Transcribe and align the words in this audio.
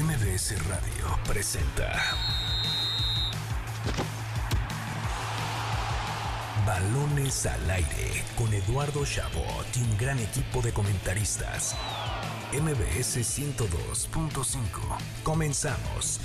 MBS 0.00 0.54
Radio 0.68 1.18
presenta 1.26 1.92
Balones 6.64 7.46
al 7.46 7.68
aire 7.68 8.22
con 8.36 8.54
Eduardo 8.54 9.04
Chabot 9.04 9.66
y 9.74 9.80
un 9.80 9.98
gran 9.98 10.20
equipo 10.20 10.62
de 10.62 10.72
comentaristas. 10.72 11.74
MBS 12.52 13.16
102.5. 13.16 14.54
Comenzamos. 15.24 16.20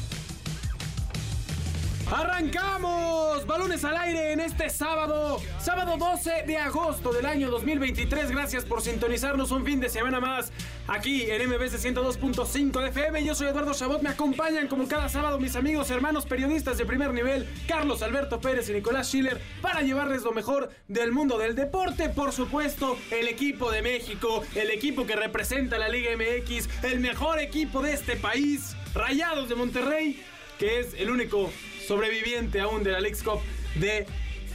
Arrancamos 2.12 3.48
balones 3.48 3.84
al 3.86 3.98
aire 3.98 4.34
en 4.34 4.42
este 4.42 4.70
sábado, 4.70 5.42
sábado 5.58 5.98
12 5.98 6.44
de 6.46 6.58
agosto 6.58 7.12
del 7.12 7.26
año 7.26 7.50
2023. 7.50 8.30
Gracias 8.30 8.66
por 8.66 8.84
sintonizarnos 8.84 9.50
un 9.50 9.66
fin 9.66 9.80
de 9.80 9.90
semana 9.90 10.20
más 10.20 10.52
aquí 10.88 11.24
en 11.30 11.50
MBS 11.50 11.84
102.5 11.84 12.82
de 12.82 12.90
FM. 12.90 13.24
Yo 13.24 13.36
soy 13.36 13.48
Eduardo 13.48 13.74
Chabot, 13.74 14.02
me 14.02 14.10
acompañan 14.10 14.68
como 14.68 14.88
cada 14.88 15.10
sábado 15.10 15.40
mis 15.40 15.56
amigos, 15.56 15.90
hermanos 15.90 16.26
periodistas 16.26 16.78
de 16.78 16.86
primer 16.86 17.14
nivel, 17.14 17.48
Carlos 17.68 18.02
Alberto 18.02 18.40
Pérez 18.40 18.70
y 18.70 18.74
Nicolás 18.74 19.08
Schiller, 19.08 19.40
para 19.62 19.82
llevarles 19.82 20.24
lo 20.24 20.32
mejor 20.32 20.70
del 20.88 21.12
mundo 21.12 21.38
del 21.38 21.56
deporte. 21.56 22.10
Por 22.10 22.32
supuesto, 22.32 22.98
el 23.12 23.28
equipo 23.28 23.72
de 23.72 23.82
México, 23.82 24.44
el 24.56 24.72
equipo 24.72 25.06
que 25.06 25.16
representa 25.16 25.78
la 25.78 25.90
Liga 25.90 26.12
MX, 26.16 26.84
el 26.84 27.00
mejor 27.00 27.40
equipo 27.40 27.82
de 27.82 27.94
este 27.94 28.16
país, 28.16 28.76
Rayados 28.94 29.50
de 29.50 29.56
Monterrey, 29.56 30.24
que 30.60 30.80
es 30.80 30.94
el 30.96 31.10
único 31.10 31.52
sobreviviente 31.88 32.60
aún 32.62 32.84
de 32.84 32.92
la 32.92 33.00
League 33.00 33.18
Cup 33.24 33.40
de 33.76 34.06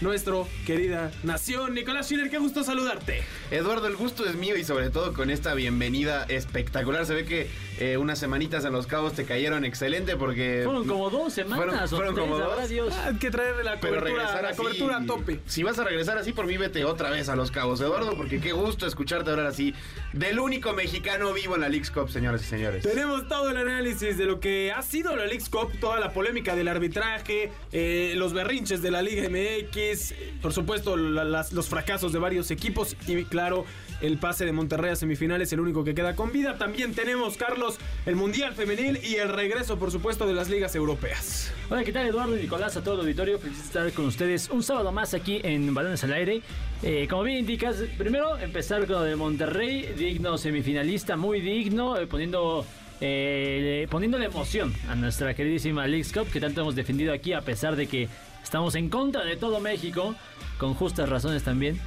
nuestra 0.01 0.35
querida 0.67 1.11
nación. 1.23 1.75
Nicolás 1.75 2.07
Schiller, 2.07 2.31
qué 2.31 2.39
gusto 2.39 2.63
saludarte. 2.63 3.23
Eduardo, 3.51 3.87
el 3.87 3.97
gusto 3.97 4.27
es 4.27 4.35
mío 4.37 4.57
y 4.57 4.65
sobre 4.65 4.91
todo 4.91 5.13
con 5.13 5.31
esta 5.31 5.55
bienvenida 5.55 6.25
espectacular. 6.29 7.07
Se 7.07 7.15
ve 7.15 7.25
que 7.25 7.49
eh, 7.81 7.97
unas 7.97 8.19
semanitas 8.19 8.65
en 8.65 8.73
Los 8.73 8.87
Cabos 8.87 9.15
te 9.15 9.25
cayeron 9.25 9.65
excelente 9.65 10.17
porque... 10.17 10.63
Fueron 10.65 10.87
como 10.87 11.11
dos 11.11 11.33
semanas. 11.33 11.59
Fueron, 11.59 11.89
fueron 11.89 12.15
como 12.15 12.39
dos. 12.39 12.69
Dios. 12.69 12.93
Ah, 12.97 13.09
hay 13.09 13.17
que 13.17 13.31
traerle 13.31 13.65
la 13.65 13.79
cobertura, 13.79 14.43
la 14.43 14.55
cobertura 14.55 14.97
a 14.97 15.07
tope. 15.07 15.41
Si 15.47 15.63
vas 15.63 15.79
a 15.79 15.85
regresar 15.85 16.19
así, 16.19 16.33
por 16.33 16.47
mí 16.47 16.57
vete 16.57 16.85
otra 16.85 17.11
vez 17.11 17.29
a 17.29 17.37
Los 17.37 17.51
Cabos, 17.51 17.81
Eduardo, 17.81 18.17
porque 18.17 18.41
qué 18.41 18.53
gusto 18.53 18.87
escucharte 18.87 19.31
hablar 19.31 19.47
así 19.47 19.75
del 20.13 20.41
único 20.41 20.73
mexicano 20.73 21.33
vivo 21.33 21.55
en 21.55 21.63
la 21.63 21.69
Leagues 21.69 21.91
Cup, 21.91 22.11
señores 22.11 22.43
y 22.43 22.47
señores. 22.47 22.83
Tenemos 22.83 23.29
todo 23.29 23.51
el 23.51 23.57
análisis 23.57 24.19
de 24.19 24.25
lo 24.25 24.41
que 24.41 24.73
ha 24.73 24.83
sido 24.83 25.15
la 25.17 25.27
Leagues 25.27 25.49
Cup, 25.49 25.71
toda 25.81 26.01
la 26.01 26.13
polémica 26.13 26.57
del 26.57 26.69
arbitraje, 26.69 27.51
eh, 27.73 28.15
los 28.17 28.33
berrinches 28.33 28.83
de 28.83 28.91
la 28.91 29.03
Liga 29.03 29.29
MX, 29.29 30.15
por 30.43 30.53
supuesto 30.53 30.97
los 30.97 31.69
fracasos 31.69 32.13
de 32.13 32.19
varios 32.19 32.51
equipos 32.51 32.97
y 33.07 33.25
claro, 33.25 33.65
el 34.01 34.19
pase 34.19 34.45
de 34.45 34.53
Monterrey 34.53 34.93
a 34.93 34.97
semifinales, 34.97 35.53
el 35.53 35.61
único 35.61 35.85
que 35.85 35.95
queda 35.95 36.15
con 36.15 36.33
vida. 36.33 36.57
También 36.59 36.95
tenemos, 36.95 37.37
Carlos, 37.37 37.79
el 38.07 38.17
Mundial 38.17 38.55
Femenil 38.55 39.01
y 39.03 39.17
el 39.17 39.29
regreso, 39.29 39.79
por 39.79 39.91
supuesto, 39.91 40.27
de 40.27 40.35
las 40.35 40.49
ligas 40.49 40.75
europeas. 40.75 41.53
Hola, 41.71 41.85
¿qué 41.85 41.93
tal 41.93 42.07
Eduardo 42.07 42.37
y 42.37 42.43
Nicolás? 42.43 42.77
A 42.77 42.85
todo 42.85 42.95
el 42.95 43.01
auditorio, 43.01 43.39
feliz 43.39 43.59
estar 43.61 43.91
con 43.93 44.07
ustedes 44.07 44.49
un 44.51 44.63
sábado 44.63 44.93
más 44.93 45.15
aquí 45.15 45.41
en 45.43 45.75
Balones 45.75 46.05
al 46.05 46.13
Aire. 46.13 46.43
Eh, 46.83 47.07
como 47.11 47.25
bien 47.25 47.39
indicas, 47.39 47.77
primero 47.97 48.39
empezar 48.39 48.87
con 48.87 48.97
lo 48.97 49.03
de 49.03 49.17
Monterrey, 49.17 49.95
digno 49.97 50.39
semifinalista, 50.39 51.17
muy 51.17 51.41
digno, 51.41 51.97
eh, 51.99 52.07
poniendo... 52.07 52.65
Eh, 53.01 53.87
emoción 53.91 54.75
a 54.89 54.97
nuestra 54.97 55.33
queridísima 55.33 55.87
League 55.87 56.09
Cup 56.13 56.27
que 56.33 56.41
tanto 56.41 56.63
hemos 56.63 56.75
defendido 56.75 57.13
aquí 57.13 57.33
a 57.33 57.43
pesar 57.43 57.77
de 57.77 57.87
que 57.87 58.09
estamos 58.43 58.75
en 58.75 58.89
contra 58.89 59.25
de 59.25 59.37
todo 59.37 59.61
México, 59.61 60.17
con 60.59 60.75
justas 60.75 61.09
razones 61.09 61.45
también. 61.45 61.81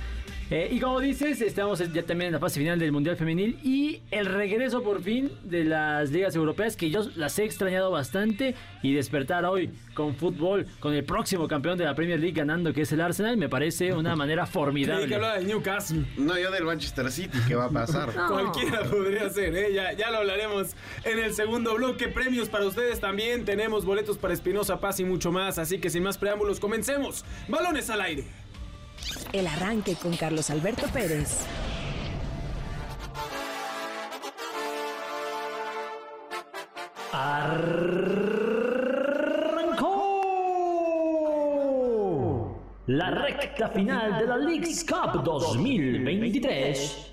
Eh, 0.54 0.68
y 0.70 0.82
como 0.82 1.00
dices, 1.00 1.40
estamos 1.40 1.80
ya 1.80 2.04
también 2.04 2.28
en 2.28 2.34
la 2.34 2.40
fase 2.40 2.60
final 2.60 2.78
del 2.78 2.92
Mundial 2.92 3.16
Femenil 3.16 3.58
y 3.64 4.02
el 4.12 4.26
regreso 4.26 4.84
por 4.84 5.02
fin 5.02 5.32
de 5.46 5.64
las 5.64 6.12
ligas 6.12 6.36
europeas 6.36 6.76
que 6.76 6.90
yo 6.90 7.04
las 7.16 7.40
he 7.40 7.46
extrañado 7.46 7.90
bastante 7.90 8.54
y 8.84 8.94
despertar 8.94 9.46
hoy 9.46 9.70
con 9.94 10.14
fútbol, 10.14 10.68
con 10.82 10.94
el 10.94 11.06
próximo 11.06 11.48
campeón 11.48 11.78
de 11.78 11.86
la 11.86 11.96
Premier 11.96 12.20
League 12.20 12.36
ganando 12.36 12.74
que 12.74 12.82
es 12.82 12.92
el 12.92 13.00
Arsenal, 13.00 13.38
me 13.38 13.48
parece 13.48 13.94
una 13.94 14.14
manera 14.18 14.46
formidable. 14.46 15.08
que 15.08 15.16
hablar 15.16 15.38
del 15.40 15.48
Newcastle. 15.48 16.06
No, 16.18 16.38
yo 16.38 16.52
del 16.52 16.66
Manchester 16.66 17.10
City, 17.10 17.38
¿qué 17.48 17.56
va 17.56 17.68
a 17.68 17.70
pasar? 17.70 18.10
Cualquiera 18.28 18.84
podría 18.84 19.30
ser, 19.30 19.56
¿eh? 19.56 19.74
ya, 19.74 19.94
ya 19.94 20.12
lo 20.12 20.18
hablaremos 20.18 20.76
en 21.06 21.18
el 21.20 21.34
segundo 21.34 21.76
bloque. 21.76 22.10
Premios 22.10 22.50
para 22.50 22.66
ustedes 22.66 23.00
también, 23.00 23.46
tenemos 23.46 23.86
boletos 23.86 24.18
para 24.18 24.34
Espinosa 24.34 24.82
Paz 24.82 25.00
y 25.00 25.06
mucho 25.06 25.32
más, 25.32 25.58
así 25.60 25.80
que 25.80 25.90
sin 25.90 26.04
más 26.04 26.18
preámbulos, 26.18 26.60
comencemos. 26.60 27.24
Balones 27.48 27.90
al 27.90 28.02
aire. 28.02 28.26
El 29.34 29.48
arranque 29.48 29.96
con 29.96 30.16
Carlos 30.16 30.50
Alberto 30.50 30.88
Pérez. 30.94 31.46
Arrancó 37.14 38.52
la 42.88 43.12
recta 43.12 43.70
final 43.70 44.20
de 44.20 44.28
la 44.28 44.38
League's 44.38 44.84
Cup 44.84 45.24
2023. 45.24 47.08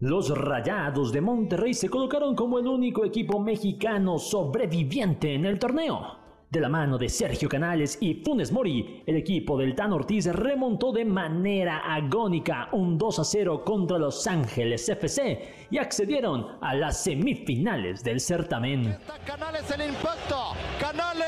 Los 0.00 0.30
Rayados 0.30 1.12
de 1.12 1.20
Monterrey 1.20 1.74
se 1.74 1.88
colocaron 1.88 2.36
como 2.36 2.58
el 2.58 2.66
único 2.68 3.04
equipo 3.04 3.40
mexicano 3.40 4.18
sobreviviente 4.18 5.34
en 5.34 5.44
el 5.44 5.58
torneo. 5.58 6.27
De 6.50 6.60
la 6.60 6.70
mano 6.70 6.96
de 6.96 7.10
Sergio 7.10 7.46
Canales 7.46 7.98
y 8.00 8.22
Funes 8.24 8.52
Mori, 8.52 9.02
el 9.06 9.16
equipo 9.16 9.58
del 9.58 9.74
Tan 9.74 9.92
Ortiz 9.92 10.24
remontó 10.32 10.92
de 10.92 11.04
manera 11.04 11.80
agónica 11.80 12.70
un 12.72 12.96
2 12.96 13.18
a 13.18 13.24
0 13.24 13.64
contra 13.66 13.98
Los 13.98 14.26
Ángeles 14.26 14.88
FC 14.88 15.66
y 15.70 15.76
accedieron 15.76 16.56
a 16.62 16.74
las 16.74 17.04
semifinales 17.04 18.02
del 18.02 18.18
certamen. 18.18 18.96
Canales 19.26 19.70
el 19.70 19.90
impacto. 19.90 20.54
Canales. 20.80 21.26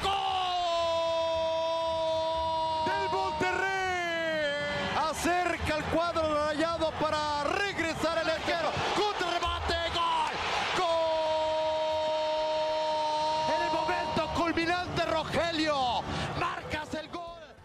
¡Gol! 0.00 0.12
Del 2.86 3.10
Monterrey. 3.10 4.54
Acerca 5.10 5.78
el 5.78 5.84
cuadro 5.92 6.32
rayado 6.46 6.92
para 7.00 7.42
regresar 7.42 8.01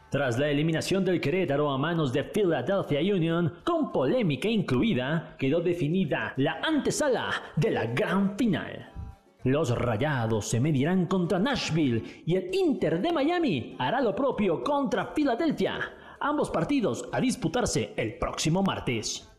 Tras 0.10 0.40
la 0.40 0.48
eliminación 0.48 1.04
del 1.04 1.20
Querétaro 1.20 1.70
a 1.70 1.78
manos 1.78 2.14
de 2.14 2.24
Philadelphia 2.24 3.02
Union, 3.14 3.56
con 3.66 3.92
polémica 3.92 4.48
incluida, 4.48 5.36
quedó 5.38 5.60
definida 5.60 6.34
la 6.38 6.62
antesala 6.64 7.30
de 7.58 7.72
la 7.72 7.88
gran 7.88 8.38
final. 8.38 8.90
Los 9.44 9.78
Rayados 9.78 10.48
se 10.48 10.62
medirán 10.62 11.08
contra 11.08 11.40
Nashville 11.40 12.24
y 12.26 12.38
el 12.38 12.56
Inter 12.56 13.02
de 13.02 13.12
Miami 13.12 13.76
hará 13.80 14.00
lo 14.00 14.16
propio 14.16 14.64
contra 14.64 15.08
Filadelfia. 15.08 15.78
Ambos 16.22 16.50
partidos 16.52 17.10
a 17.12 17.20
disputarse 17.20 17.94
el 17.98 18.18
próximo 18.18 18.64
martes. 18.64 19.30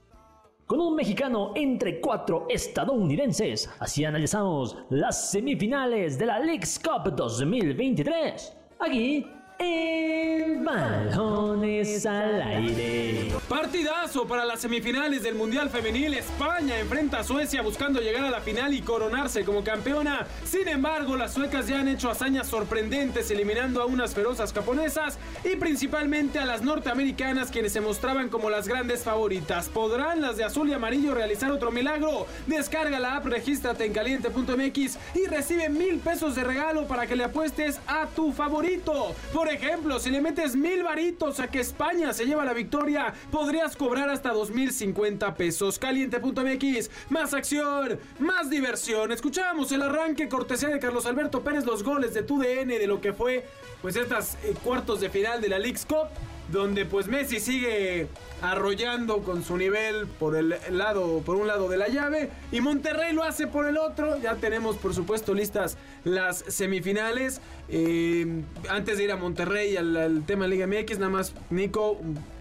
Con 0.67 0.81
un 0.81 0.95
mexicano 0.95 1.53
entre 1.55 1.99
cuatro 1.99 2.45
estadounidenses, 2.51 3.71
así 3.81 4.05
analizamos 4.05 4.77
las 4.91 5.31
semifinales 5.31 6.19
de 6.19 6.27
la 6.27 6.39
League's 6.41 6.79
Cup 6.79 7.17
2023. 7.17 8.55
Aquí 8.81 9.25
en 9.59 10.65
Balones 10.65 12.07
al 12.07 12.43
Aire. 12.43 13.33
Partidazo 13.49 14.27
para 14.27 14.45
las 14.45 14.61
semifinales 14.61 15.23
del 15.23 15.35
Mundial 15.35 15.71
Femenil. 15.71 16.15
España 16.15 16.79
enfrenta 16.79 17.21
a 17.21 17.25
Suecia 17.25 17.63
buscando 17.63 18.01
llegar 18.01 18.25
a 18.25 18.31
la 18.31 18.41
final 18.41 18.75
y 18.75 18.83
coronarse 18.83 19.45
como 19.45 19.65
campeona. 19.65 20.27
Sin 20.45 20.69
embargo, 20.69 21.17
las 21.17 21.33
suecas 21.33 21.67
ya 21.67 21.81
han 21.81 21.89
hecho 21.89 22.11
hazañas 22.11 22.47
sorprendentes 22.47 23.31
eliminando 23.31 23.83
a 23.83 23.87
unas 23.87 24.15
ferozas 24.15 24.53
japonesas 24.53 25.19
y 25.45 25.57
principalmente 25.57 26.39
a 26.39 26.45
las 26.47 26.63
norteamericanas 26.63 27.51
quienes 27.51 27.73
se 27.73 27.81
mostraban 27.81 28.29
como 28.29 28.51
las 28.51 28.69
grandes 28.69 29.03
favoritas. 29.03 29.69
¿Podrán 29.69 30.21
las 30.21 30.37
de 30.37 30.45
azul 30.45 30.69
y 30.69 30.75
amarillo 30.75 31.15
realizar 31.15 31.51
otro 31.51 31.71
milagro? 31.71 32.27
Descarga 32.47 32.99
la 33.01 33.17
app, 33.17 33.27
regístrate 33.27 33.87
en 33.87 33.93
caliente.mx 33.93 34.99
y 35.15 35.27
recibe 35.27 35.69
mil 35.69 35.99
pesos 35.99 36.35
de 36.35 36.45
regalo 36.45 36.87
para 36.87 37.07
que 37.07 37.17
le 37.17 37.25
apuestes 37.25 37.79
a 37.87 38.07
tu 38.07 38.33
favorito. 38.33 39.15
Ejemplo, 39.49 39.99
si 39.99 40.11
le 40.11 40.21
metes 40.21 40.57
mil 40.57 40.83
varitos 40.83 41.41
a 41.41 41.49
que 41.49 41.61
España 41.61 42.13
se 42.13 42.27
lleva 42.27 42.45
la 42.45 42.53
victoria, 42.53 43.13
podrías 43.31 43.77
cobrar 43.77 44.09
hasta 44.09 44.33
2050 44.33 45.35
pesos. 45.35 45.79
Caliente.mx, 45.79 46.91
más 47.11 47.35
acción, 47.35 47.99
más 48.19 48.51
diversión. 48.51 49.13
Escuchamos 49.13 49.73
el 49.73 49.83
arranque 49.83 50.29
cortesía 50.29 50.69
de 50.69 50.79
Carlos 50.79 51.07
Alberto 51.07 51.43
Pérez, 51.43 51.65
los 51.65 51.83
goles 51.83 52.15
de 52.15 52.23
TUDN 52.23 52.69
de 52.69 52.87
lo 52.87 53.01
que 53.01 53.13
fue 53.13 53.47
pues 53.83 53.97
estas 53.97 54.37
eh, 54.45 54.55
cuartos 54.63 55.01
de 55.01 55.11
final 55.11 55.41
de 55.41 55.49
la 55.49 55.59
League's 55.59 55.87
Cup 55.87 56.09
donde 56.49 56.85
pues 56.85 57.07
Messi 57.07 57.41
sigue 57.41 58.09
arrollando 58.41 59.19
con 59.19 59.43
su 59.43 59.57
nivel 59.57 60.07
por 60.07 60.37
el 60.37 60.55
lado 60.71 61.21
por 61.25 61.37
un 61.37 61.47
lado 61.47 61.69
de 61.69 61.77
la 61.77 61.89
llave 61.89 62.31
y 62.53 62.61
Monterrey 62.61 63.13
lo 63.13 63.25
hace 63.25 63.47
por 63.47 63.67
el 63.67 63.77
otro. 63.77 64.17
Ya 64.19 64.37
tenemos 64.37 64.77
por 64.77 64.95
supuesto 64.95 65.35
listas 65.35 65.77
las 66.05 66.39
semifinales. 66.49 67.41
Eh, 67.69 68.43
antes 68.69 68.99
de 68.99 69.05
ir 69.05 69.13
a 69.13 69.17
Monterrey 69.17 69.77
al, 69.77 69.97
al 69.97 70.25
tema 70.25 70.47
Liga 70.47 70.67
MX 70.67 70.99
nada 70.99 71.11
más 71.11 71.35
Nico 71.51 71.99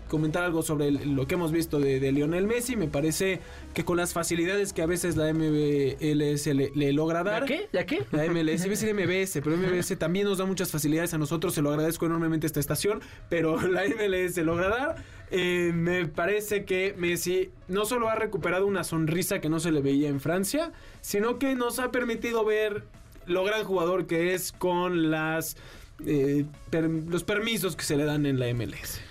comentar 0.08 0.44
algo 0.44 0.62
sobre 0.64 0.88
el- 0.88 1.16
lo 1.16 1.28
que 1.28 1.36
hemos 1.36 1.52
visto 1.52 1.80
de, 1.80 2.00
de 2.00 2.12
Lionel 2.12 2.48
Messi. 2.48 2.76
Me 2.76 2.88
parece 2.88 3.40
que 3.74 3.84
con 3.86 3.98
las 3.98 4.14
facilidades 4.14 4.74
que 4.74 4.82
a 4.82 4.86
veces 4.86 5.16
la 5.18 5.32
MLS 5.34 6.48
le, 6.48 6.72
le 6.74 6.94
logra 6.94 7.24
dar. 7.24 7.42
¿La 7.42 7.48
qué? 7.48 7.68
¿La 7.72 7.86
qué? 7.86 8.06
La 8.12 8.26
MLS, 8.26 8.66
iba 8.66 8.66
a 8.66 8.78
decir 8.78 8.94
MBS, 8.94 9.40
pero 9.44 9.58
MBS 9.58 9.98
también 9.98 10.26
nos 10.26 10.38
da 10.38 10.46
muchas 10.46 10.72
facilidades 10.72 11.14
a 11.14 11.18
nosotros, 11.18 11.54
se 11.54 11.62
lo 11.62 11.70
agradezco 11.70 12.06
enormemente 12.06 12.46
a 12.46 12.50
esta 12.50 12.60
estación, 12.60 13.02
pero 13.30 13.62
la 13.68 13.84
MLS 13.86 14.38
logra 14.38 14.70
dar. 14.70 14.96
Eh, 15.30 15.72
me 15.74 16.06
parece 16.08 16.64
que 16.64 16.94
Messi 16.98 17.50
no 17.68 17.86
solo 17.86 18.08
ha 18.10 18.16
recuperado 18.16 18.66
una 18.66 18.84
sonrisa 18.86 19.42
que 19.42 19.50
no 19.50 19.60
se 19.60 19.72
le 19.72 19.82
veía 19.82 20.08
en 20.08 20.22
Francia, 20.22 20.72
sino 21.02 21.38
que 21.38 21.54
nos 21.56 21.80
ha 21.80 21.92
permitido 21.92 22.46
ver 22.46 22.84
lo 23.26 23.44
gran 23.44 23.66
jugador 23.66 24.08
que 24.08 24.34
es 24.34 24.54
con 24.54 25.12
las 25.12 25.58
eh, 26.06 26.46
per- 26.70 26.90
los 26.90 27.26
permisos 27.26 27.76
que 27.76 27.84
se 27.84 27.98
le 27.98 28.06
dan 28.06 28.26
en 28.26 28.40
la 28.40 28.46
MLS. 28.54 29.02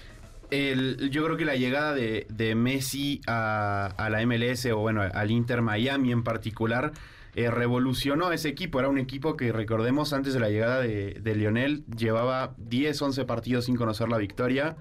El- 0.51 1.11
yo 1.11 1.25
creo 1.25 1.37
que 1.37 1.45
la 1.45 1.57
llegada 1.57 1.95
de, 1.95 2.55
Messi 2.57 3.21
a, 3.27 3.87
a 3.97 4.11
la 4.11 4.25
MLS 4.27 4.67
o 4.67 4.79
bueno, 4.79 5.03
al 5.03 5.31
Inter 5.31 5.63
Miami 5.63 6.13
en 6.13 6.23
particular 6.23 6.93
eh, 7.35 7.51
revolucionó 7.51 8.33
ese 8.33 8.49
equipo. 8.49 8.79
Era 8.81 8.89
un 8.89 8.99
equipo 8.99 9.37
que 9.37 9.53
recordemos 9.53 10.13
antes 10.13 10.33
de 10.35 10.41
la 10.41 10.49
llegada 10.49 10.81
de, 10.81 11.19
de 11.21 11.35
Lionel 11.35 11.85
llevaba 11.97 12.55
10, 12.59 13.03
11 13.03 13.25
partidos 13.25 13.65
sin 13.67 13.77
conocer 13.77 14.09
la 14.09 14.19
victoria. 14.19 14.77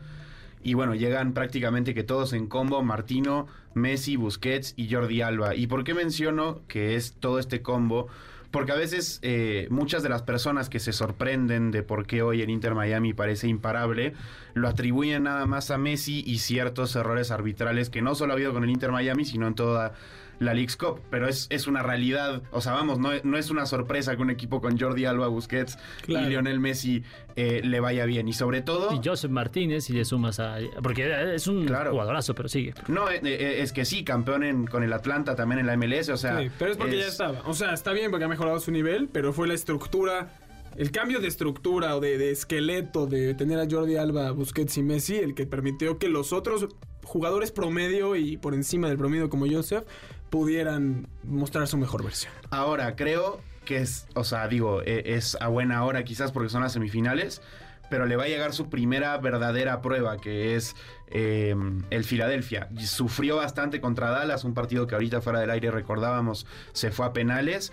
Y 0.64 0.74
bueno, 0.74 0.96
llegan 0.96 1.34
prácticamente 1.34 1.94
que 1.94 2.04
todos 2.04 2.34
en 2.34 2.48
combo, 2.48 2.82
Martino, 2.82 3.46
Messi, 3.76 4.16
Busquets 4.16 4.74
y 4.78 4.92
Jordi 4.92 5.22
Alba. 5.22 5.54
¿Y 5.56 5.68
por 5.68 5.84
qué 5.84 5.94
menciono 5.94 6.62
que 6.68 6.96
es 6.96 7.14
todo 7.20 7.38
este 7.40 7.62
combo? 7.62 8.08
Porque 8.56 8.72
a 8.72 8.76
veces 8.76 9.20
eh, 9.22 9.68
muchas 9.70 10.02
de 10.02 10.08
las 10.08 10.22
personas 10.22 10.70
que 10.70 10.80
se 10.80 10.94
sorprenden 10.94 11.72
de 11.72 11.84
por 11.84 12.08
qué 12.08 12.22
hoy 12.22 12.42
el 12.42 12.50
Inter 12.50 12.74
Miami 12.74 13.14
parece 13.14 13.50
imparable, 13.50 14.14
lo 14.54 14.70
atribuyen 14.70 15.24
nada 15.24 15.46
más 15.46 15.72
a 15.72 15.78
Messi 15.78 16.24
y 16.26 16.38
ciertos 16.38 16.96
errores 16.96 17.32
arbitrales 17.32 17.90
que 17.90 18.02
no 18.02 18.16
solo 18.16 18.32
ha 18.32 18.36
habido 18.36 18.54
con 18.54 18.64
el 18.64 18.70
Inter 18.70 18.94
Miami, 18.94 19.26
sino 19.26 19.46
en 19.46 19.56
toda 19.56 19.96
la 20.40 20.54
League's 20.54 20.76
Cup. 20.78 21.00
Pero 21.10 21.28
es, 21.28 21.48
es 21.50 21.68
una 21.68 21.82
realidad, 21.84 22.42
o 22.52 22.62
sea, 22.62 22.74
vamos, 22.74 23.00
no, 23.00 23.10
no 23.24 23.38
es 23.38 23.50
una 23.50 23.66
sorpresa 23.66 24.16
que 24.16 24.22
un 24.22 24.30
equipo 24.30 24.62
con 24.62 24.78
Jordi 24.80 25.06
Alba, 25.06 25.28
Busquets 25.28 25.78
Claro. 26.04 26.26
y 26.26 26.30
Lionel 26.30 26.60
Messi 26.60 27.04
eh, 27.36 27.62
le 27.64 27.80
vaya 27.80 28.06
bien. 28.06 28.28
Y 28.28 28.34
sobre 28.34 28.62
todo... 28.62 28.94
Y 28.94 29.02
Joseph 29.06 29.32
Martínez, 29.32 29.90
y 29.90 29.94
le 29.94 30.06
sumas 30.06 30.40
a. 30.40 30.58
Porque 30.82 31.36
es 31.36 31.48
un 31.48 31.66
Claro. 31.66 31.92
jugadorazo, 31.92 32.34
pero 32.36 32.48
sigue. 32.50 32.74
No, 32.88 33.10
eh, 33.10 33.20
eh, 33.24 33.58
es 33.62 33.74
que 33.74 33.86
sí, 33.86 34.04
campeón 34.04 34.44
en- 34.44 34.68
con 34.68 34.84
el 34.84 34.94
Atlanta, 34.94 35.36
también 35.36 35.60
en 35.60 35.68
la 35.68 35.74
MLS, 35.78 36.10
o 36.10 36.18
sea... 36.18 36.40
Sí, 36.40 36.50
pero 36.58 36.72
es 36.72 36.78
porque 36.78 36.98
ya 36.98 37.08
estaba. 37.08 37.42
O 37.46 37.54
sea, 37.54 37.74
está 37.74 37.92
bien 37.94 38.12
porque 38.12 38.26
ha 38.26 38.30
mejorado 38.30 38.60
su 38.60 38.72
nivel, 38.72 39.10
pero 39.12 39.34
fue 39.34 39.48
la 39.48 39.54
estructura, 39.54 40.30
el 40.78 40.92
cambio 40.92 41.20
de 41.20 41.28
estructura 41.28 41.96
o 41.96 42.00
de, 42.00 42.18
de 42.18 42.32
esqueleto 42.32 43.06
de 43.08 43.34
tener 43.34 43.60
a 43.60 43.66
Jordi 43.70 43.96
Alba, 43.98 44.32
Busquets 44.32 44.78
y 44.78 44.84
Messi 44.84 45.16
el 45.16 45.34
que 45.36 45.46
permitió 45.46 45.98
que 45.98 46.10
los 46.10 46.34
otros 46.34 46.68
jugadores 47.06 47.52
promedio 47.52 48.16
y 48.16 48.38
por 48.38 48.54
encima 48.54 48.88
del 48.90 48.98
promedio 48.98 49.30
como 49.30 49.46
Joseph 49.50 49.86
pudieran 50.30 51.08
mostrar 51.24 51.68
su 51.68 51.78
mejor 51.78 52.04
versión. 52.04 52.34
Ahora, 52.50 52.96
creo 52.96 53.40
que 53.64 53.78
es, 53.78 54.08
o 54.14 54.24
sea, 54.24 54.48
digo, 54.48 54.82
eh, 54.82 55.04
es 55.16 55.38
a 55.40 55.48
buena 55.48 55.84
hora 55.86 56.04
quizás 56.04 56.32
porque 56.32 56.50
son 56.50 56.62
las 56.62 56.74
semifinales, 56.74 57.42
pero 57.90 58.06
le 58.06 58.16
va 58.16 58.24
a 58.24 58.28
llegar 58.28 58.54
su 58.54 58.70
primera 58.70 59.18
verdadera 59.18 59.82
prueba, 59.82 60.18
que 60.18 60.56
es 60.56 60.76
eh, 61.08 61.56
el 61.90 62.04
Filadelfia. 62.04 62.70
Sufrió 62.86 63.38
bastante 63.38 63.80
contra 63.80 64.10
Dallas, 64.10 64.44
un 64.44 64.54
partido 64.54 64.88
que 64.88 64.96
ahorita 64.96 65.22
fuera 65.22 65.40
del 65.40 65.52
aire 65.52 65.72
recordábamos, 65.72 66.48
se 66.74 66.92
fue 66.92 67.06
a 67.06 67.14
penales. 67.14 67.72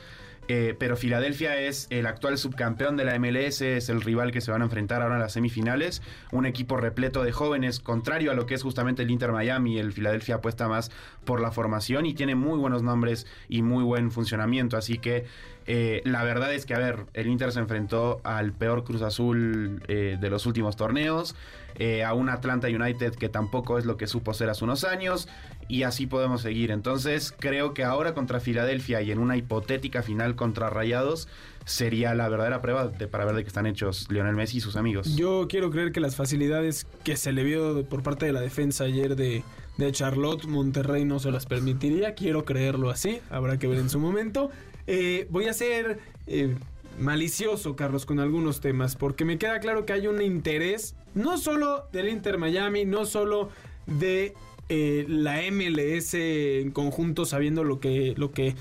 Eh, 0.48 0.74
pero 0.78 0.96
Filadelfia 0.96 1.56
es 1.56 1.86
el 1.90 2.06
actual 2.06 2.36
subcampeón 2.36 2.96
de 2.96 3.04
la 3.04 3.18
MLS, 3.18 3.62
es 3.62 3.88
el 3.88 4.00
rival 4.00 4.32
que 4.32 4.40
se 4.40 4.50
van 4.50 4.62
a 4.62 4.64
enfrentar 4.64 5.00
ahora 5.00 5.14
en 5.14 5.20
las 5.20 5.32
semifinales. 5.32 6.02
Un 6.32 6.46
equipo 6.46 6.76
repleto 6.76 7.22
de 7.22 7.32
jóvenes, 7.32 7.78
contrario 7.78 8.32
a 8.32 8.34
lo 8.34 8.46
que 8.46 8.54
es 8.54 8.62
justamente 8.62 9.02
el 9.02 9.10
Inter 9.10 9.32
Miami. 9.32 9.78
El 9.78 9.92
Filadelfia 9.92 10.36
apuesta 10.36 10.68
más 10.68 10.90
por 11.24 11.40
la 11.40 11.52
formación 11.52 12.06
y 12.06 12.14
tiene 12.14 12.34
muy 12.34 12.58
buenos 12.58 12.82
nombres 12.82 13.26
y 13.48 13.62
muy 13.62 13.84
buen 13.84 14.10
funcionamiento. 14.10 14.76
Así 14.76 14.98
que 14.98 15.26
eh, 15.66 16.02
la 16.04 16.24
verdad 16.24 16.52
es 16.52 16.66
que, 16.66 16.74
a 16.74 16.78
ver, 16.78 17.06
el 17.14 17.26
Inter 17.26 17.52
se 17.52 17.60
enfrentó 17.60 18.20
al 18.24 18.52
peor 18.52 18.84
Cruz 18.84 19.02
Azul 19.02 19.82
eh, 19.88 20.18
de 20.20 20.30
los 20.30 20.46
últimos 20.46 20.76
torneos, 20.76 21.34
eh, 21.78 22.04
a 22.04 22.12
un 22.14 22.28
Atlanta 22.28 22.68
United 22.68 23.14
que 23.14 23.28
tampoco 23.28 23.78
es 23.78 23.86
lo 23.86 23.96
que 23.96 24.06
supo 24.06 24.34
ser 24.34 24.50
hace 24.50 24.64
unos 24.64 24.84
años, 24.84 25.28
y 25.68 25.84
así 25.84 26.06
podemos 26.06 26.42
seguir. 26.42 26.70
Entonces, 26.70 27.34
creo 27.38 27.74
que 27.74 27.84
ahora 27.84 28.14
contra 28.14 28.40
Filadelfia 28.40 29.00
y 29.02 29.10
en 29.10 29.18
una 29.18 29.36
hipotética 29.36 30.02
final 30.02 30.34
contra 30.34 30.68
Rayados 30.68 31.28
sería 31.64 32.14
la 32.14 32.28
verdadera 32.28 32.60
prueba 32.60 32.88
de, 32.88 33.06
para 33.06 33.24
ver 33.24 33.36
de 33.36 33.42
qué 33.42 33.48
están 33.48 33.66
hechos 33.66 34.10
Lionel 34.10 34.34
Messi 34.34 34.58
y 34.58 34.60
sus 34.60 34.76
amigos. 34.76 35.16
Yo 35.16 35.46
quiero 35.48 35.70
creer 35.70 35.92
que 35.92 36.00
las 36.00 36.16
facilidades 36.16 36.86
que 37.04 37.16
se 37.16 37.32
le 37.32 37.44
vio 37.44 37.84
por 37.86 38.02
parte 38.02 38.26
de 38.26 38.32
la 38.32 38.40
defensa 38.40 38.84
ayer 38.84 39.16
de, 39.16 39.44
de 39.78 39.92
Charlotte, 39.92 40.44
Monterrey 40.46 41.04
no 41.04 41.20
se 41.20 41.30
las 41.30 41.46
permitiría. 41.46 42.14
Quiero 42.14 42.44
creerlo 42.44 42.90
así, 42.90 43.20
habrá 43.30 43.58
que 43.58 43.68
ver 43.68 43.78
en 43.78 43.90
su 43.90 43.98
momento. 43.98 44.50
Eh, 44.86 45.26
voy 45.30 45.46
a 45.46 45.52
ser 45.52 45.98
eh, 46.26 46.54
malicioso, 46.98 47.76
Carlos, 47.76 48.06
con 48.06 48.20
algunos 48.20 48.60
temas, 48.60 48.96
porque 48.96 49.24
me 49.24 49.38
queda 49.38 49.60
claro 49.60 49.86
que 49.86 49.92
hay 49.92 50.06
un 50.06 50.20
interés, 50.22 50.94
no 51.14 51.38
solo 51.38 51.86
del 51.92 52.08
Inter 52.08 52.38
Miami, 52.38 52.84
no 52.84 53.04
solo 53.04 53.50
de 53.86 54.34
eh, 54.68 55.04
la 55.08 55.40
MLS 55.50 56.14
en 56.14 56.70
conjunto, 56.70 57.24
sabiendo 57.24 57.64
lo 57.64 57.80
que, 57.80 58.14
lo 58.16 58.32
que 58.32 58.54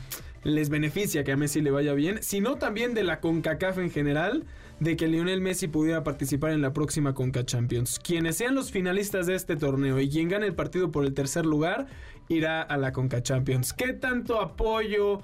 les 0.43 0.69
beneficia 0.69 1.23
que 1.23 1.31
a 1.31 1.37
Messi 1.37 1.61
le 1.61 1.71
vaya 1.71 1.93
bien, 1.93 2.21
sino 2.21 2.55
también 2.55 2.93
de 2.93 3.03
la 3.03 3.19
CONCACAF 3.19 3.77
en 3.77 3.91
general, 3.91 4.45
de 4.79 4.97
que 4.97 5.07
Lionel 5.07 5.41
Messi 5.41 5.67
pudiera 5.67 6.03
participar 6.03 6.51
en 6.51 6.61
la 6.61 6.73
próxima 6.73 7.13
CONCA 7.13 7.45
Champions. 7.45 7.99
Quienes 7.99 8.37
sean 8.37 8.55
los 8.55 8.71
finalistas 8.71 9.27
de 9.27 9.35
este 9.35 9.55
torneo 9.55 9.99
y 9.99 10.09
quien 10.09 10.27
gane 10.27 10.47
el 10.47 10.55
partido 10.55 10.91
por 10.91 11.05
el 11.05 11.13
tercer 11.13 11.45
lugar, 11.45 11.85
irá 12.29 12.63
a 12.63 12.77
la 12.77 12.91
CONCA 12.91 13.21
Champions. 13.21 13.73
¿Qué 13.73 13.93
tanto 13.93 14.41
apoyo, 14.41 15.21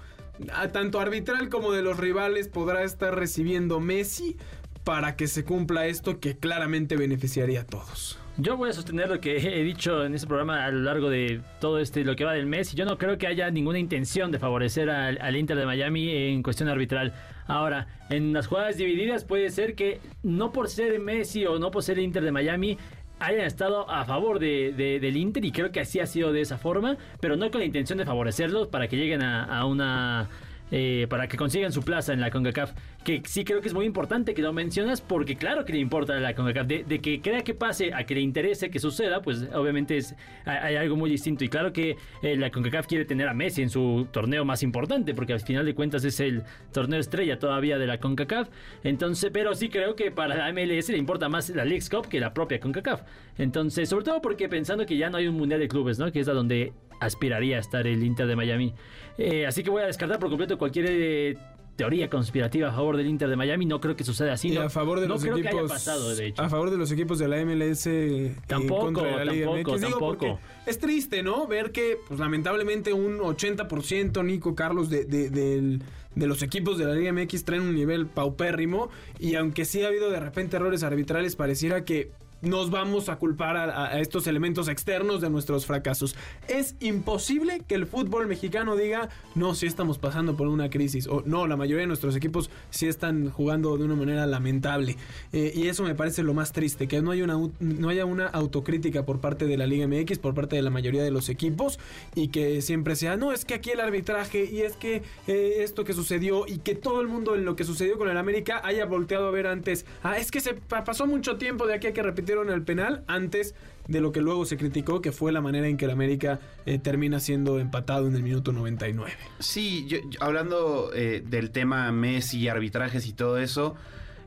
tanto 0.72 1.00
arbitral 1.00 1.50
como 1.50 1.72
de 1.72 1.82
los 1.82 1.98
rivales, 1.98 2.48
podrá 2.48 2.84
estar 2.84 3.16
recibiendo 3.16 3.80
Messi 3.80 4.38
para 4.84 5.16
que 5.16 5.28
se 5.28 5.44
cumpla 5.44 5.86
esto 5.88 6.20
que 6.20 6.38
claramente 6.38 6.96
beneficiaría 6.96 7.62
a 7.62 7.66
todos? 7.66 8.18
Yo 8.38 8.56
voy 8.56 8.70
a 8.70 8.74
sostener 8.74 9.10
lo 9.10 9.20
que 9.20 9.36
he 9.36 9.64
dicho 9.64 10.06
en 10.06 10.14
este 10.14 10.28
programa 10.28 10.64
a 10.64 10.72
lo 10.72 10.80
largo 10.80 11.10
de 11.10 11.42
todo 11.60 11.80
este 11.80 12.06
lo 12.06 12.16
que 12.16 12.24
va 12.24 12.34
del 12.34 12.46
mes. 12.46 12.74
Yo 12.76 12.86
no 12.86 12.98
creo 12.98 13.18
que 13.18 13.26
haya 13.26 13.50
ninguna 13.50 13.80
intención 13.80 14.32
de 14.32 14.38
favorecer 14.38 14.92
al, 14.92 15.18
al 15.20 15.36
Inter 15.36 15.58
de 15.58 15.66
Miami 15.66 16.10
en 16.12 16.44
cuestión 16.44 16.70
arbitral. 16.70 17.14
Ahora, 17.48 17.88
en 18.10 18.34
las 18.34 18.46
jugadas 18.46 18.78
divididas 18.78 19.26
puede 19.26 19.50
ser 19.50 19.74
que 19.74 20.00
no 20.22 20.52
por 20.52 20.70
ser 20.70 21.00
Messi 21.00 21.46
o 21.48 21.58
no 21.58 21.72
por 21.72 21.82
ser 21.82 21.98
Inter 21.98 22.24
de 22.24 22.32
Miami 22.32 22.78
hayan 23.20 23.46
estado 23.46 23.90
a 23.90 24.06
favor 24.06 24.40
de, 24.40 24.74
de- 24.74 25.00
del 25.00 25.18
Inter 25.18 25.44
y 25.46 25.52
creo 25.52 25.72
que 25.72 25.80
así 25.80 26.00
ha 26.00 26.06
sido 26.06 26.32
de 26.32 26.42
esa 26.42 26.58
forma, 26.58 26.98
pero 27.20 27.36
no 27.36 27.50
con 27.52 27.60
la 27.60 27.66
intención 27.66 27.98
de 27.98 28.06
favorecerlos 28.06 28.68
para 28.68 28.88
que 28.88 28.96
lleguen 28.98 29.24
a, 29.24 29.44
a 29.46 29.66
una 29.66 30.30
eh, 30.72 31.08
para 31.10 31.28
que 31.28 31.38
consigan 31.38 31.72
su 31.72 31.82
plaza 31.82 32.14
en 32.14 32.22
la 32.22 32.30
CONCACAF. 32.32 32.74
Que 33.04 33.22
sí 33.26 33.46
creo 33.46 33.62
que 33.62 33.70
es 33.70 33.74
muy 33.74 33.86
importante 33.86 34.34
que 34.34 34.42
lo 34.42 34.52
mencionas 34.52 35.02
porque 35.02 35.36
claro 35.36 35.64
que 35.64 35.74
le 35.74 35.80
importa 35.80 36.14
a 36.14 36.20
la 36.20 36.36
CONCACAF. 36.36 36.68
De, 36.68 37.00
que 37.00 37.22
crea 37.22 37.44
que 37.44 37.54
pase 37.54 37.94
a 37.94 38.06
que 38.06 38.16
le 38.16 38.22
interese 38.22 38.70
que 38.70 38.80
suceda, 38.80 39.22
pues 39.22 39.48
obviamente 39.54 39.98
es, 39.98 40.16
hay, 40.46 40.58
hay 40.58 40.76
algo 40.76 40.96
muy 40.96 41.10
distinto. 41.10 41.44
Y 41.44 41.50
claro 41.50 41.72
que 41.72 41.96
eh, 42.22 42.36
la 42.36 42.52
CONCACAF 42.52 42.88
quiere 42.88 43.06
tener 43.06 43.28
a 43.28 43.34
Messi 43.34 43.62
en 43.62 43.70
su 43.70 44.08
torneo 44.12 44.46
más 44.46 44.64
importante 44.64 45.14
porque 45.14 45.34
al 45.34 45.40
final 45.40 45.66
de 45.66 45.74
cuentas 45.74 46.04
es 46.04 46.20
el 46.20 46.44
torneo 46.74 47.00
estrella 47.00 47.40
todavía 47.40 47.78
de 47.78 47.88
la 47.88 48.00
CONCACAF. 48.00 48.50
Entonces, 48.84 49.30
pero 49.34 49.56
sí 49.56 49.70
creo 49.70 49.96
que 49.96 50.12
para 50.12 50.36
la 50.36 50.52
MLS 50.52 50.90
le 50.90 50.98
importa 50.98 51.30
más 51.30 51.50
la 51.50 51.66
League's 51.66 51.90
Cup 51.90 52.08
que 52.08 52.20
la 52.20 52.34
propia 52.34 52.60
CONCACAF. 52.60 53.02
Entonces, 53.38 53.90
sobre 53.90 54.06
todo 54.06 54.22
porque 54.22 54.50
pensando 54.50 54.86
que 54.86 54.98
ya 54.98 55.10
no 55.10 55.18
hay 55.18 55.28
un 55.28 55.36
Mundial 55.36 55.60
de 55.60 55.68
Clubes, 55.68 56.00
¿no? 56.00 56.12
Que 56.12 56.20
es 56.20 56.28
a 56.28 56.34
donde 56.34 56.74
aspiraría 57.00 57.58
a 57.58 57.60
estar 57.60 57.86
el 57.86 58.04
Inter 58.04 58.28
de 58.28 58.36
Miami. 58.36 58.74
Eh, 59.18 59.46
así 59.48 59.64
que 59.64 59.70
voy 59.70 59.82
a 59.84 59.88
descartar 59.88 60.20
por 60.20 60.30
completo 60.30 60.58
cualquier 60.58 60.86
eh, 60.90 61.38
teoría 61.76 62.10
conspirativa 62.10 62.70
a 62.70 62.72
favor 62.74 62.98
del 62.98 63.08
Inter 63.08 63.30
de 63.30 63.36
Miami. 63.36 63.66
No 63.66 63.80
creo 63.80 63.96
que 63.96 64.04
suceda 64.04 64.34
así. 64.34 64.50
Y 64.50 64.56
no, 64.56 64.62
a 64.62 64.70
favor 64.70 65.00
de 65.00 65.08
no 65.08 65.14
los 65.16 65.24
creo 65.24 65.36
que 65.36 65.42
haya 65.42 65.50
equipos. 65.52 65.72
pasado, 65.72 66.16
de 66.16 66.28
hecho. 66.28 66.42
A 66.42 66.50
favor 66.50 66.70
de 66.72 66.78
los 66.78 66.92
equipos 66.92 67.20
de 67.20 67.28
la 67.28 67.38
MLS. 67.46 67.88
eh, 67.88 68.36
Tampoco, 68.48 68.86
contra 68.86 69.24
la 69.24 69.26
Liga 69.32 69.46
tampoco, 69.48 69.72
MX. 69.74 69.82
Digo, 69.82 69.92
tampoco. 70.00 70.18
porque 70.18 70.36
Es 70.66 70.80
triste, 70.80 71.24
¿no? 71.24 71.48
Ver 71.48 71.72
que, 71.72 71.98
pues 72.08 72.20
lamentablemente, 72.20 72.94
un 72.94 73.20
80%, 73.20 74.24
Nico 74.24 74.56
Carlos, 74.56 74.90
de, 74.90 75.06
de- 75.06 75.30
del- 75.30 75.82
de 76.16 76.26
los 76.26 76.42
equipos 76.42 76.80
de 76.80 76.86
la 76.86 76.96
Liga 76.96 77.12
MX 77.14 77.44
traen 77.46 77.62
un 77.62 77.76
nivel 77.76 78.08
paupérrimo. 78.08 78.90
Y 79.20 79.36
aunque 79.36 79.66
sí 79.66 79.84
ha 79.84 79.88
habido 79.88 80.10
de 80.10 80.20
repente 80.20 80.56
errores 80.58 80.82
arbitrales, 80.84 81.36
pareciera 81.36 81.86
que 81.86 82.10
nos 82.42 82.70
vamos 82.70 83.10
a 83.10 83.18
culpar 83.18 83.58
a, 83.58 84.00
estos 84.00 84.28
elementos 84.28 84.68
externos 84.68 85.22
de 85.22 85.30
nuestros 85.30 85.66
fracasos. 85.66 86.16
Es 86.48 86.76
imposible 86.80 87.62
que 87.68 87.76
el 87.76 87.88
fútbol 87.88 88.28
mexicano 88.28 88.76
diga, 88.76 89.10
no, 89.36 89.56
sí 89.56 89.66
estamos 89.66 89.98
pasando 89.98 90.36
por 90.38 90.48
una 90.48 90.70
crisis, 90.70 91.08
o 91.08 91.24
no, 91.26 91.48
la 91.48 91.58
mayoría 91.58 91.82
de 91.82 91.88
nuestros 91.88 92.16
equipos 92.16 92.50
sí 92.70 92.88
están 92.88 93.30
jugando 93.32 93.78
de 93.78 93.84
una 93.86 93.96
manera 93.96 94.26
lamentable. 94.28 94.98
Eh, 95.34 95.52
y 95.56 95.68
eso 95.68 95.84
me 95.84 95.96
parece 95.96 96.24
lo 96.24 96.34
más 96.34 96.52
triste, 96.52 96.88
que 96.88 97.02
no, 97.02 97.12
hay 97.12 97.22
una, 97.22 97.38
no 97.60 97.90
haya 97.90 98.06
una 98.06 98.28
autocrítica 98.28 99.06
por 99.06 99.20
parte 99.20 99.46
de 99.48 99.58
la 99.58 99.66
Liga 99.66 99.88
MX, 99.88 100.20
por 100.20 100.34
parte 100.34 100.56
de 100.56 100.62
la 100.62 100.70
mayoría 100.70 101.04
de 101.04 101.12
los 101.12 101.30
equipos, 101.30 101.80
y 102.14 102.28
que 102.28 102.62
siempre 102.62 102.96
sea, 102.96 103.18
no, 103.18 103.32
es 103.32 103.46
que 103.46 103.54
aquí 103.56 103.72
el 103.72 103.80
arbitraje, 103.80 104.46
y 104.46 104.62
es 104.62 104.76
que 104.76 105.02
eh, 105.28 105.56
esto 105.60 105.84
que 105.84 105.94
sucedió, 105.94 106.46
y 106.48 106.60
que 106.60 106.76
todo 106.76 107.02
el 107.02 107.08
mundo 107.08 107.36
en 107.36 107.46
lo 107.46 107.56
que 107.56 107.64
sucedió 107.64 107.98
con 107.98 108.10
el 108.10 108.18
América 108.18 108.62
haya 108.64 108.86
volteado 108.86 109.28
a 109.28 109.32
ver 109.32 109.48
antes, 109.48 109.86
ah, 110.04 110.18
es 110.18 110.30
que 110.32 110.40
se 110.40 110.54
pa- 110.54 110.84
pasó 110.84 111.08
mucho 111.08 111.38
tiempo 111.38 111.66
de 111.66 111.74
aquí 111.74 111.88
a 111.88 111.94
que 111.94 112.04
repetir 112.04 112.27
metieron 112.28 112.50
al 112.50 112.64
penal 112.64 113.06
antes 113.08 113.56
de 113.88 114.02
lo 114.02 114.12
que 114.12 114.20
luego 114.20 114.46
se 114.46 114.58
criticó, 114.58 115.00
que 115.02 115.14
fue 115.14 115.32
la 115.32 115.40
manera 115.40 115.66
en 115.70 115.78
que 115.78 115.86
el 115.86 115.92
América 115.92 116.42
eh, 116.66 116.78
termina 116.78 117.22
siendo 117.22 117.58
empatado 117.58 118.06
en 118.06 118.16
el 118.18 118.22
minuto 118.22 118.52
99. 118.52 119.14
Sí, 119.40 119.86
yo- 119.88 120.00
hablando 120.20 120.92
eh, 120.94 121.24
del 121.26 121.52
tema 121.52 121.90
Messi, 121.94 122.50
arbitrajes 122.50 123.08
y 123.08 123.14
todo 123.14 123.38
eso, 123.38 123.76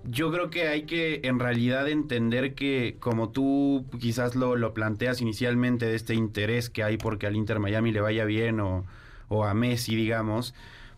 yo 0.04 0.32
creo 0.32 0.48
que 0.48 0.66
hay 0.68 0.84
que 0.84 1.20
en 1.24 1.38
realidad 1.38 1.90
entender 1.90 2.54
que 2.54 2.96
como 3.00 3.28
tú 3.28 3.84
quizás 4.00 4.34
lo, 4.34 4.56
lo 4.56 4.72
planteas 4.72 5.20
inicialmente 5.20 5.84
de 5.84 5.94
este 5.96 6.14
interés 6.14 6.70
que 6.70 6.82
hay 6.82 6.96
porque 6.96 7.26
al 7.26 7.36
Inter 7.36 7.58
Miami 7.58 7.92
le 7.92 8.00
vaya 8.00 8.24
bien 8.24 8.60
o, 8.60 8.86
o 9.28 9.44
a 9.44 9.52
Messi, 9.52 9.94
digamos, 9.94 10.54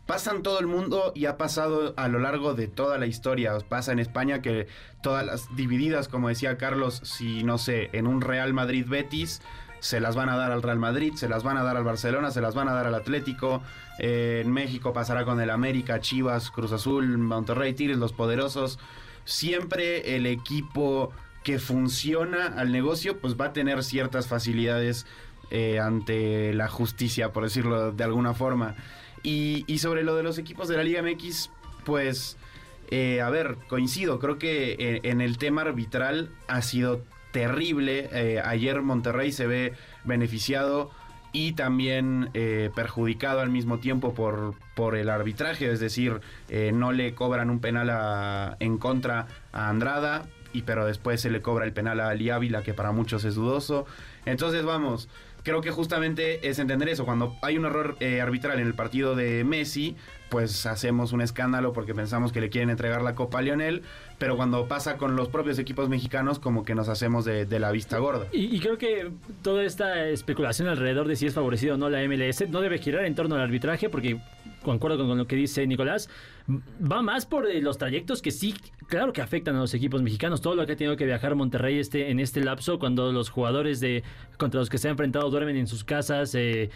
pasa 0.06 0.32
en 0.32 0.42
todo 0.42 0.58
el 0.58 0.66
mundo 0.66 1.12
y 1.14 1.26
ha 1.26 1.36
pasado 1.36 1.94
a 1.96 2.08
lo 2.08 2.18
largo 2.18 2.54
de 2.54 2.68
toda 2.68 2.98
la 2.98 3.06
historia. 3.06 3.56
Pasa 3.68 3.92
en 3.92 3.98
España 3.98 4.42
que 4.42 4.66
todas 5.02 5.24
las 5.24 5.54
divididas, 5.56 6.08
como 6.08 6.28
decía 6.28 6.58
Carlos, 6.58 7.00
si 7.04 7.44
no 7.44 7.58
sé, 7.58 7.90
en 7.92 8.06
un 8.06 8.20
Real 8.20 8.52
Madrid 8.52 8.86
Betis, 8.88 9.42
se 9.80 10.00
las 10.00 10.14
van 10.14 10.28
a 10.28 10.36
dar 10.36 10.52
al 10.52 10.62
Real 10.62 10.78
Madrid, 10.78 11.14
se 11.14 11.28
las 11.28 11.42
van 11.42 11.56
a 11.56 11.64
dar 11.64 11.76
al 11.76 11.82
Barcelona, 11.82 12.30
se 12.30 12.40
las 12.40 12.54
van 12.54 12.68
a 12.68 12.72
dar 12.72 12.86
al 12.86 12.94
Atlético. 12.94 13.62
Eh, 13.98 14.42
en 14.44 14.52
México 14.52 14.92
pasará 14.92 15.24
con 15.24 15.40
el 15.40 15.50
América, 15.50 16.00
Chivas, 16.00 16.50
Cruz 16.50 16.70
Azul, 16.70 17.18
Monterrey, 17.18 17.74
Tigres, 17.74 17.98
los 17.98 18.12
poderosos. 18.12 18.78
Siempre 19.24 20.14
el 20.14 20.26
equipo 20.26 21.10
que 21.42 21.58
funciona 21.58 22.46
al 22.56 22.70
negocio, 22.70 23.18
pues 23.18 23.36
va 23.36 23.46
a 23.46 23.52
tener 23.52 23.82
ciertas 23.82 24.28
facilidades 24.28 25.04
eh, 25.50 25.80
ante 25.80 26.54
la 26.54 26.68
justicia, 26.68 27.32
por 27.32 27.42
decirlo 27.42 27.90
de 27.90 28.04
alguna 28.04 28.34
forma. 28.34 28.76
Y, 29.22 29.64
y 29.66 29.78
sobre 29.78 30.02
lo 30.02 30.16
de 30.16 30.22
los 30.22 30.38
equipos 30.38 30.68
de 30.68 30.76
la 30.76 30.82
Liga 30.84 31.02
MX, 31.02 31.50
pues, 31.84 32.36
eh, 32.90 33.20
a 33.20 33.30
ver, 33.30 33.56
coincido, 33.68 34.18
creo 34.18 34.38
que 34.38 35.00
en 35.04 35.20
el 35.20 35.38
tema 35.38 35.62
arbitral 35.62 36.30
ha 36.48 36.60
sido 36.62 37.02
terrible. 37.32 38.08
Eh, 38.12 38.40
ayer 38.44 38.82
Monterrey 38.82 39.32
se 39.32 39.46
ve 39.46 39.72
beneficiado 40.04 40.90
y 41.32 41.52
también 41.52 42.28
eh, 42.34 42.70
perjudicado 42.74 43.40
al 43.40 43.48
mismo 43.48 43.78
tiempo 43.78 44.12
por, 44.12 44.54
por 44.74 44.96
el 44.96 45.08
arbitraje, 45.08 45.70
es 45.72 45.80
decir, 45.80 46.20
eh, 46.50 46.72
no 46.74 46.92
le 46.92 47.14
cobran 47.14 47.48
un 47.48 47.58
penal 47.60 47.88
a- 47.88 48.56
en 48.60 48.76
contra 48.76 49.28
a 49.52 49.70
Andrada, 49.70 50.26
y 50.52 50.60
pero 50.62 50.84
después 50.84 51.22
se 51.22 51.30
le 51.30 51.40
cobra 51.40 51.64
el 51.64 51.72
penal 51.72 52.00
a 52.00 52.10
Ali 52.10 52.28
Ávila, 52.28 52.62
que 52.62 52.74
para 52.74 52.92
muchos 52.92 53.24
es 53.24 53.34
dudoso. 53.36 53.86
Entonces, 54.26 54.62
vamos, 54.64 55.08
creo 55.42 55.60
que 55.60 55.70
justamente 55.70 56.48
es 56.48 56.58
entender 56.58 56.88
eso. 56.88 57.04
Cuando 57.04 57.36
hay 57.42 57.58
un 57.58 57.64
error 57.64 57.96
eh, 58.00 58.20
arbitral 58.20 58.58
en 58.58 58.66
el 58.66 58.74
partido 58.74 59.14
de 59.14 59.44
Messi, 59.44 59.96
pues 60.32 60.64
hacemos 60.64 61.12
un 61.12 61.20
escándalo 61.20 61.74
porque 61.74 61.94
pensamos 61.94 62.32
que 62.32 62.40
le 62.40 62.48
quieren 62.48 62.70
entregar 62.70 63.02
la 63.02 63.14
copa 63.14 63.40
a 63.40 63.42
Lionel, 63.42 63.82
pero 64.16 64.34
cuando 64.34 64.66
pasa 64.66 64.96
con 64.96 65.14
los 65.14 65.28
propios 65.28 65.58
equipos 65.58 65.90
mexicanos, 65.90 66.38
como 66.38 66.64
que 66.64 66.74
nos 66.74 66.88
hacemos 66.88 67.26
de, 67.26 67.44
la 67.60 67.70
vista 67.70 67.98
gorda. 67.98 68.26
Y, 68.32 68.58
creo 68.60 68.78
que 68.78 69.10
toda 69.42 69.62
esta 69.62 70.08
especulación 70.08 70.68
alrededor 70.68 71.06
de 71.06 71.16
si 71.16 71.26
es 71.26 71.34
favorecido 71.34 71.74
o 71.74 71.76
no 71.76 71.90
la 71.90 72.00
MLS 72.08 72.48
no 72.48 72.62
debe 72.62 72.78
girar 72.78 73.04
en 73.04 73.14
torno 73.14 73.34
al 73.34 73.42
arbitraje, 73.42 73.90
porque 73.90 74.20
concuerdo 74.62 75.06
con, 75.06 75.18
lo 75.18 75.26
que 75.26 75.36
dice 75.36 75.66
Nicolás, 75.66 76.08
va 76.80 77.02
más 77.02 77.26
por 77.26 77.46
eh, 77.46 77.60
los 77.60 77.76
trayectos 77.76 78.22
que 78.22 78.30
sí, 78.30 78.54
claro 78.86 79.12
que 79.12 79.20
afectan 79.20 79.56
a 79.56 79.60
los 79.60 79.74
equipos 79.74 80.02
mexicanos, 80.02 80.40
todo 80.40 80.54
lo 80.54 80.64
que 80.66 80.72
ha 80.72 80.76
tenido 80.76 80.96
que 80.96 81.04
viajar 81.04 81.34
Monterrey 81.34 81.78
este, 81.78 82.10
en 82.10 82.20
este 82.20 82.40
lapso, 82.42 82.78
cuando 82.78 83.12
los 83.12 83.28
jugadores 83.28 83.80
de 83.80 84.02
contra 84.38 84.60
los 84.60 84.70
que 84.70 84.78
se 84.78 84.88
ha 84.88 84.92
enfrentado 84.92 85.28
duermen 85.30 85.56
en 85.56 85.66
sus 85.66 85.84
casas, 85.84 86.34
eh, 86.34 86.70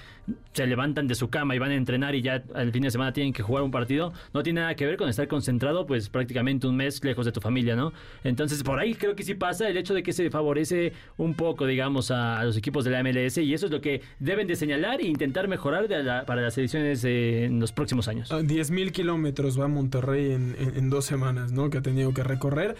se 0.52 0.66
levantan 0.66 1.08
de 1.08 1.14
su 1.14 1.30
cama 1.30 1.54
y 1.54 1.58
van 1.58 1.70
a 1.70 1.74
entrenar 1.74 2.14
y 2.14 2.22
ya 2.22 2.42
al 2.54 2.72
fin 2.72 2.82
de 2.82 2.90
semana 2.90 3.12
tienen 3.12 3.32
que 3.32 3.42
jugar 3.46 3.62
un 3.62 3.70
partido, 3.70 4.12
no 4.34 4.42
tiene 4.42 4.60
nada 4.60 4.74
que 4.74 4.84
ver 4.86 4.96
con 4.96 5.08
estar 5.08 5.26
concentrado 5.28 5.86
pues 5.86 6.08
prácticamente 6.10 6.66
un 6.66 6.76
mes 6.76 7.02
lejos 7.02 7.24
de 7.24 7.32
tu 7.32 7.40
familia, 7.40 7.76
¿no? 7.76 7.92
Entonces 8.24 8.62
por 8.62 8.78
ahí 8.78 8.94
creo 8.94 9.16
que 9.16 9.22
sí 9.22 9.34
pasa 9.34 9.68
el 9.68 9.76
hecho 9.76 9.94
de 9.94 10.02
que 10.02 10.12
se 10.12 10.28
favorece 10.30 10.92
un 11.16 11.34
poco, 11.34 11.66
digamos, 11.66 12.10
a, 12.10 12.44
los 12.44 12.56
equipos 12.56 12.84
de 12.84 12.90
la 12.90 13.02
MLS 13.02 13.38
y 13.38 13.54
eso 13.54 13.66
es 13.66 13.72
lo 13.72 13.80
que 13.80 14.02
deben 14.18 14.46
de 14.46 14.56
señalar 14.56 15.00
e 15.00 15.06
intentar 15.06 15.48
mejorar 15.48 15.88
de 15.88 16.02
la- 16.02 16.24
para 16.26 16.42
las 16.42 16.56
ediciones 16.58 17.04
eh, 17.04 17.44
en 17.44 17.60
los 17.60 17.72
próximos 17.72 18.08
años. 18.08 18.30
A 18.32 18.40
10.000 18.40 18.92
kilómetros 18.92 19.58
va 19.60 19.64
a 19.64 19.68
Monterrey 19.68 20.32
en, 20.32 20.56
en- 20.58 20.76
en 20.76 20.90
dos 20.90 21.04
semanas, 21.04 21.52
¿no? 21.52 21.70
Que 21.70 21.78
ha 21.78 21.82
tenido 21.82 22.12
que 22.12 22.22
recorrer. 22.22 22.76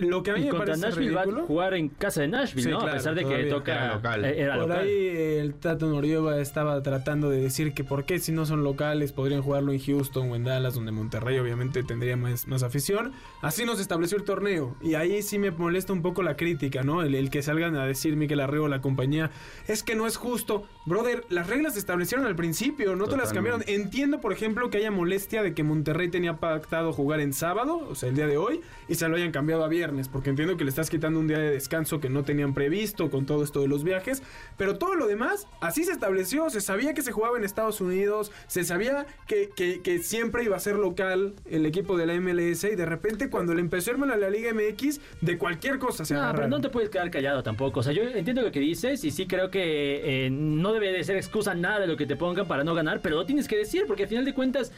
Lo 0.00 0.22
que 0.22 0.30
a 0.30 0.34
mí 0.34 0.40
Y 0.40 0.44
me 0.44 0.50
contra 0.50 0.66
parece 0.74 0.86
Nashville 0.86 1.14
va 1.14 1.22
a 1.22 1.46
jugar 1.46 1.74
en 1.74 1.88
casa 1.88 2.20
de 2.22 2.28
Nashville, 2.28 2.62
Sí, 2.62 2.70
¿no? 2.70 2.78
claro, 2.78 2.92
a 2.92 2.96
pesar 2.96 3.14
de 3.14 3.24
que 3.24 3.44
toca 3.44 3.72
Era 3.74 3.94
local. 3.94 4.24
eh, 4.24 4.40
era 4.40 4.54
Por 4.54 4.62
local. 4.68 4.78
ahí 4.86 5.06
el 5.40 5.54
Tato 5.54 5.88
Noriega 5.88 6.38
estaba 6.40 6.82
tratando 6.82 7.30
de 7.30 7.40
decir 7.40 7.72
que 7.74 7.84
por 7.84 8.04
qué 8.04 8.18
si 8.18 8.32
no 8.32 8.46
son 8.46 8.64
locales 8.64 9.12
podrían 9.12 9.42
jugarlo 9.42 9.72
en 9.72 9.80
Houston 9.80 10.30
o 10.30 10.36
en 10.36 10.44
Dallas, 10.44 10.74
donde 10.74 10.92
Monterrey 10.92 11.38
obviamente 11.38 11.82
tendría 11.82 12.16
más, 12.16 12.46
más 12.48 12.62
afición. 12.62 13.12
Así 13.42 13.64
nos 13.64 13.80
estableció 13.80 14.16
el 14.18 14.24
torneo. 14.24 14.76
Y 14.80 14.94
ahí 14.94 15.22
sí 15.22 15.38
me 15.38 15.50
molesta 15.50 15.92
un 15.92 16.02
poco 16.02 16.22
la 16.22 16.36
crítica, 16.36 16.82
¿no? 16.82 17.02
El, 17.02 17.14
el 17.14 17.30
que 17.30 17.42
salgan 17.42 17.76
a 17.76 17.86
decir 17.86 18.16
Miquel 18.16 18.40
Arreo, 18.40 18.68
la 18.68 18.80
compañía, 18.80 19.30
es 19.68 19.82
que 19.82 19.94
no 19.94 20.06
es 20.06 20.16
justo. 20.16 20.64
Brother, 20.86 21.24
las 21.28 21.46
reglas 21.48 21.74
se 21.74 21.78
establecieron 21.80 22.26
al 22.26 22.36
principio, 22.36 22.96
no 22.96 23.06
te 23.06 23.16
las 23.16 23.32
cambiaron. 23.32 23.62
Entiendo, 23.66 24.20
por 24.20 24.32
ejemplo, 24.32 24.70
que 24.70 24.78
haya 24.78 24.90
molestia 24.90 25.42
de 25.42 25.54
que 25.54 25.62
Monterrey 25.62 26.08
tenía 26.08 26.38
pactado 26.38 26.92
jugar 26.92 27.20
en 27.20 27.32
sábado, 27.32 27.86
o 27.88 27.94
sea, 27.94 28.08
el 28.08 28.16
día 28.16 28.26
de 28.26 28.36
hoy, 28.36 28.60
y 28.88 28.94
se 28.94 29.08
lo 29.08 29.16
hayan 29.16 29.30
cambiado 29.32 29.64
a 29.64 29.68
viernes, 29.68 29.89
porque 30.08 30.30
entiendo 30.30 30.56
que 30.56 30.64
le 30.64 30.70
estás 30.70 30.90
quitando 30.90 31.18
un 31.20 31.26
día 31.28 31.38
de 31.38 31.50
descanso 31.50 32.00
que 32.00 32.08
no 32.08 32.24
tenían 32.24 32.54
previsto 32.54 33.10
con 33.10 33.26
todo 33.26 33.42
esto 33.44 33.60
de 33.60 33.68
los 33.68 33.84
viajes, 33.84 34.22
pero 34.56 34.76
todo 34.78 34.94
lo 34.94 35.06
demás, 35.06 35.46
así 35.60 35.84
se 35.84 35.92
estableció, 35.92 36.48
se 36.50 36.60
sabía 36.60 36.94
que 36.94 37.02
se 37.02 37.12
jugaba 37.12 37.36
en 37.38 37.44
Estados 37.44 37.80
Unidos, 37.80 38.32
se 38.46 38.64
sabía 38.64 39.06
que, 39.26 39.50
que- 39.54 39.80
que 39.82 39.98
siempre 40.00 40.44
iba 40.44 40.56
a 40.56 40.60
ser 40.60 40.76
local 40.76 41.34
el 41.44 41.66
equipo 41.66 41.96
de 41.96 42.06
la 42.06 42.14
MLS, 42.20 42.64
y 42.64 42.76
de 42.76 42.86
repente 42.86 43.28
cuando 43.30 43.54
le 43.54 43.60
empezó 43.60 43.90
a 43.90 43.94
armar 43.94 44.12
a 44.12 44.16
la 44.16 44.30
Liga 44.30 44.52
MX, 44.54 45.00
de 45.20 45.38
cualquier 45.38 45.78
cosa 45.78 46.04
se 46.04 46.14
No, 46.14 46.32
pero 46.34 46.48
no 46.48 46.60
te 46.60 46.68
puedes 46.68 46.90
quedar 46.90 47.10
callado 47.10 47.42
tampoco. 47.42 47.80
O 47.80 47.82
sea, 47.82 47.92
yo 47.92 48.02
entiendo 48.02 48.42
lo 48.42 48.52
que 48.52 48.60
dices 48.60 49.04
y 49.04 49.10
sí 49.10 49.26
creo 49.26 49.50
que 49.50 50.26
eh, 50.26 50.30
no 50.30 50.72
debe 50.72 50.92
de 50.92 51.02
ser 51.04 51.16
excusa 51.16 51.54
nada 51.54 51.80
de 51.80 51.86
lo 51.86 51.96
que 51.96 52.06
te 52.06 52.16
pongan 52.16 52.46
para 52.46 52.64
no 52.64 52.74
ganar, 52.74 53.00
pero 53.02 53.16
lo 53.16 53.26
tienes 53.26 53.48
que 53.48 53.56
decir 53.56 53.84
porque 53.86 54.04
al 54.04 54.08
final 54.08 54.24
de 54.24 54.34
cuentas... 54.34 54.72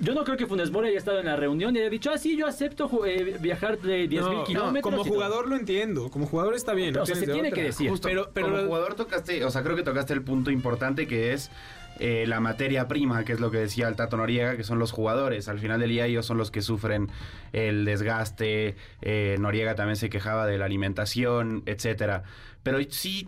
Yo 0.00 0.14
no 0.14 0.22
creo 0.24 0.36
que 0.36 0.46
Funes 0.46 0.70
Mori 0.70 0.88
haya 0.88 0.98
estado 0.98 1.18
en 1.18 1.26
la 1.26 1.34
reunión 1.36 1.74
y 1.74 1.80
haya 1.80 1.90
dicho, 1.90 2.10
ah, 2.12 2.18
sí, 2.18 2.36
yo 2.36 2.46
acepto 2.46 2.88
eh, 3.04 3.36
viajar 3.40 3.78
de 3.80 4.08
10.000 4.08 4.20
No, 4.20 4.44
kilómetros. 4.44 4.82
como 4.82 4.96
y 4.98 5.04
todo". 5.04 5.14
jugador 5.14 5.48
lo 5.48 5.56
entiendo, 5.56 6.08
como 6.10 6.26
jugador 6.26 6.54
está 6.54 6.72
bien. 6.72 6.94
no 6.94 7.02
O 7.02 7.06
sea, 7.06 7.16
se 7.16 7.24
tiene 7.26 7.48
otra. 7.48 7.50
que 7.52 7.62
decir. 7.64 7.90
Justo, 7.90 8.06
Pero, 8.08 8.30
pero 8.32 8.46
como 8.50 8.62
jugador 8.62 8.94
tocaste, 8.94 9.44
o 9.44 9.50
sea, 9.50 9.62
creo 9.62 9.74
que 9.74 9.82
tocaste 9.82 10.12
el 10.12 10.22
punto 10.22 10.50
importante 10.52 11.06
que 11.08 11.32
es 11.32 11.50
eh, 11.98 12.26
la 12.28 12.38
materia 12.38 12.86
prima, 12.86 13.24
que 13.24 13.32
es 13.32 13.40
lo 13.40 13.50
que 13.50 13.58
decía 13.58 13.88
el 13.88 13.96
Tato 13.96 14.16
Noriega, 14.16 14.56
que 14.56 14.62
son 14.62 14.78
los 14.78 14.92
jugadores. 14.92 15.48
Al 15.48 15.58
final 15.58 15.80
del 15.80 15.90
día 15.90 16.06
ellos 16.06 16.24
son 16.26 16.38
los 16.38 16.52
que 16.52 16.62
sufren 16.62 17.10
el 17.52 17.84
desgaste. 17.84 18.76
eh, 19.02 19.36
Noriega 19.40 19.74
también 19.74 19.96
se 19.96 20.08
quejaba 20.10 20.46
de 20.46 20.58
la 20.58 20.66
alimentación, 20.66 21.64
etcétera. 21.66 22.22
Pero 22.62 22.78
sí 22.90 23.26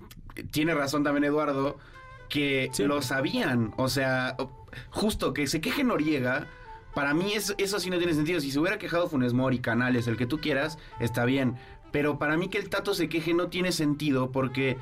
tiene 0.53 0.75
razón 0.75 1.03
también 1.03 1.25
Eduardo 1.25 1.79
que 2.29 2.71
lo 2.79 3.03
sabían. 3.03 3.75
O 3.77 3.89
sea, 3.89 4.37
justo 4.91 5.33
que 5.33 5.49
se 5.49 5.61
queje 5.61 5.83
Noriega. 5.83 6.47
Para 6.95 7.15
mí 7.15 7.33
eso, 7.35 7.55
eso 7.59 7.79
sí 7.79 7.91
no 7.91 7.99
tiene 7.99 8.15
sentido. 8.15 8.41
Si 8.41 8.51
se 8.51 8.59
hubiera 8.59 8.79
quejado 8.79 9.09
Funes 9.09 9.33
Mori, 9.33 9.61
Canales, 9.61 10.07
el 10.07 10.17
que 10.17 10.27
tú 10.27 10.41
quieras, 10.41 10.79
está 10.99 11.25
bien. 11.25 11.57
Pero 11.93 12.19
para 12.19 12.37
mí 12.37 12.49
que 12.49 12.59
el 12.59 12.69
Tato 12.69 12.95
se 12.95 13.09
queje 13.09 13.35
no 13.35 13.49
tiene 13.49 13.73
sentido 13.73 14.31
porque 14.31 14.77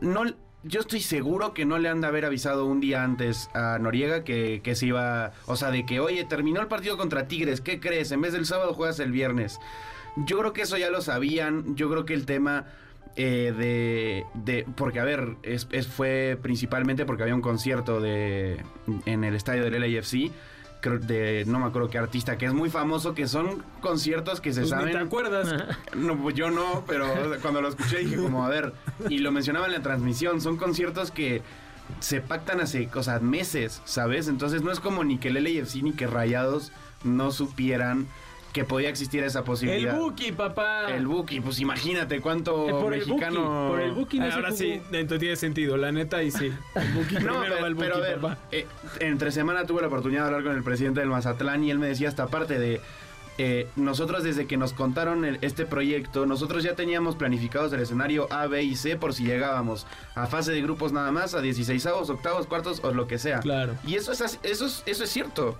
no, 0.00 0.24
yo 0.64 0.80
estoy 0.80 1.00
seguro 1.00 1.54
que 1.54 1.64
no 1.64 1.78
le 1.78 1.88
han 1.88 2.00
de 2.00 2.06
haber 2.06 2.24
avisado 2.24 2.66
un 2.66 2.80
día 2.80 3.02
antes 3.02 3.50
a 3.54 3.78
Noriega 3.78 4.24
que, 4.24 4.60
que 4.62 4.74
se 4.74 4.86
iba, 4.86 5.32
o 5.46 5.56
sea, 5.56 5.70
de 5.70 5.84
que, 5.86 6.00
oye, 6.00 6.24
terminó 6.24 6.60
el 6.60 6.68
partido 6.68 6.96
contra 6.96 7.26
Tigres, 7.26 7.60
¿qué 7.60 7.80
crees? 7.80 8.12
En 8.12 8.20
vez 8.20 8.32
del 8.32 8.46
sábado 8.46 8.74
juegas 8.74 9.00
el 9.00 9.12
viernes. 9.12 9.58
Yo 10.16 10.38
creo 10.38 10.52
que 10.52 10.62
eso 10.62 10.76
ya 10.76 10.90
lo 10.90 11.00
sabían, 11.00 11.74
yo 11.74 11.90
creo 11.90 12.04
que 12.04 12.14
el 12.14 12.26
tema 12.26 12.66
eh, 13.16 13.52
de, 13.56 14.24
de, 14.34 14.66
porque 14.76 15.00
a 15.00 15.04
ver, 15.04 15.36
es, 15.42 15.66
fue 15.88 16.38
principalmente 16.40 17.04
porque 17.04 17.22
había 17.22 17.34
un 17.34 17.42
concierto 17.42 18.00
de, 18.00 18.62
en 19.06 19.24
el 19.24 19.34
estadio 19.34 19.64
del 19.64 19.80
LAFC. 19.80 20.30
De 20.82 21.44
no 21.46 21.60
me 21.60 21.66
acuerdo 21.66 21.88
qué 21.88 21.98
artista 21.98 22.36
que 22.36 22.46
es 22.46 22.52
muy 22.52 22.68
famoso 22.68 23.14
que 23.14 23.28
son 23.28 23.62
conciertos 23.80 24.40
que 24.40 24.52
se 24.52 24.62
Pues 24.62 24.70
saben 24.70 24.92
te 24.92 24.98
acuerdas. 24.98 25.54
no, 25.96 26.20
pues 26.20 26.34
yo 26.34 26.50
no, 26.50 26.84
pero 26.88 27.06
cuando 27.40 27.60
lo 27.60 27.68
escuché 27.68 27.98
dije 27.98 28.16
como, 28.16 28.44
a 28.44 28.48
ver, 28.48 28.72
y 29.08 29.18
lo 29.18 29.30
mencionaba 29.30 29.66
en 29.66 29.72
la 29.72 29.82
transmisión, 29.82 30.40
son 30.40 30.56
conciertos 30.56 31.12
que 31.12 31.42
se 32.00 32.20
pactan 32.20 32.60
hace, 32.60 32.88
sea, 33.02 33.20
meses, 33.20 33.80
¿sabes? 33.84 34.28
Entonces 34.28 34.62
no 34.62 34.72
es 34.72 34.80
como 34.80 35.04
ni 35.04 35.18
que 35.18 35.28
el 35.28 35.42
LAFC 35.42 35.82
ni 35.82 35.92
que 35.92 36.06
Rayados 36.06 36.72
no 37.04 37.30
supieran 37.30 38.08
que 38.52 38.64
podía 38.64 38.88
existir 38.88 39.22
esa 39.24 39.38
El 39.40 39.44
posibilidad. 39.44 39.96
Buki, 39.98 40.32
papá. 40.32 40.90
El 40.90 41.06
Buki, 41.06 41.40
pues 41.40 41.58
imagínate 41.60 42.20
cuánto 42.20 42.68
Eh, 42.68 42.72
por 42.72 42.92
el 42.94 43.00
mexicano... 43.06 43.40
Buki, 43.40 43.70
por 43.72 43.80
el 43.80 43.92
Buki 43.92 44.18
no 44.18 44.26
se 44.26 44.32
Ahora 44.32 44.52
sí, 44.52 44.80
entonces 44.92 45.18
tiene 45.20 45.36
sentido, 45.36 45.76
la 45.76 45.90
neta, 45.92 46.22
y 46.22 46.30
sí. 46.30 46.52
El 46.74 46.88
Buki 46.92 47.14
No, 47.14 47.20
primero 47.20 47.40
pero, 47.42 47.60
va 47.62 47.66
el 47.66 47.74
Buki, 47.74 47.86
pero 47.88 47.96
a 47.96 48.00
ver, 48.00 48.20
papá. 48.20 48.38
eh, 48.52 48.66
entre 49.00 49.32
semana 49.32 49.64
tuve 49.66 49.80
la 49.80 49.88
oportunidad 49.88 50.22
de 50.22 50.26
hablar 50.26 50.44
con 50.44 50.56
el 50.56 50.62
presidente 50.62 51.00
del 51.00 51.08
Mazatlán 51.08 51.64
y 51.64 51.70
él 51.70 51.78
me 51.78 51.86
decía 51.86 52.08
esta 52.08 52.26
parte 52.26 52.58
de 52.58 52.80
eh, 53.38 53.66
nosotros 53.76 54.22
desde 54.24 54.46
que 54.46 54.58
nos 54.58 54.74
contaron 54.74 55.24
el- 55.24 55.38
este 55.40 55.64
proyecto, 55.64 56.26
nosotros 56.26 56.62
ya 56.62 56.74
teníamos 56.74 57.16
planificados 57.16 57.72
el 57.72 57.80
escenario 57.80 58.28
A, 58.30 58.46
B 58.46 58.62
y 58.62 58.76
C 58.76 58.96
por 58.96 59.14
si 59.14 59.24
llegábamos 59.24 59.86
a 60.14 60.26
fase 60.26 60.52
de 60.52 60.60
grupos 60.60 60.92
nada 60.92 61.10
más, 61.12 61.34
a 61.34 61.40
16avos, 61.40 62.10
octavos, 62.10 62.46
cuartos 62.46 62.80
o 62.84 62.92
lo 62.92 63.06
que 63.06 63.18
sea. 63.18 63.40
Claro. 63.40 63.74
Y 63.86 63.94
eso 63.94 64.12
es, 64.12 64.20
así- 64.20 64.38
eso 64.42 64.66
es, 64.66 64.82
eso 64.84 65.04
es 65.04 65.10
cierto. 65.10 65.56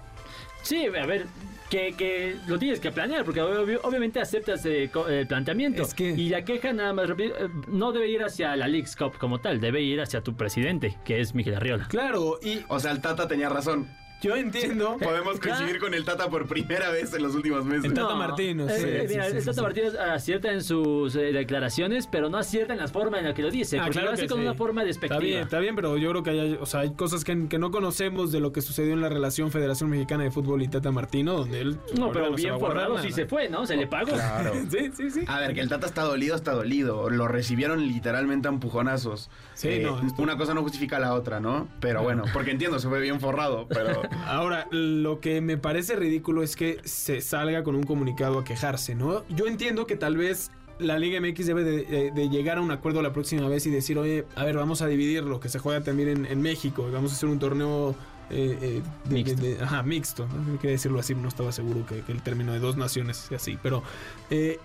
Sí, 0.63 0.87
a 0.87 1.07
ver, 1.07 1.27
que, 1.71 1.95
que 1.97 2.37
lo 2.47 2.59
tienes 2.59 2.81
que 2.81 2.91
planear, 2.93 3.25
porque 3.25 3.41
obvio- 3.41 3.81
obviamente 3.83 4.21
aceptas 4.21 4.65
eh, 4.67 4.91
co- 4.93 5.09
el 5.09 5.27
planteamiento. 5.27 5.83
Es 5.83 5.95
que- 5.95 6.11
Y 6.11 6.29
la 6.29 6.45
queja, 6.45 6.73
nada 6.73 6.93
más, 6.93 7.09
rápido, 7.09 7.35
eh, 7.37 7.49
no 7.69 7.93
debe 7.93 8.09
ir 8.09 8.23
hacia 8.23 8.55
la 8.57 8.69
League's 8.69 8.95
Cup 8.95 9.17
como 9.19 9.41
tal, 9.41 9.61
debe 9.61 9.81
ir 9.83 10.01
hacia 10.01 10.21
tu 10.23 10.35
presidente, 10.37 10.97
que 11.05 11.21
es 11.21 11.35
Miguel 11.35 11.55
Arriola. 11.57 11.87
Claro, 11.89 12.39
y 12.43 12.61
O 12.69 12.79
sea, 12.79 12.93
el 12.93 13.01
Tata 13.01 13.27
tenía 13.27 13.49
razón. 13.49 13.89
Yo 14.23 14.37
entiendo. 14.37 14.97
Podemos 14.99 15.39
Claro. 15.41 15.59
coincidir 15.59 15.81
con 15.81 15.95
el 15.95 16.05
Tata 16.05 16.29
por 16.31 16.47
primera 16.47 16.91
vez 16.91 17.13
en 17.15 17.23
los 17.23 17.35
últimos 17.35 17.65
meses. 17.65 17.85
El 17.87 17.95
Tata 17.95 18.15
Martino, 18.15 18.69
eh, 18.69 18.79
sí, 18.79 18.85
eh, 18.87 19.01
sí, 19.09 19.15
mira, 19.15 19.31
sí, 19.31 19.37
el 19.37 19.45
Tata 19.45 19.53
sí. 19.55 19.61
Martino 19.63 19.89
acierta 20.13 20.53
en 20.53 20.63
sus 20.63 21.15
eh, 21.17 21.33
declaraciones, 21.33 22.07
pero 22.07 22.29
no 22.31 22.39
acierta 22.39 22.73
en 22.73 22.79
la 22.79 22.89
forma 22.89 23.19
en 23.19 23.25
la 23.25 23.35
que 23.35 23.43
lo 23.43 23.51
dice, 23.51 23.79
Ah, 23.79 23.83
porque 23.85 23.93
claro 23.99 24.09
lo 24.09 24.15
hace 24.15 24.27
con 24.29 24.39
sí. 24.39 24.45
una 24.45 24.55
forma 24.55 24.83
Está 24.83 24.87
despectiva. 24.89 25.21
bien, 25.21 25.41
está 25.43 25.59
bien, 25.59 25.75
pero 25.77 25.97
yo 25.97 26.11
creo 26.11 26.23
que 26.23 26.31
hay, 26.31 26.59
o 26.61 26.67
sea, 26.67 26.81
hay 26.81 26.93
cosas 26.95 27.25
que, 27.25 27.49
que 27.49 27.59
no 27.59 27.71
conocemos 27.71 28.33
de 28.33 28.41
lo 28.41 28.53
que 28.53 28.61
sucedió 28.63 28.93
en 28.93 29.01
la 29.01 29.09
relación 29.09 29.51
Federación 29.51 29.91
Mexicana 29.91 30.25
de 30.25 30.31
Fútbol 30.31 30.63
y 30.63 30.69
Tata 30.69 30.91
Martino, 30.93 31.35
donde 31.35 31.61
él. 31.61 31.79
No, 31.99 32.13
pero 32.13 32.33
bien 32.35 32.59
forrado 32.59 32.99
sí 32.99 33.11
se 33.13 33.27
fue, 33.27 33.49
¿no? 33.49 33.67
Se 33.67 33.77
le 33.77 33.87
pagó. 33.87 34.13
Claro. 34.13 34.53
Sí, 34.73 34.91
sí, 34.97 35.11
sí. 35.11 35.21
A 35.27 35.39
ver, 35.41 35.53
que 35.55 35.61
el 35.61 35.69
Tata 35.69 35.87
está 35.87 36.03
dolido, 36.03 36.35
está 36.37 36.53
dolido. 36.53 37.11
Lo 37.11 37.29
recibieron 37.29 37.87
literalmente 37.87 38.49
a 38.49 38.51
empujonazos. 38.53 39.29
Sí, 39.55 39.81
no, 39.83 40.01
esto- 40.07 40.23
Una 40.23 40.37
cosa 40.39 40.55
no 40.55 40.63
justifica 40.63 40.99
la 40.99 41.13
otra, 41.15 41.41
¿no? 41.41 41.69
Pero 41.81 42.03
bueno, 42.03 42.25
porque 42.33 42.51
entiendo, 42.53 42.79
se 42.79 42.89
fue 42.89 43.01
bien 43.01 43.21
forrado, 43.21 43.67
pero... 43.69 44.03
Ahora, 44.27 44.67
lo 44.71 45.21
que 45.21 45.41
me 45.41 45.57
parece 45.59 45.97
ridículo 45.97 46.43
es 46.43 46.57
que 46.57 46.79
se 46.85 47.21
salga 47.21 47.63
con 47.63 47.75
un 47.75 47.83
comunicado 47.85 48.39
a 48.39 48.45
quejarse, 48.45 48.95
¿no? 48.95 49.25
Yo 49.29 49.47
entiendo 49.47 49.87
que 49.87 49.97
tal 49.97 50.17
vez 50.17 50.51
la 50.79 50.99
Liga 50.99 51.21
MX 51.21 51.47
debe 51.47 51.65
de, 51.65 51.85
de- 51.85 52.11
de 52.11 52.29
llegar 52.29 52.59
a 52.59 52.61
un 52.61 52.71
acuerdo 52.71 53.03
la 53.03 53.13
próxima 53.13 53.49
vez 53.49 53.67
y 53.67 53.71
decir, 53.71 53.99
oye, 53.99 54.25
a 54.35 54.45
ver, 54.45 54.57
vamos 54.57 54.83
a 54.83 54.87
dividir 54.87 55.23
lo 55.25 55.39
que 55.41 55.49
se 55.49 55.59
juega 55.59 55.83
también 55.83 56.09
en, 56.09 56.27
en 56.27 56.41
México, 56.43 56.87
y 56.89 56.93
vamos 56.93 57.13
a 57.13 57.15
hacer 57.15 57.29
un 57.29 57.39
torneo 57.39 57.95
eh, 58.31 58.59
eh, 58.63 58.83
de- 59.09 59.15
Mixto. 59.15 59.65
ajá, 59.65 59.83
mixto. 59.83 60.27
¿no? 60.27 60.53
Hay 60.53 60.59
que 60.59 60.69
decirlo 60.69 60.99
así, 60.99 61.15
no 61.15 61.29
estaba 61.29 61.53
seguro 61.53 61.85
que, 61.87 62.01
que 62.01 62.13
el 62.13 62.23
término 62.23 62.53
de 62.53 62.59
dos 62.61 62.77
naciones 62.77 63.17
sea 63.19 63.37
así, 63.37 63.59
pero 63.63 63.83
eh, 64.31 64.59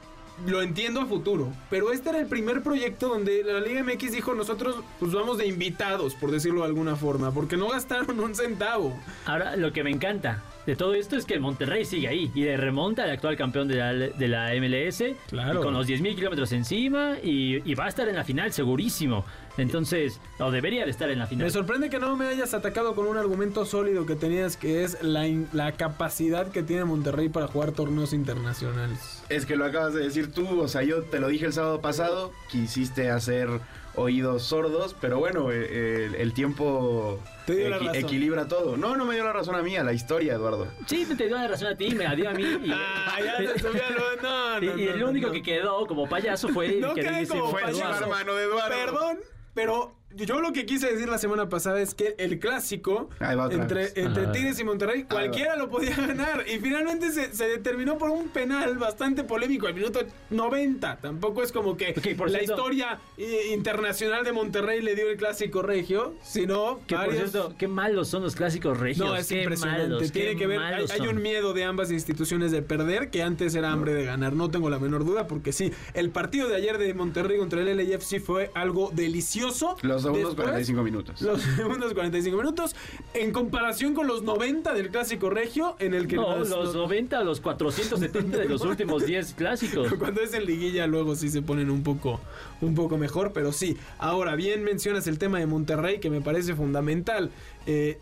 lo 0.46 0.62
entiendo 0.62 1.02
a 1.02 1.06
futuro. 1.06 1.52
Pero 1.70 1.92
este 1.92 2.10
era 2.10 2.20
el 2.20 2.28
primer 2.28 2.62
proyecto 2.64 3.10
donde 3.10 3.44
la 3.44 3.60
Liga 3.60 3.84
MX 3.84 4.12
dijo, 4.12 4.36
nosotros 4.36 4.76
pues 5.00 5.12
vamos 5.12 5.38
de 5.38 5.48
invitados, 5.48 6.14
por 6.16 6.32
decirlo 6.32 6.62
de 6.62 6.68
alguna 6.68 6.96
forma, 6.96 7.32
porque 7.32 7.58
no 7.58 7.70
gastaron 7.70 8.20
un 8.20 8.36
centavo. 8.36 8.94
Ahora, 9.26 9.56
lo 9.56 9.74
que 9.74 9.84
me 9.84 9.92
encanta 9.92 10.44
de 10.68 10.76
todo 10.76 10.94
esto 10.94 11.16
es 11.16 11.26
que 11.26 11.34
el 11.34 11.40
Monterrey 11.40 11.84
sigue 11.86 12.08
ahí 12.08 12.32
y 12.36 12.42
le 12.44 12.56
remonta 12.58 13.04
al 13.06 13.10
actual 13.10 13.36
campeón 13.36 13.68
de 13.68 13.76
la, 13.78 13.94
de 13.94 14.28
la 14.28 14.52
MLS 14.62 15.04
Claro. 15.30 15.62
y 15.62 15.64
con 15.64 15.74
los 15.74 15.88
10.000 15.88 16.14
kilómetros 16.16 16.52
encima 16.52 17.16
y, 17.24 17.68
y 17.68 17.74
va 17.74 17.86
a 17.86 17.88
estar 17.90 18.08
en 18.08 18.16
la 18.16 18.24
final 18.24 18.54
segurísimo. 18.54 19.26
Entonces, 19.58 20.20
o 20.38 20.52
debería 20.52 20.86
de 20.86 20.92
estar 20.92 21.10
en 21.10 21.18
la 21.18 21.26
final. 21.26 21.46
Me 21.48 21.52
sorprende 21.52 21.90
que 21.90 21.98
no 21.98 22.16
me 22.16 22.28
hayas 22.28 22.54
atacado 22.54 22.94
con 22.94 23.08
un 23.08 23.18
argumento 23.18 23.66
sólido 23.66 24.06
que 24.06 24.16
tenías, 24.16 24.56
que 24.56 24.84
es 24.84 25.02
la, 25.02 25.26
in- 25.26 25.48
la 25.52 25.72
capacidad 25.72 26.52
que 26.52 26.62
tiene 26.62 26.86
Monterrey 26.86 27.28
para 27.30 27.48
jugar 27.48 27.72
torneos 27.72 28.14
internacionales. 28.14 29.24
Es 29.30 29.46
que 29.48 29.56
lo 29.56 29.66
acabas 29.66 29.94
de 29.96 30.04
decir 30.04 30.32
tú, 30.32 30.62
o 30.62 30.68
sea, 30.68 30.84
yo 30.84 31.02
te 31.04 31.20
lo 31.20 31.28
dije 31.30 31.46
el 31.48 31.54
sábado 31.54 31.82
pasado, 31.82 32.32
quisiste 32.52 33.10
hacer 33.10 33.50
oídos 33.98 34.44
sordos, 34.44 34.96
pero 35.02 35.20
bueno, 35.20 35.52
eh, 35.52 36.06
el, 36.06 36.16
el 36.16 36.34
tiempo 36.34 37.20
Te 37.46 37.56
dio 37.56 37.70
la 37.70 37.80
razón. 37.80 37.96
equilibra 37.96 38.48
todo. 38.48 38.78
No, 38.78 38.96
no 38.96 39.06
me 39.06 39.16
dio 39.16 39.24
la 39.24 39.34
razón 39.34 39.56
a 39.56 39.62
mí, 39.64 39.76
a 39.76 39.84
la 39.84 39.92
historia, 39.94 40.34
Eduardo. 40.36 40.68
Sí, 40.86 41.06
te 41.18 41.26
dio 41.28 41.36
la 41.36 41.48
razón 41.48 41.68
a 41.68 41.76
ti, 41.76 41.90
me 41.96 42.04
la 42.06 42.16
dio 42.16 42.30
a 42.30 42.34
mí. 42.34 42.44
Y, 42.44 42.72
Ah, 42.74 43.18
ya 43.24 43.38
te 43.54 43.60
subí 43.60 43.80
al- 43.80 43.96
no, 44.22 44.58
y- 44.62 44.66
no, 44.68 44.78
y 44.78 44.86
no, 44.86 44.92
el 44.94 45.00
no, 45.00 45.10
único 45.10 45.28
no. 45.28 45.34
que 45.34 45.42
quedó 45.44 45.86
como 45.88 46.08
payaso 46.08 46.48
fue 46.50 46.68
el 46.68 46.94
que 46.94 47.12
dice 47.12 47.28
como 47.38 47.50
Fue 47.52 47.62
el 47.62 47.72
payaso. 47.72 48.04
hermano 48.04 48.34
de 48.36 48.44
Eduardo. 48.46 48.76
Perdón, 48.76 49.20
pero 49.54 49.96
yo 50.26 50.42
lo 50.42 50.52
que 50.54 50.66
quise 50.66 50.92
decir 50.92 51.08
la 51.10 51.18
semana 51.18 51.50
pasada 51.50 51.82
es 51.82 51.94
que 51.96 52.16
el 52.18 52.40
clásico 52.40 53.10
entre. 53.52 53.88
Tigres 54.34 54.60
y 54.60 54.64
Monterrey, 54.64 55.04
cualquiera 55.04 55.56
lo 55.56 55.70
podía 55.70 55.96
ganar. 55.96 56.44
Y 56.48 56.60
finalmente 56.60 57.12
se, 57.12 57.34
se 57.34 57.48
determinó 57.48 57.98
por 57.98 58.10
un 58.10 58.30
penal 58.30 58.78
bastante 58.78 59.24
polémico 59.24 59.68
al 59.68 59.74
minuto 59.74 60.02
90. 60.30 60.98
Tampoco 60.98 61.44
es 61.44 61.52
como 61.52 61.78
que 61.78 61.94
por 62.18 62.30
la 62.30 62.40
cierto- 62.40 62.54
historia 62.54 63.00
eh, 63.18 63.52
internacional 63.54 64.24
de 64.24 64.32
Monterrey 64.34 64.82
le 64.82 64.96
dio 64.96 65.10
el 65.10 65.18
clásico 65.18 65.62
regio, 65.62 66.16
sino 66.22 66.80
Que 66.88 66.96
por 66.96 67.14
cierto, 67.14 67.54
qué 67.58 67.68
malos 67.68 68.08
son 68.08 68.24
los 68.24 68.36
clásicos 68.36 68.78
regios. 68.80 69.08
no, 69.08 69.16
es 69.16 69.28
qué 69.28 69.42
impresionante. 69.42 69.84
malos, 69.90 70.12
Tiene 70.12 70.32
qué 70.32 70.38
que 70.38 70.48
ver. 70.48 70.60
Hay, 70.60 71.08
un 71.08 71.22
miedo 71.22 71.54
de 71.54 71.64
ambas 71.64 71.92
instituciones 71.92 72.52
de 72.52 72.62
perder 72.62 73.10
que 73.10 73.24
antes 73.24 73.56
era 73.56 73.72
hambre 73.72 73.94
de 73.94 74.06
ganar. 74.06 74.34
No 74.34 74.50
tengo 74.52 74.70
la 74.70 74.80
menor 74.80 75.06
duda, 75.06 75.28
porque 75.28 75.54
sí, 75.54 75.72
el 75.94 76.10
partido 76.10 76.48
de 76.48 76.56
ayer 76.56 76.78
de 76.78 76.94
Monterrey 76.94 77.38
contra 77.38 77.62
el 77.62 77.78
LAFC 77.78 78.20
fue 78.20 78.52
algo 78.54 78.92
delicioso. 78.94 79.78
Los 79.82 80.04
segundos 80.14 80.36
Después, 80.36 80.48
45 80.48 80.84
minutos. 80.84 81.22
Los 81.22 81.42
segundos 81.56 81.94
45 81.94 82.38
minutos. 82.38 82.76
En 83.14 83.32
comparación 83.32 83.94
con 83.94 84.08
los 84.08 84.24
90 84.24 84.74
del 84.74 84.90
clásico 84.90 85.30
regio, 85.30 85.76
en 85.80 85.94
el 85.94 86.08
que. 86.08 86.16
No, 86.18 86.38
las- 86.40 86.50
los 86.50 86.76
90 86.76 87.20
a 87.20 87.24
los 87.24 87.40
470 87.42 88.38
de 88.38 88.46
los 88.50 88.62
últimos 88.66 89.06
10 89.06 89.34
clásicos. 89.34 89.94
Cuando 90.00 90.22
es 90.22 90.34
en 90.34 90.46
liguilla 90.46 90.88
luego 90.88 91.16
sí 91.16 91.30
se 91.30 91.42
ponen 91.42 91.70
un 91.70 91.84
poco, 91.84 92.20
un 92.62 92.76
poco 92.76 92.98
mejor, 92.98 93.32
pero 93.34 93.52
sí. 93.52 93.78
Ahora, 94.00 94.36
bien 94.36 94.64
mencionas 94.64 95.08
el 95.08 95.18
tema 95.20 95.40
de 95.40 95.46
Monterrey, 95.48 96.00
que 96.00 96.10
me 96.10 96.22
parece 96.22 96.56
fundamental. 96.56 97.32
Eh, 97.66 98.00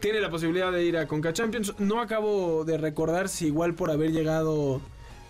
tiene 0.00 0.20
la 0.20 0.28
posibilidad 0.30 0.70
de 0.70 0.84
ir 0.84 0.96
a 0.98 1.06
Conca 1.08 1.32
Champions. 1.32 1.74
No 1.78 2.00
acabo 2.00 2.64
de 2.64 2.76
recordar 2.76 3.28
si 3.28 3.46
igual 3.46 3.74
por 3.74 3.90
haber 3.90 4.12
llegado 4.12 4.80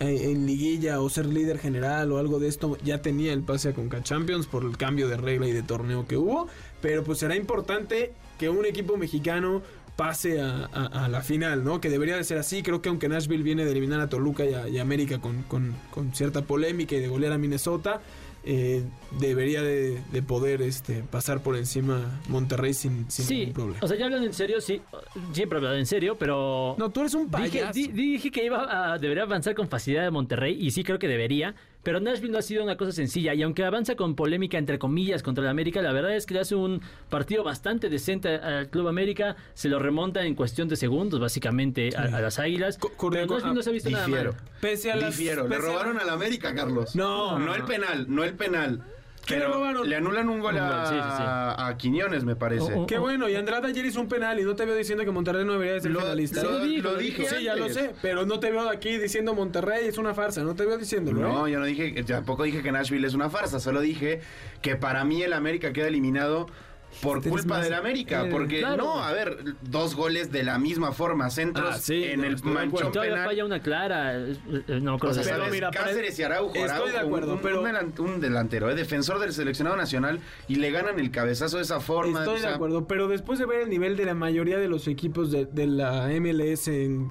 en 0.00 0.46
liguilla 0.46 1.00
o 1.00 1.09
ser 1.09 1.26
líder 1.26 1.59
general 1.59 2.12
o 2.12 2.18
algo 2.18 2.38
de 2.38 2.48
esto 2.48 2.76
ya 2.85 3.00
tenía 3.02 3.32
el 3.32 3.42
pase 3.42 3.70
a 3.70 3.72
Conca 3.74 4.02
Champions 4.02 4.46
por 4.46 4.64
el 4.64 4.76
cambio 4.76 5.09
de 5.09 5.16
regla 5.16 5.48
y 5.48 5.52
de 5.52 5.62
torneo 5.62 6.06
que 6.06 6.16
hubo. 6.16 6.48
Pero 6.82 7.02
pues 7.04 7.18
será 7.18 7.37
importante 7.37 8.12
que 8.38 8.48
un 8.50 8.66
equipo 8.66 8.96
mexicano 8.96 9.62
pase 9.96 10.42
a, 10.42 11.09
la 11.11 11.22
final, 11.22 11.64
¿no? 11.64 11.80
Que 11.80 11.88
debería 11.88 12.16
de 12.16 12.24
ser 12.24 12.37
así. 12.37 12.62
Creo 12.62 12.82
que 12.82 12.90
aunque 12.90 13.09
Nashville 13.09 13.42
viene 13.42 13.64
de 13.64 13.70
eliminar 13.70 14.00
a 14.00 14.09
Toluca 14.11 14.44
y 14.68 14.78
América 14.78 15.18
con- 15.20 15.42
con 15.90 16.14
cierta 16.14 16.42
polémica 16.42 16.94
y 16.94 17.00
de 17.00 17.09
golear 17.09 17.32
a 17.32 17.38
Minnesota, 17.38 18.02
eh, 18.46 18.85
debería 19.18 19.61
de, 19.62 20.00
de 20.12 20.22
poder 20.22 20.62
este, 20.62 21.02
pasar 21.02 21.42
por 21.42 21.56
encima 21.56 22.20
Monterrey 22.28 22.72
sin, 22.74 23.11
sin 23.11 23.24
Sí, 23.24 23.37
ningún 23.38 23.52
problema. 23.54 23.78
o 23.82 23.88
sea, 23.88 23.96
ya 23.98 24.04
hablando 24.06 24.26
en 24.26 24.32
serio, 24.32 24.61
sí, 24.61 24.80
siempre 25.32 25.56
he 25.56 25.59
hablado 25.59 25.76
en 25.76 25.87
serio, 25.87 26.16
pero... 26.18 26.76
no, 26.78 26.90
tú 26.90 27.00
eres 27.00 27.14
un 27.14 27.30
Dije, 27.30 27.61
payaso. 27.61 27.72
di- 27.72 27.88
dije 27.88 28.30
que 28.30 28.44
iba 28.44 28.92
a, 28.92 28.98
debería 28.98 29.24
avanzar 29.24 29.54
con 29.54 29.68
facilidad 29.68 30.04
de 30.04 30.11
Monterrey 30.11 30.56
y 30.59 30.70
sí 30.70 30.85
creo 30.85 30.98
que 30.98 31.09
debería, 31.09 31.54
pero 31.87 32.01
Nashville 32.01 32.33
no 32.33 32.38
ha 32.38 32.42
sido 32.42 32.64
una 32.64 32.77
cosa 32.77 32.90
sencilla 32.90 33.33
y 33.33 33.42
aunque 33.44 33.62
avanza 33.64 33.94
con 33.94 34.16
polémica 34.16 34.59
entre 34.59 34.77
comillas 34.77 35.22
contra 35.22 35.44
el 35.44 35.49
América, 35.51 35.81
la 35.83 35.92
verdad 35.92 36.16
es 36.16 36.27
que 36.27 36.35
le 36.35 36.40
hace 36.40 36.57
un 36.57 36.81
partido 37.09 37.44
bastante 37.44 37.88
decente 37.88 38.35
al 38.35 38.68
Club 38.70 38.88
América, 38.88 39.37
se 39.55 39.68
lo 39.68 39.79
remonta 39.79 40.25
en 40.25 40.35
cuestión 40.35 40.66
de 40.66 40.75
segundos 40.75 41.20
básicamente 41.20 41.90
a, 41.96 42.16
a 42.16 42.20
las 42.20 42.40
Águilas, 42.40 42.77
Co- 42.79 42.90
corre- 42.96 43.20
pero 43.20 43.35
Nashville 43.37 43.55
no 43.55 43.62
se 43.62 43.70
ha 43.70 43.72
visto 43.72 43.88
nada 43.90 44.09
mal. 44.09 44.35
Pese 44.61 44.90
a 44.90 44.96
las... 44.96 45.16
Difiero. 45.16 45.46
Le 45.46 45.55
a- 45.55 45.59
robaron 45.59 46.01
al 46.01 46.11
América, 46.11 46.53
Carlos. 46.57 46.96
No. 46.96 47.38
No 47.38 47.55
el 47.55 47.62
penal, 47.62 48.07
no 48.09 48.25
el 48.25 48.35
penal. 48.35 48.83
¿Qué 49.26 49.34
le 49.34 49.40
Pero 49.40 49.54
robaron? 49.54 49.88
le 49.88 49.96
anulan 49.96 50.28
un 50.28 50.38
gol 50.40 50.54
Un 50.54 50.60
a, 50.60 50.68
gol, 50.70 50.86
sí, 50.86 50.94
sí, 50.94 51.16
sí. 51.16 51.22
a 51.26 51.74
Quiñones, 51.76 52.24
me 52.24 52.36
parece. 52.36 52.72
Oh, 52.74 52.82
oh. 52.82 52.86
Qué 52.86 52.96
bueno, 52.98 53.28
y 53.28 53.34
Andrade 53.34 53.66
ayer 53.68 53.84
hizo 53.84 54.00
un 54.00 54.08
penal 54.08 54.38
y 54.38 54.44
no 54.44 54.54
te 54.54 54.64
veo 54.64 54.74
diciendo 54.76 55.04
que 55.04 55.10
Monterrey 55.10 55.44
no 55.44 55.52
debería 55.54 55.74
de 55.74 55.80
ser 55.80 55.90
Lo- 55.90 56.00
finalista. 56.00 56.42
lo- 56.44 56.52
lo 56.52 56.64
dijo, 56.64 56.84
lo 56.84 56.92
lo 56.92 56.98
dije 56.98 57.26
Sí, 57.28 57.42
ya 57.44 57.56
lo 57.56 57.68
sé, 57.68 57.90
pero 58.02 58.24
no 58.24 58.38
te 58.38 58.50
veo 58.52 58.68
aquí 58.70 58.96
diciendo 58.98 59.34
Monterrey 59.34 59.86
es 59.86 59.98
una 59.98 60.14
farsa, 60.14 60.42
no 60.44 60.54
te 60.54 60.64
veo 60.64 60.78
diciéndolo. 60.78 61.20
No, 61.20 61.46
¿eh? 61.46 61.50
yo 61.52 61.58
no 61.58 61.66
dije, 61.66 62.02
tampoco 62.04 62.44
dije 62.44 62.62
que 62.62 62.70
Nashville 62.70 63.06
es 63.06 63.14
una 63.14 63.28
farsa, 63.28 63.58
solo 63.58 63.80
dije 63.80 64.20
que 64.62 64.76
para 64.76 65.04
mí 65.04 65.22
el 65.22 65.32
América 65.32 65.72
queda 65.72 65.88
eliminado 65.88 66.46
por 67.02 67.22
culpa 67.22 67.61
del 67.61 67.74
América, 67.74 68.20
eres- 68.22 68.32
porque 68.32 68.59
claro. 68.61 68.85
no, 68.85 69.02
a 69.02 69.12
ver, 69.12 69.38
dos 69.62 69.94
goles 69.94 70.30
de 70.32 70.42
la 70.42 70.59
misma 70.59 70.92
forma, 70.92 71.30
centros 71.30 71.74
Ah, 71.76 71.78
sí, 71.78 72.04
en 72.04 72.20
no, 72.20 72.26
el 72.26 72.42
manchón 72.44 72.92
Todavía 72.92 73.14
penal. 73.14 73.26
falla 73.28 73.44
una 73.44 73.61
clara, 73.62 74.16
eh, 74.16 74.37
eh, 74.48 74.80
no 74.80 74.92
me 74.92 74.96
acuerdo 74.96 75.11
O 75.11 75.14
sea, 75.14 75.22
de- 75.22 75.28
Pero 75.30 75.37
¿sabes? 75.38 75.52
mira, 75.52 75.70
para- 75.70 75.85
Cáceres 75.85 76.18
y 76.18 76.22
Araujo, 76.22 76.54
Estoy 76.54 76.92
de 76.92 76.98
acuerdo, 76.98 77.35
un, 77.35 77.40
pero- 77.40 77.61
un 77.61 77.66
delan- 77.66 77.98
un 78.00 78.20
delantero, 78.20 78.70
eh, 78.70 78.74
defensor 78.74 79.18
del 79.18 79.32
seleccionado 79.32 79.76
nacional 79.76 80.20
y 80.48 80.56
le 80.56 80.70
ganan 80.70 80.98
el 80.98 81.11
cabezazo 81.11 81.56
de 81.59 81.62
esa 81.64 81.80
forma. 81.80 82.20
Estoy 82.20 82.37
o 82.37 82.38
sea, 82.40 82.50
de 82.50 82.54
acuerdo, 82.56 82.87
pero 82.87 83.09
después 83.09 83.38
de 83.38 83.46
ver 83.46 83.61
el 83.62 83.70
nivel 83.70 83.96
de 83.96 84.04
la 84.04 84.14
mayoría 84.14 84.59
de 84.59 84.68
los 84.68 84.88
equipos 84.88 85.30
de, 85.30 85.46
de 85.46 85.66
la 85.66 86.11
MLS 86.12 86.68
en, 86.68 87.11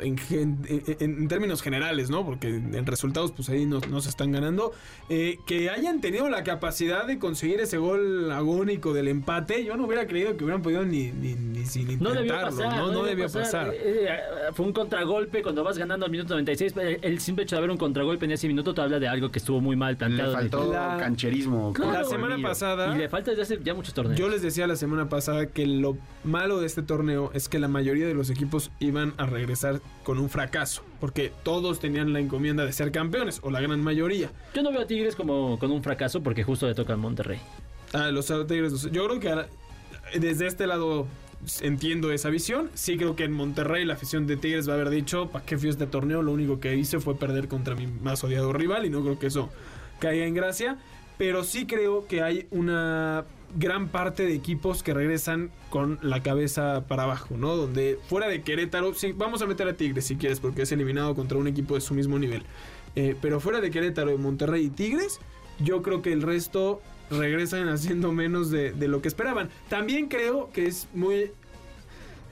en, 0.00 0.16
gen- 0.18 0.58
en- 0.68 1.18
en 1.20 1.28
términos 1.28 1.62
generales, 1.62 2.10
¿no? 2.10 2.24
Porque 2.24 2.48
en 2.48 2.86
resultados, 2.86 3.32
pues 3.32 3.48
ahí 3.48 3.66
no, 3.66 3.80
no 3.90 4.00
se 4.00 4.08
están 4.10 4.32
ganando. 4.32 4.72
eh, 5.08 5.38
que 5.46 5.68
hayan 5.70 6.00
tenido 6.00 6.28
la 6.30 6.44
capacidad 6.44 7.06
de 7.06 7.18
conseguir 7.18 7.60
ese 7.60 7.76
gol 7.78 8.30
agónico 8.32 8.92
del 8.94 9.08
empate, 9.08 9.23
yo 9.64 9.76
no 9.76 9.84
hubiera 9.86 10.06
creído 10.06 10.36
que 10.36 10.44
hubieran 10.44 10.62
podido 10.62 10.84
ni, 10.84 11.10
ni, 11.12 11.34
ni 11.34 11.64
sin 11.66 11.86
No 11.86 12.10
intentarlo. 12.10 12.20
debió 12.22 12.40
pasar, 12.40 12.76
no, 12.76 12.92
no 12.92 13.04
debió 13.04 13.28
pasar. 13.30 13.68
Eh, 13.74 14.06
eh, 14.08 14.18
fue 14.52 14.66
un 14.66 14.72
contragolpe 14.72 15.42
cuando 15.42 15.64
vas 15.64 15.78
ganando 15.78 16.06
al 16.06 16.12
minuto 16.12 16.34
96. 16.34 16.74
El, 17.02 17.20
simple 17.20 17.44
hecho 17.44 17.56
de 17.56 17.58
haber 17.58 17.70
un 17.70 17.76
contragolpe 17.76 18.24
en 18.26 18.32
ese 18.32 18.46
minuto 18.48 18.74
te 18.74 18.80
habla 18.80 18.98
de 18.98 19.08
algo 19.08 19.30
que 19.30 19.38
estuvo 19.38 19.60
muy 19.60 19.76
mal 19.76 19.92
le 19.92 19.96
planteado. 19.96 20.32
faltó 20.32 20.72
La- 20.72 20.96
cancherismo. 20.98 21.72
Claro. 21.72 21.92
La 21.92 22.04
semana 22.04 22.36
pasada... 22.42 22.94
Y 22.94 22.98
le 22.98 23.08
falta 23.08 23.30
desde 23.30 23.42
hace 23.42 23.60
ya 23.62 23.74
muchos 23.74 23.94
torneos. 23.94 24.18
Yo 24.18 24.28
les 24.28 24.42
decía 24.42 24.66
la 24.66 24.76
semana 24.76 25.08
pasada 25.08 25.46
que 25.46 25.66
lo 25.66 25.96
malo 26.22 26.60
de 26.60 26.66
este 26.66 26.82
torneo 26.82 27.30
es 27.34 27.48
que 27.48 27.58
la 27.58 27.68
mayoría 27.68 28.06
de 28.06 28.14
los 28.14 28.30
equipos 28.30 28.70
iban 28.80 29.14
a 29.16 29.26
regresar 29.26 29.80
con 30.02 30.18
un 30.18 30.28
fracaso, 30.28 30.82
porque 31.00 31.32
todos 31.42 31.80
tenían 31.80 32.12
la 32.12 32.20
encomienda 32.20 32.64
de 32.64 32.72
ser 32.72 32.92
campeones, 32.92 33.40
o 33.42 33.50
la 33.50 33.60
gran 33.60 33.80
mayoría. 33.82 34.30
Yo 34.54 34.62
no 34.62 34.70
veo 34.70 34.82
a 34.82 34.86
Tigres 34.86 35.16
como 35.16 35.58
con 35.58 35.70
un 35.70 35.82
fracaso 35.82 36.22
porque 36.22 36.44
justo 36.44 36.66
le 36.66 36.74
toca 36.74 36.92
al 36.92 36.98
Monterrey. 36.98 37.38
Ah, 37.92 38.10
los 38.10 38.26
Tigres, 38.26 38.90
yo 38.90 39.06
creo 39.06 39.20
que 39.20 40.18
desde 40.18 40.46
este 40.46 40.66
lado 40.66 41.06
entiendo 41.60 42.12
esa 42.12 42.30
visión. 42.30 42.70
Sí 42.74 42.96
creo 42.96 43.16
que 43.16 43.24
en 43.24 43.32
Monterrey 43.32 43.84
la 43.84 43.94
afición 43.94 44.26
de 44.26 44.36
Tigres 44.36 44.68
va 44.68 44.72
a 44.72 44.76
haber 44.76 44.90
dicho, 44.90 45.28
¿para 45.30 45.44
qué 45.44 45.58
fui 45.58 45.68
este 45.68 45.86
torneo? 45.86 46.22
Lo 46.22 46.32
único 46.32 46.60
que 46.60 46.74
hice 46.76 47.00
fue 47.00 47.16
perder 47.16 47.48
contra 47.48 47.74
mi 47.74 47.86
más 47.86 48.24
odiado 48.24 48.52
rival 48.52 48.86
y 48.86 48.90
no 48.90 49.02
creo 49.02 49.18
que 49.18 49.26
eso 49.26 49.50
caiga 50.00 50.26
en 50.26 50.34
gracia. 50.34 50.78
Pero 51.16 51.44
sí 51.44 51.66
creo 51.66 52.06
que 52.08 52.22
hay 52.22 52.48
una 52.50 53.24
gran 53.56 53.88
parte 53.88 54.24
de 54.24 54.34
equipos 54.34 54.82
que 54.82 54.92
regresan 54.94 55.50
con 55.70 55.98
la 56.02 56.22
cabeza 56.22 56.84
para 56.88 57.04
abajo, 57.04 57.36
¿no? 57.36 57.54
Donde 57.54 58.00
fuera 58.08 58.26
de 58.26 58.42
Querétaro, 58.42 58.94
sí, 58.94 59.12
vamos 59.12 59.40
a 59.42 59.46
meter 59.46 59.68
a 59.68 59.74
Tigres 59.74 60.06
si 60.06 60.16
quieres, 60.16 60.40
porque 60.40 60.62
es 60.62 60.72
eliminado 60.72 61.14
contra 61.14 61.38
un 61.38 61.46
equipo 61.46 61.74
de 61.74 61.80
su 61.80 61.94
mismo 61.94 62.18
nivel. 62.18 62.42
Eh, 62.96 63.14
pero 63.20 63.38
fuera 63.38 63.60
de 63.60 63.70
Querétaro, 63.70 64.16
Monterrey 64.18 64.64
y 64.64 64.70
Tigres, 64.70 65.20
yo 65.60 65.82
creo 65.82 66.02
que 66.02 66.12
el 66.12 66.22
resto 66.22 66.80
regresan 67.10 67.68
haciendo 67.68 68.12
menos 68.12 68.50
de, 68.50 68.72
de 68.72 68.88
lo 68.88 69.00
que 69.02 69.08
esperaban. 69.08 69.50
También 69.68 70.08
creo 70.08 70.50
que 70.52 70.66
es 70.66 70.88
muy... 70.94 71.30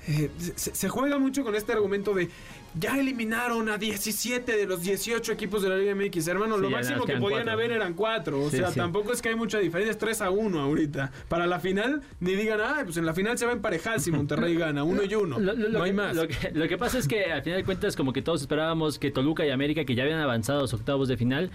eh, 0.08 0.30
se, 0.56 0.74
se 0.74 0.88
juega 0.88 1.18
mucho 1.18 1.44
con 1.44 1.54
este 1.54 1.72
argumento 1.72 2.14
de 2.14 2.28
ya 2.74 2.98
eliminaron 2.98 3.68
a 3.68 3.76
17 3.76 4.56
de 4.56 4.64
los 4.66 4.80
18 4.80 5.30
equipos 5.32 5.62
de 5.62 5.68
la 5.68 5.76
Liga 5.76 5.94
MX, 5.94 6.26
hermano. 6.28 6.56
Sí, 6.56 6.62
lo 6.62 6.70
máximo 6.70 7.04
que 7.04 7.18
podían 7.18 7.40
cuatro. 7.42 7.52
haber 7.52 7.70
eran 7.72 7.92
4. 7.92 8.40
O 8.44 8.48
Sí, 8.50 8.56
sea, 8.56 8.70
sí. 8.70 8.76
tampoco 8.80 9.12
es 9.12 9.20
que 9.20 9.28
hay 9.28 9.34
mucha 9.34 9.58
diferencia, 9.58 9.90
es 9.90 9.98
3 9.98 10.22
a 10.22 10.30
1 10.30 10.58
ahorita. 10.58 11.12
Para 11.28 11.46
la 11.46 11.60
final, 11.60 12.00
ni 12.20 12.32
digan, 12.34 12.62
ah, 12.62 12.80
pues 12.82 12.96
en 12.96 13.04
la 13.04 13.12
final 13.12 13.36
se 13.36 13.44
va 13.44 13.50
a 13.52 13.54
emparejar 13.56 14.00
si 14.00 14.10
Monterrey 14.10 14.54
gana, 14.56 14.84
uno 14.84 15.02
y 15.02 15.14
uno. 15.14 15.38
Lo, 15.38 15.52
lo- 15.52 15.68
no 15.68 15.82
hay 15.82 15.90
que, 15.90 15.96
más. 15.98 16.16
Lo 16.16 16.26
que, 16.26 16.50
lo 16.54 16.66
que 16.66 16.78
pasa 16.78 16.96
es 16.98 17.06
que 17.06 17.26
al 17.26 17.42
final 17.42 17.58
de 17.58 17.64
cuentas, 17.66 17.94
como 17.94 18.14
que 18.14 18.22
todos 18.22 18.40
esperábamos 18.40 18.98
que 18.98 19.10
Toluca 19.10 19.44
y 19.44 19.50
América, 19.50 19.84
que 19.84 19.94
ya 19.94 20.04
habían 20.04 20.20
avanzado 20.20 20.60
a 20.60 20.62
los 20.62 20.72
octavos 20.72 21.08
de 21.08 21.18
final, 21.18 21.50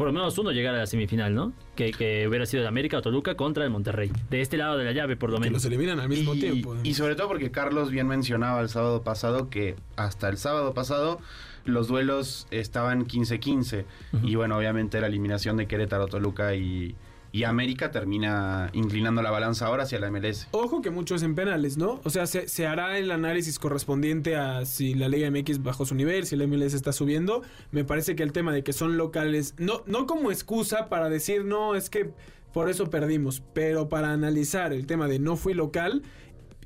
por 0.00 0.06
lo 0.06 0.14
menos 0.14 0.38
uno 0.38 0.50
llegara 0.50 0.78
a 0.78 0.80
la 0.80 0.86
semifinal, 0.86 1.34
¿no? 1.34 1.52
Que, 1.76 1.90
que 1.90 2.26
hubiera 2.26 2.46
sido 2.46 2.62
el 2.62 2.66
América 2.66 2.96
o 2.96 3.02
Toluca 3.02 3.34
contra 3.34 3.64
el 3.64 3.70
Monterrey. 3.70 4.10
De 4.30 4.40
este 4.40 4.56
lado 4.56 4.78
de 4.78 4.84
la 4.86 4.92
llave, 4.92 5.14
por 5.14 5.28
lo 5.28 5.36
que 5.36 5.40
menos. 5.42 5.62
los 5.62 5.64
eliminan 5.66 6.00
al 6.00 6.08
mismo 6.08 6.34
y, 6.34 6.40
tiempo. 6.40 6.74
y 6.82 6.94
sobre 6.94 7.16
todo 7.16 7.28
porque 7.28 7.50
Carlos 7.50 7.90
bien 7.90 8.06
mencionaba 8.06 8.62
el 8.62 8.70
sábado 8.70 9.02
pasado 9.02 9.50
que 9.50 9.76
hasta 9.96 10.30
el 10.30 10.38
sábado 10.38 10.72
pasado 10.72 11.20
los 11.66 11.86
duelos 11.86 12.46
estaban 12.50 13.06
15-15. 13.06 13.84
Y 14.22 14.36
bueno, 14.36 14.56
obviamente 14.56 15.02
la 15.02 15.06
eliminación 15.08 15.58
de 15.58 15.66
Querétaro, 15.66 16.06
Toluca 16.06 16.54
y, 16.54 16.94
y 17.32 17.44
América 17.44 17.90
termina 17.90 18.70
inclinando 18.72 19.22
la 19.22 19.30
balanza 19.30 19.66
ahora 19.66 19.84
hacia 19.84 20.00
la 20.00 20.10
MLS. 20.10 20.48
Ojo 20.50 20.82
que 20.82 20.90
mucho 20.90 21.14
es 21.14 21.22
en 21.22 21.34
penales, 21.34 21.76
¿no? 21.76 22.00
O 22.04 22.10
sea, 22.10 22.26
se, 22.26 22.48
se 22.48 22.66
hará 22.66 22.98
el 22.98 23.10
análisis 23.10 23.58
correspondiente 23.58 24.36
a 24.36 24.64
si 24.64 24.94
la 24.94 25.08
Liga 25.08 25.30
MX 25.30 25.62
bajó 25.62 25.86
su 25.86 25.94
nivel, 25.94 26.26
si 26.26 26.36
la 26.36 26.46
MLS 26.46 26.74
está 26.74 26.92
subiendo. 26.92 27.42
Me 27.70 27.84
parece 27.84 28.16
que 28.16 28.22
el 28.22 28.32
tema 28.32 28.52
de 28.52 28.64
que 28.64 28.72
son 28.72 28.96
locales, 28.96 29.54
no, 29.58 29.82
no 29.86 30.06
como 30.06 30.30
excusa 30.30 30.88
para 30.88 31.08
decir, 31.08 31.44
no, 31.44 31.74
es 31.74 31.90
que 31.90 32.10
por 32.52 32.68
eso 32.68 32.90
perdimos, 32.90 33.42
pero 33.52 33.88
para 33.88 34.12
analizar 34.12 34.72
el 34.72 34.86
tema 34.86 35.06
de 35.06 35.18
no 35.18 35.36
fui 35.36 35.54
local. 35.54 36.02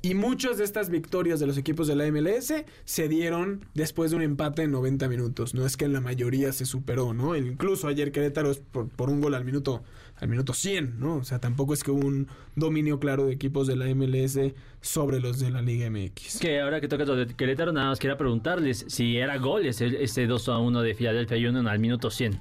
Y 0.01 0.13
muchas 0.13 0.59
de 0.59 0.63
estas 0.63 0.91
victorias 0.91 1.39
de 1.39 1.47
los 1.47 1.57
equipos 1.57 1.87
de 1.87 1.95
la 1.95 2.05
MLS 2.11 2.53
se 2.83 3.07
dieron 3.07 3.65
después 3.73 4.11
de 4.11 4.17
un 4.17 4.21
empate 4.21 4.61
en 4.61 4.71
90 4.71 5.07
minutos. 5.07 5.55
No 5.55 5.65
es 5.65 5.77
que 5.77 5.85
en 5.85 5.93
la 5.93 6.01
mayoría 6.01 6.53
se 6.53 6.65
superó, 6.65 7.15
¿no? 7.15 7.35
Incluso 7.35 7.87
ayer 7.87 8.11
Querétaro 8.11 8.53
por, 8.71 8.87
por 8.87 9.09
un 9.09 9.19
gol 9.19 9.33
al 9.33 9.45
minuto, 9.45 9.83
al 10.17 10.27
minuto 10.29 10.53
100, 10.53 10.99
¿no? 10.99 11.15
O 11.17 11.23
sea, 11.23 11.39
tampoco 11.39 11.73
es 11.73 11.83
que 11.83 11.91
hubo 11.91 12.05
un 12.07 12.27
dominio 12.55 12.99
claro 12.99 13.25
de 13.25 13.33
equipos 13.33 13.67
de 13.67 13.75
la 13.75 13.85
MLS 13.93 14.39
sobre 14.81 15.19
los 15.19 15.39
de 15.39 15.51
la 15.51 15.61
Liga 15.61 15.89
MX. 15.89 16.39
Que 16.39 16.61
ahora 16.61 16.79
que 16.79 16.87
tocas 16.87 17.07
lo 17.07 17.15
de 17.15 17.27
Querétaro, 17.27 17.73
nada 17.73 17.89
más 17.89 17.99
quería 17.99 18.17
preguntarles 18.17 18.85
si 18.87 19.17
era 19.17 19.37
gol 19.37 19.65
ese, 19.65 20.03
ese 20.03 20.25
2 20.27 20.49
a 20.49 20.57
1 20.59 20.81
de 20.81 20.93
Philadelphia 20.95 21.37
Union 21.49 21.67
al 21.67 21.79
minuto 21.79 22.09
100. 22.09 22.39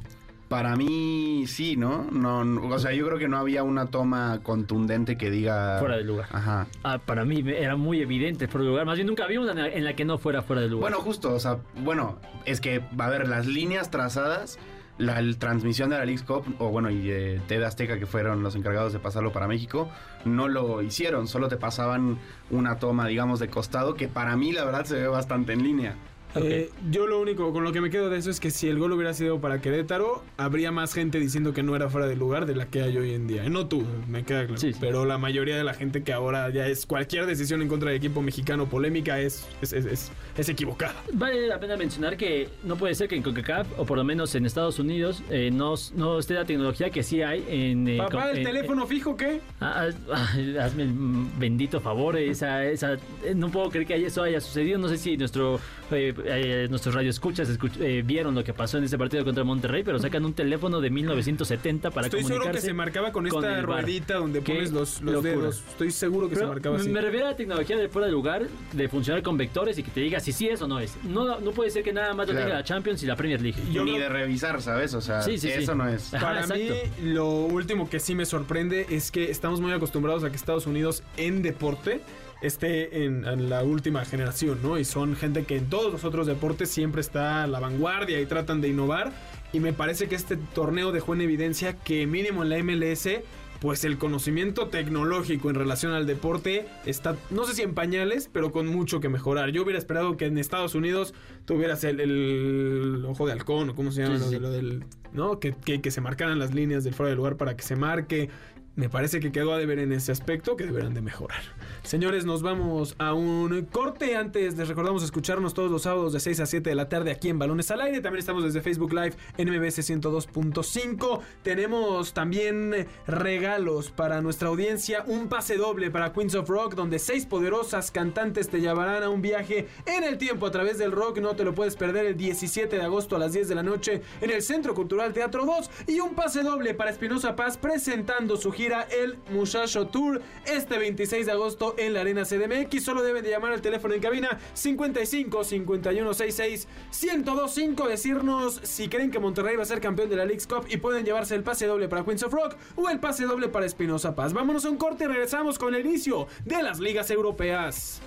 Para 0.49 0.77
mí 0.77 1.45
sí, 1.49 1.75
¿no? 1.77 2.05
¿no? 2.13 2.45
no- 2.45 2.69
O 2.69 2.79
sea, 2.79 2.93
yo 2.93 3.07
creo 3.07 3.19
que 3.19 3.27
no 3.29 3.39
había 3.39 3.63
una 3.65 3.87
toma 3.87 4.41
contundente 4.43 5.17
que 5.17 5.31
diga... 5.31 5.79
Fuera 5.81 5.97
de 5.97 6.05
lugar. 6.05 6.29
Ajá. 6.31 6.69
Ah, 6.85 6.99
para 6.99 7.25
mí 7.25 7.43
era 7.47 7.75
muy 7.77 8.01
evidente 8.03 8.47
fuera 8.47 8.65
de 8.67 8.71
lugar. 8.71 8.87
Más 8.87 8.97
bien 8.97 9.09
nunca 9.09 9.27
vi 9.27 9.39
una 9.39 9.53
en 9.53 9.59
la, 9.59 9.69
en 9.69 9.85
la 9.85 9.97
que 9.97 10.05
no 10.05 10.19
fuera 10.19 10.43
fuera 10.43 10.63
de 10.63 10.69
lugar. 10.69 10.91
Bueno, 10.93 11.03
justo, 11.03 11.33
o 11.35 11.41
sea, 11.41 11.59
bueno, 11.83 12.19
es 12.45 12.61
que, 12.61 12.83
a 12.99 13.09
ver, 13.11 13.27
las 13.27 13.47
líneas 13.47 13.91
trazadas, 13.91 14.59
la, 14.99 15.21
transmisión 15.39 15.91
de 15.91 15.99
la 15.99 16.05
Leagues 16.05 16.23
Cup, 16.25 16.45
o 16.59 16.69
bueno, 16.71 16.91
y 16.91 17.07
de 17.09 17.41
TV 17.47 17.65
Azteca, 17.65 17.99
que 17.99 18.07
fueron 18.07 18.43
los 18.43 18.55
encargados 18.55 18.93
de 18.93 18.99
pasarlo 18.99 19.33
para 19.33 19.49
México, 19.49 19.89
no 20.25 20.49
lo 20.49 20.83
hicieron, 20.83 21.29
solo 21.29 21.49
te 21.49 21.57
pasaban 21.57 22.19
una 22.51 22.79
toma, 22.79 23.07
digamos, 23.07 23.41
de 23.41 23.49
costado, 23.49 23.95
que 23.95 24.09
para 24.09 24.37
mí, 24.37 24.53
la 24.53 24.65
verdad, 24.65 24.85
se 24.85 24.97
ve 24.97 25.09
bastante 25.09 25.53
en 25.53 25.63
línea. 25.63 25.97
Eh, 26.37 26.71
yo 26.91 27.07
lo 27.07 27.21
único 27.21 27.53
con 27.53 27.63
lo 27.63 27.71
que 27.73 27.81
me 27.81 27.91
quedo 27.91 28.11
de 28.11 28.19
eso 28.19 28.29
es 28.29 28.41
que 28.41 28.51
si 28.51 28.69
el 28.69 28.77
gol 28.77 28.91
hubiera 28.91 29.15
sido 29.15 29.41
para 29.41 29.61
Querétaro, 29.61 30.25
habría 30.37 30.73
más 30.73 30.93
gente 30.93 31.21
diciendo 31.21 31.53
que 31.53 31.63
no 31.63 31.77
era 31.77 31.89
fuera 31.89 32.09
de 32.09 32.17
lugar 32.17 32.47
de 32.47 32.57
la 32.57 32.67
que 32.67 32.83
hay 32.83 32.97
hoy 32.97 33.15
en 33.15 33.29
día. 33.29 33.49
No 33.49 33.69
tú, 33.69 33.85
me 34.09 34.25
queda 34.25 34.45
claro. 34.47 34.61
Sí, 34.61 34.73
sí. 34.73 34.79
Pero 34.81 35.05
la 35.05 35.17
mayoría 35.17 35.57
de 35.57 35.63
la 35.63 35.75
gente 35.75 36.03
que 36.03 36.13
ahora 36.13 36.51
ya 36.51 36.67
es 36.67 36.87
cualquier 36.87 37.27
decisión 37.27 37.63
en 37.63 37.69
contra 37.69 37.91
del 37.91 37.99
equipo 37.99 38.21
mexicano 38.21 38.67
polémica 38.69 39.21
es, 39.21 39.47
es, 39.63 39.73
es, 39.73 39.85
es- 39.87 40.13
es 40.37 40.49
equivocada. 40.49 40.95
Vale 41.13 41.47
la 41.47 41.59
pena 41.61 41.77
mencionar 41.77 42.17
que 42.17 42.49
no 42.65 42.77
puede 42.77 42.95
ser 42.95 43.09
que 43.09 43.17
en 43.17 43.23
CONCACAF, 43.23 43.67
o 43.79 43.85
por 43.87 43.97
lo 43.99 44.05
menos 44.05 44.35
en 44.35 44.47
Estados 44.47 44.79
Unidos, 44.79 45.23
eh, 45.31 45.51
no, 45.53 45.75
no 45.95 46.19
esté 46.19 46.35
la 46.35 46.45
tecnología 46.45 46.91
que 46.91 47.03
sí 47.03 47.23
hay 47.23 47.45
en... 47.49 47.87
eh, 47.89 47.99
Papá, 47.99 48.31
el 48.33 48.39
en- 48.39 48.45
teléfono 48.45 48.87
fijo, 48.87 49.17
¿qué? 49.17 49.41
Ah, 49.61 49.89
ah, 50.13 50.29
hazme 50.63 50.83
el 50.85 50.93
bendito 51.39 51.81
favor, 51.81 52.17
esa, 52.19 52.65
esa, 52.65 52.95
eh, 52.95 53.35
no 53.35 53.49
puedo 53.51 53.71
creer 53.71 53.87
que 53.87 53.95
eso 54.07 54.23
haya 54.23 54.41
sucedido. 54.41 54.79
No 54.79 54.89
sé 54.89 54.99
si 54.99 55.17
nuestro, 55.17 55.61
eh, 55.91 56.13
eh, 56.25 56.67
nuestros 56.69 56.95
radioescuchas 56.95 57.49
escuch- 57.51 57.81
eh, 57.81 58.03
vieron 58.05 58.35
lo 58.35 58.43
que 58.43 58.53
pasó 58.53 58.79
en 58.79 58.85
ese 58.85 58.99
partido 58.99 59.25
contra 59.25 59.45
Monterrey, 59.45 59.83
pero 59.85 59.99
sacan 59.99 60.25
un 60.25 60.33
teléfono 60.35 60.81
de 60.81 60.91
1970 60.91 61.91
para 61.91 62.07
Estoy 62.09 62.21
seguro 62.23 62.35
que 62.37 62.41
comunicarse 62.41 62.67
se 62.69 62.75
marcaba 62.75 63.13
con, 63.13 63.29
con 63.29 63.45
esta 63.45 63.63
ruedita 63.63 64.15
donde 64.15 64.41
pones 64.41 64.73
los, 64.73 65.01
los 65.01 65.23
dedos. 65.23 65.63
Estoy 65.69 65.91
seguro 65.91 66.29
que 66.29 66.37
se 66.37 66.47
marcaba 66.47 66.77
así. 66.77 66.89
me 66.89 67.01
refiero 67.01 67.27
a 67.27 67.31
la 67.31 67.37
tecnología 67.37 67.77
de 67.77 67.89
fuera 67.89 68.07
de 68.07 68.13
lugar, 68.13 68.47
de 68.73 68.89
funcionar 68.89 69.23
con 69.23 69.37
vectores 69.37 69.79
y 69.79 69.83
que 69.83 69.91
te 69.91 70.01
diga 70.01 70.21
si 70.25 70.33
sí 70.33 70.49
es 70.49 70.61
o 70.63 70.67
no 70.67 70.79
es. 70.81 70.97
No, 71.05 71.39
no 71.41 71.51
puede 71.53 71.71
ser 71.71 71.83
que 71.85 71.93
nada 71.93 72.15
más 72.15 72.27
lo 72.27 72.33
Claro. 72.33 72.47
tenga 72.47 72.59
la 72.61 72.65
Champions 72.65 73.03
y 73.03 73.07
la 73.07 73.17
Premier 73.17 73.41
League. 73.41 73.61
Yo 73.73 73.85
Ni 73.85 73.93
creo- 73.93 74.03
de 74.05 74.09
revisar, 74.09 74.61
¿sabes? 74.63 74.95
O 74.95 75.01
sea, 75.01 75.23
Sí, 75.23 75.39
sí, 75.39 75.49
sí. 75.49 75.63
eso 75.63 75.75
no 75.75 75.89
es. 75.89 76.13
Ajá, 76.15 76.27
Para 76.27 76.47
mí, 76.47 76.63
exacto. 76.63 76.89
lo 77.03 77.31
último 77.31 77.89
que 77.91 78.01
sí 78.01 78.15
me 78.15 78.25
sorprende 78.27 78.87
es 78.91 79.11
que 79.11 79.31
estamos 79.31 79.61
muy 79.61 79.73
acostumbrados 79.73 80.25
a 80.25 80.31
que 80.31 80.37
Estados 80.37 80.67
Unidos 80.67 81.03
en 81.17 81.43
deporte 81.43 82.01
esté 82.43 83.05
en, 83.05 83.25
en 83.27 83.49
la 83.49 83.63
última 83.63 84.05
generación, 84.05 84.59
¿no? 84.63 84.79
Y 84.79 84.85
son 84.85 85.17
gente 85.17 85.45
que 85.45 85.57
en 85.57 85.71
todos 85.71 85.93
los 85.93 86.05
otros 86.05 86.27
deportes 86.27 86.69
siempre 86.71 87.01
está 87.01 87.43
a 87.45 87.47
la 87.47 87.61
vanguardia 87.61 88.21
y 88.21 88.27
tratan 88.27 88.61
de 88.61 88.69
innovar. 88.69 89.13
Y 89.53 89.61
me 89.61 89.73
parece 89.73 90.09
que 90.09 90.15
este 90.17 90.37
torneo 90.37 90.91
dejó 90.93 91.15
en 91.15 91.21
evidencia 91.23 91.77
que 91.77 92.07
mínimo 92.07 92.43
en 92.43 92.49
la 92.51 92.59
MLS, 92.59 93.23
pues 93.65 93.83
el 93.85 93.97
conocimiento 93.97 94.69
tecnológico 94.69 95.49
en 95.49 95.55
relación 95.57 95.93
al 95.93 96.07
deporte 96.07 96.67
está, 96.85 97.17
no 97.31 97.45
sé 97.45 97.55
si 97.55 97.63
en 97.63 97.73
pañales, 97.73 98.29
pero 98.31 98.53
con 98.53 98.67
mucho 98.67 99.01
que 99.01 99.09
mejorar. 99.09 99.53
Yo 99.53 99.63
hubiera 99.63 99.79
esperado 99.79 100.19
que 100.19 100.27
en 100.27 100.37
Estados 100.37 100.75
Unidos 100.75 101.15
tuvieras 101.47 101.83
el, 101.85 101.99
el 101.99 103.03
ojo 103.09 103.25
de 103.27 103.33
halcón 103.33 103.71
o 103.71 103.75
cómo 103.75 103.91
se 103.91 104.03
llama, 104.03 104.17
Sí, 104.19 104.21
lo 104.21 104.27
sí, 104.29 104.35
de- 104.35 104.41
lo 104.41 104.51
del 104.51 104.85
¿no? 105.15 105.41
Que, 105.41 105.55
que, 105.65 105.81
que 105.81 105.91
se 105.91 106.03
marcaran 106.03 106.39
las 106.39 106.53
líneas 106.53 106.85
del 106.85 106.93
fuera 106.93 107.09
de 107.09 107.17
lugar 107.17 107.37
para 107.39 107.57
que 107.57 107.63
se 107.63 107.75
marque. 107.75 108.29
Me 108.77 108.89
parece 108.89 109.21
que 109.21 109.31
quedó 109.31 109.53
a 109.53 109.59
deber 109.59 109.79
en 109.79 109.93
ese 109.93 110.11
aspecto 110.11 110.57
que 110.57 110.65
deberán 110.65 110.95
de 110.95 111.01
mejorar. 111.01 111.43
Señores, 111.85 112.25
nos 112.25 112.43
vamos 112.43 112.97
a 112.99 113.15
un 113.15 113.67
corte. 113.67 114.17
Antes 114.17 114.57
les 114.57 114.67
recordamos 114.67 115.05
escucharnos 115.05 115.55
todos 115.55 115.71
los 115.71 115.83
sábados 115.83 116.13
de 116.13 116.19
6 116.19 116.41
a 116.41 116.47
7 116.47 116.71
de 116.71 116.75
la 116.75 116.89
tarde 116.89 117.13
aquí 117.13 117.29
en 117.29 117.39
Balones 117.39 117.71
al 117.71 117.83
Aire. 117.83 118.01
También 118.01 118.19
estamos 118.19 118.43
desde 118.43 118.63
Facebook 118.63 118.93
Live 118.93 119.13
en 119.39 119.49
MBS 119.49 119.79
102.5. 119.79 121.21
Tenemos 121.45 122.15
también 122.15 122.75
eh, 122.75 122.89
regalos 123.07 123.93
para 123.93 124.21
nuestra 124.23 124.49
audiencia. 124.49 125.05
Un 125.07 125.29
pase 125.29 125.57
doble 125.57 125.93
para 125.93 126.13
Queens 126.13 126.35
of 126.35 126.49
Rock, 126.49 126.75
donde 126.75 126.99
seis 126.99 127.27
poderosas 127.27 127.93
cantantes 127.93 128.49
te 128.49 128.61
llevarán 128.61 129.05
a 129.05 129.09
un 129.09 129.23
viaje 129.23 129.69
en 129.87 130.03
el 130.03 130.19
tiempo 130.19 130.47
a 130.47 130.51
través 130.51 130.79
del 130.79 130.91
rock. 130.91 131.19
No 131.19 131.37
te 131.37 131.45
lo 131.45 131.55
puedes 131.55 131.77
perder 131.77 132.07
el 132.07 132.17
17 132.17 132.75
de 132.75 132.83
agosto 132.83 133.15
a 133.15 133.21
las 133.21 133.35
10 133.35 133.47
de 133.47 133.55
la 133.55 133.63
noche 133.63 134.03
en 134.21 134.33
el 134.33 134.43
Centro 134.43 134.75
Cultural 134.75 135.13
Teatro 135.13 135.47
2. 135.47 135.71
Y 135.87 136.01
un 136.01 136.17
pase 136.17 136.43
doble 136.43 136.75
para 136.75 136.91
Espinosa 136.91 137.37
Paz 137.37 137.57
presentando 137.57 138.37
su 138.37 138.51
gira 138.51 138.64
El 138.73 139.19
Muchacho 139.31 139.87
Tour 139.87 140.23
este 140.47 140.79
26 140.79 141.27
de 141.27 141.33
agosto 141.33 141.75
en 141.77 141.93
la 141.93 142.01
Arena 142.01 142.23
CDMX. 142.25 142.83
Solo 142.83 143.03
deben 143.03 143.23
de 143.23 143.31
llamar 143.31 143.53
al 143.53 143.61
teléfono 143.61 143.95
en 143.95 144.01
cabina 144.01 144.39
55 144.55 145.45
51 145.45 146.15
66 146.15 146.69
1025. 147.03 147.89
Decirnos 147.89 148.61
si 148.63 148.89
creen 148.89 149.11
que 149.11 149.19
Monterrey 149.19 149.57
va 149.57 149.65
a 149.65 149.67
ser 149.67 149.81
campeón 149.81 150.09
de 150.09 150.17
la 150.17 150.25
League's 150.25 150.47
Cup 150.47 150.67
y 150.69 150.79
pueden 150.79 151.05
llevarse 151.05 151.35
el 151.35 151.43
pase 151.43 151.67
doble 151.67 151.89
para 151.89 152.05
Queens 152.05 152.23
of 152.23 152.33
Rock 152.33 152.57
o 152.77 152.89
el 152.89 153.01
pase 153.01 153.25
doble 153.25 153.49
para 153.49 153.67
Espinosa 153.67 154.15
Paz. 154.15 154.33
Vámonos 154.33 154.65
a 154.65 154.71
un 154.71 154.77
corte 154.77 155.05
y 155.05 155.09
regresamos 155.09 155.59
con 155.59 155.75
el 155.75 155.85
inicio 155.85 156.27
de 156.45 156.63
las 156.63 156.81
ligas 156.81 157.11
europeas. 157.11 158.01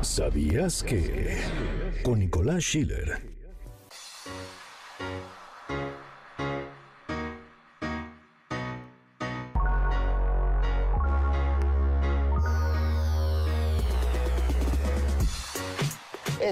¿Sabías 0.00 0.82
que? 0.82 1.38
Con 2.02 2.20
Nicolás 2.20 2.62
Schiller. 2.62 3.31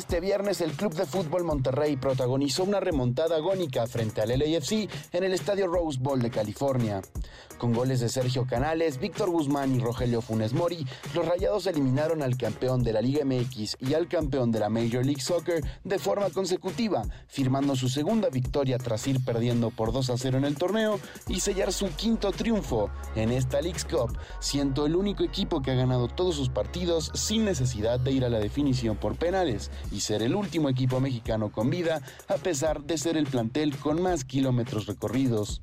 Este 0.00 0.18
viernes 0.18 0.62
el 0.62 0.72
Club 0.72 0.94
de 0.94 1.04
Fútbol 1.04 1.44
Monterrey 1.44 1.94
protagonizó 1.98 2.64
una 2.64 2.80
remontada 2.80 3.36
agónica 3.36 3.86
frente 3.86 4.22
al 4.22 4.30
LAFC 4.30 4.88
en 5.12 5.24
el 5.24 5.34
estadio 5.34 5.66
Rose 5.66 5.98
Bowl 6.00 6.22
de 6.22 6.30
California. 6.30 7.02
Con 7.58 7.74
goles 7.74 8.00
de 8.00 8.08
Sergio 8.08 8.46
Canales, 8.46 8.98
Víctor 8.98 9.28
Guzmán 9.28 9.74
y 9.74 9.80
Rogelio 9.80 10.22
Funes 10.22 10.54
Mori, 10.54 10.86
los 11.12 11.28
Rayados 11.28 11.66
eliminaron 11.66 12.22
al 12.22 12.38
campeón 12.38 12.82
de 12.82 12.94
la 12.94 13.02
Liga 13.02 13.22
MX 13.26 13.76
y 13.80 13.92
al 13.92 14.08
campeón 14.08 14.50
de 14.50 14.60
la 14.60 14.70
Major 14.70 15.04
League 15.04 15.20
Soccer 15.20 15.62
de 15.84 15.98
forma 15.98 16.30
consecutiva, 16.30 17.02
firmando 17.28 17.76
su 17.76 17.90
segunda 17.90 18.30
victoria 18.30 18.78
tras 18.78 19.06
ir 19.06 19.22
perdiendo 19.22 19.68
por 19.68 19.92
2 19.92 20.08
a 20.08 20.16
0 20.16 20.38
en 20.38 20.46
el 20.46 20.56
torneo 20.56 20.98
y 21.28 21.40
sellar 21.40 21.74
su 21.74 21.88
quinto 21.90 22.32
triunfo 22.32 22.88
en 23.14 23.30
esta 23.30 23.60
League's 23.60 23.84
Cup, 23.84 24.16
siendo 24.38 24.86
el 24.86 24.96
único 24.96 25.22
equipo 25.22 25.60
que 25.60 25.72
ha 25.72 25.74
ganado 25.74 26.08
todos 26.08 26.36
sus 26.36 26.48
partidos 26.48 27.10
sin 27.12 27.44
necesidad 27.44 28.00
de 28.00 28.12
ir 28.12 28.24
a 28.24 28.30
la 28.30 28.38
definición 28.38 28.96
por 28.96 29.16
penales 29.16 29.70
y 29.90 30.00
ser 30.00 30.22
el 30.22 30.34
último 30.34 30.68
equipo 30.68 31.00
mexicano 31.00 31.50
con 31.50 31.70
vida, 31.70 32.00
a 32.28 32.34
pesar 32.36 32.82
de 32.82 32.98
ser 32.98 33.16
el 33.16 33.26
plantel 33.26 33.76
con 33.76 34.02
más 34.02 34.24
kilómetros 34.24 34.86
recorridos. 34.86 35.62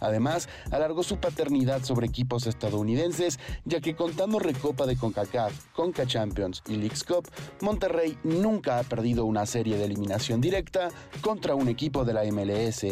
Además, 0.00 0.48
alargó 0.70 1.02
su 1.02 1.18
paternidad 1.18 1.82
sobre 1.84 2.06
equipos 2.06 2.46
estadounidenses, 2.46 3.38
ya 3.64 3.80
que 3.80 3.94
contando 3.94 4.38
Recopa 4.38 4.86
de 4.86 4.96
CONCACAF, 4.96 5.52
CONCA 5.72 6.06
Champions 6.06 6.62
y 6.66 6.76
Leagues 6.76 7.04
Cup, 7.04 7.28
Monterrey 7.60 8.18
nunca 8.24 8.78
ha 8.78 8.82
perdido 8.82 9.24
una 9.24 9.46
serie 9.46 9.76
de 9.76 9.84
eliminación 9.84 10.40
directa 10.40 10.88
contra 11.20 11.54
un 11.54 11.68
equipo 11.68 12.04
de 12.04 12.14
la 12.14 12.24
MLS. 12.24 12.84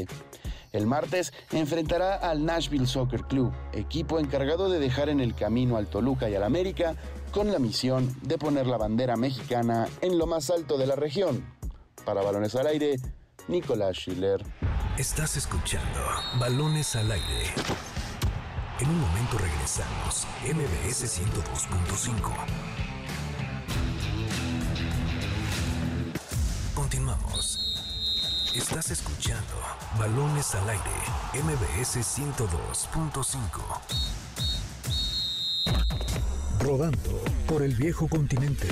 El 0.73 0.87
martes 0.87 1.33
enfrentará 1.53 2.17
al 2.17 2.45
Nashville 2.45 2.89
Soccer 2.89 3.23
Club, 3.23 3.53
equipo 3.73 4.19
encargado 4.19 4.69
de 4.69 4.81
dejar 4.81 5.09
en 5.09 5.21
el 5.21 5.35
camino 5.35 5.77
al 5.77 5.87
Toluca 5.87 6.29
y 6.29 6.35
al 6.35 6.43
América 6.43 6.97
con 7.35 7.51
la 7.51 7.59
misión 7.59 8.15
de 8.23 8.39
poner 8.39 8.69
la 8.69 8.79
bandera 8.79 9.17
mexicana 9.17 9.89
en 10.01 10.17
lo 10.19 10.27
más 10.27 10.51
alto 10.51 10.79
de 10.79 10.87
la 10.87 10.95
región. 10.95 11.45
Para 12.05 12.23
Balones 12.23 12.55
al 12.55 12.69
Aire, 12.69 13.01
Nicolás 13.49 13.97
Schiller. 13.97 14.41
Estás 14.99 15.37
escuchando 15.37 15.99
Balones 16.39 16.95
al 16.95 17.11
Aire. 17.11 17.47
En 18.79 18.89
un 18.89 19.01
momento 19.01 19.37
regresamos. 19.37 20.29
MBS 20.45 21.21
102.5. 21.21 22.31
Continuamos. 26.77 27.59
Estás 28.55 28.93
escuchando 28.93 29.55
Balones 29.99 30.55
al 30.55 30.71
Aire. 30.71 30.85
MBS 31.43 31.97
102.5. 31.97 34.24
Rodando 36.65 37.21
por 37.47 37.63
el 37.63 37.75
viejo 37.75 38.09
continente. 38.09 38.67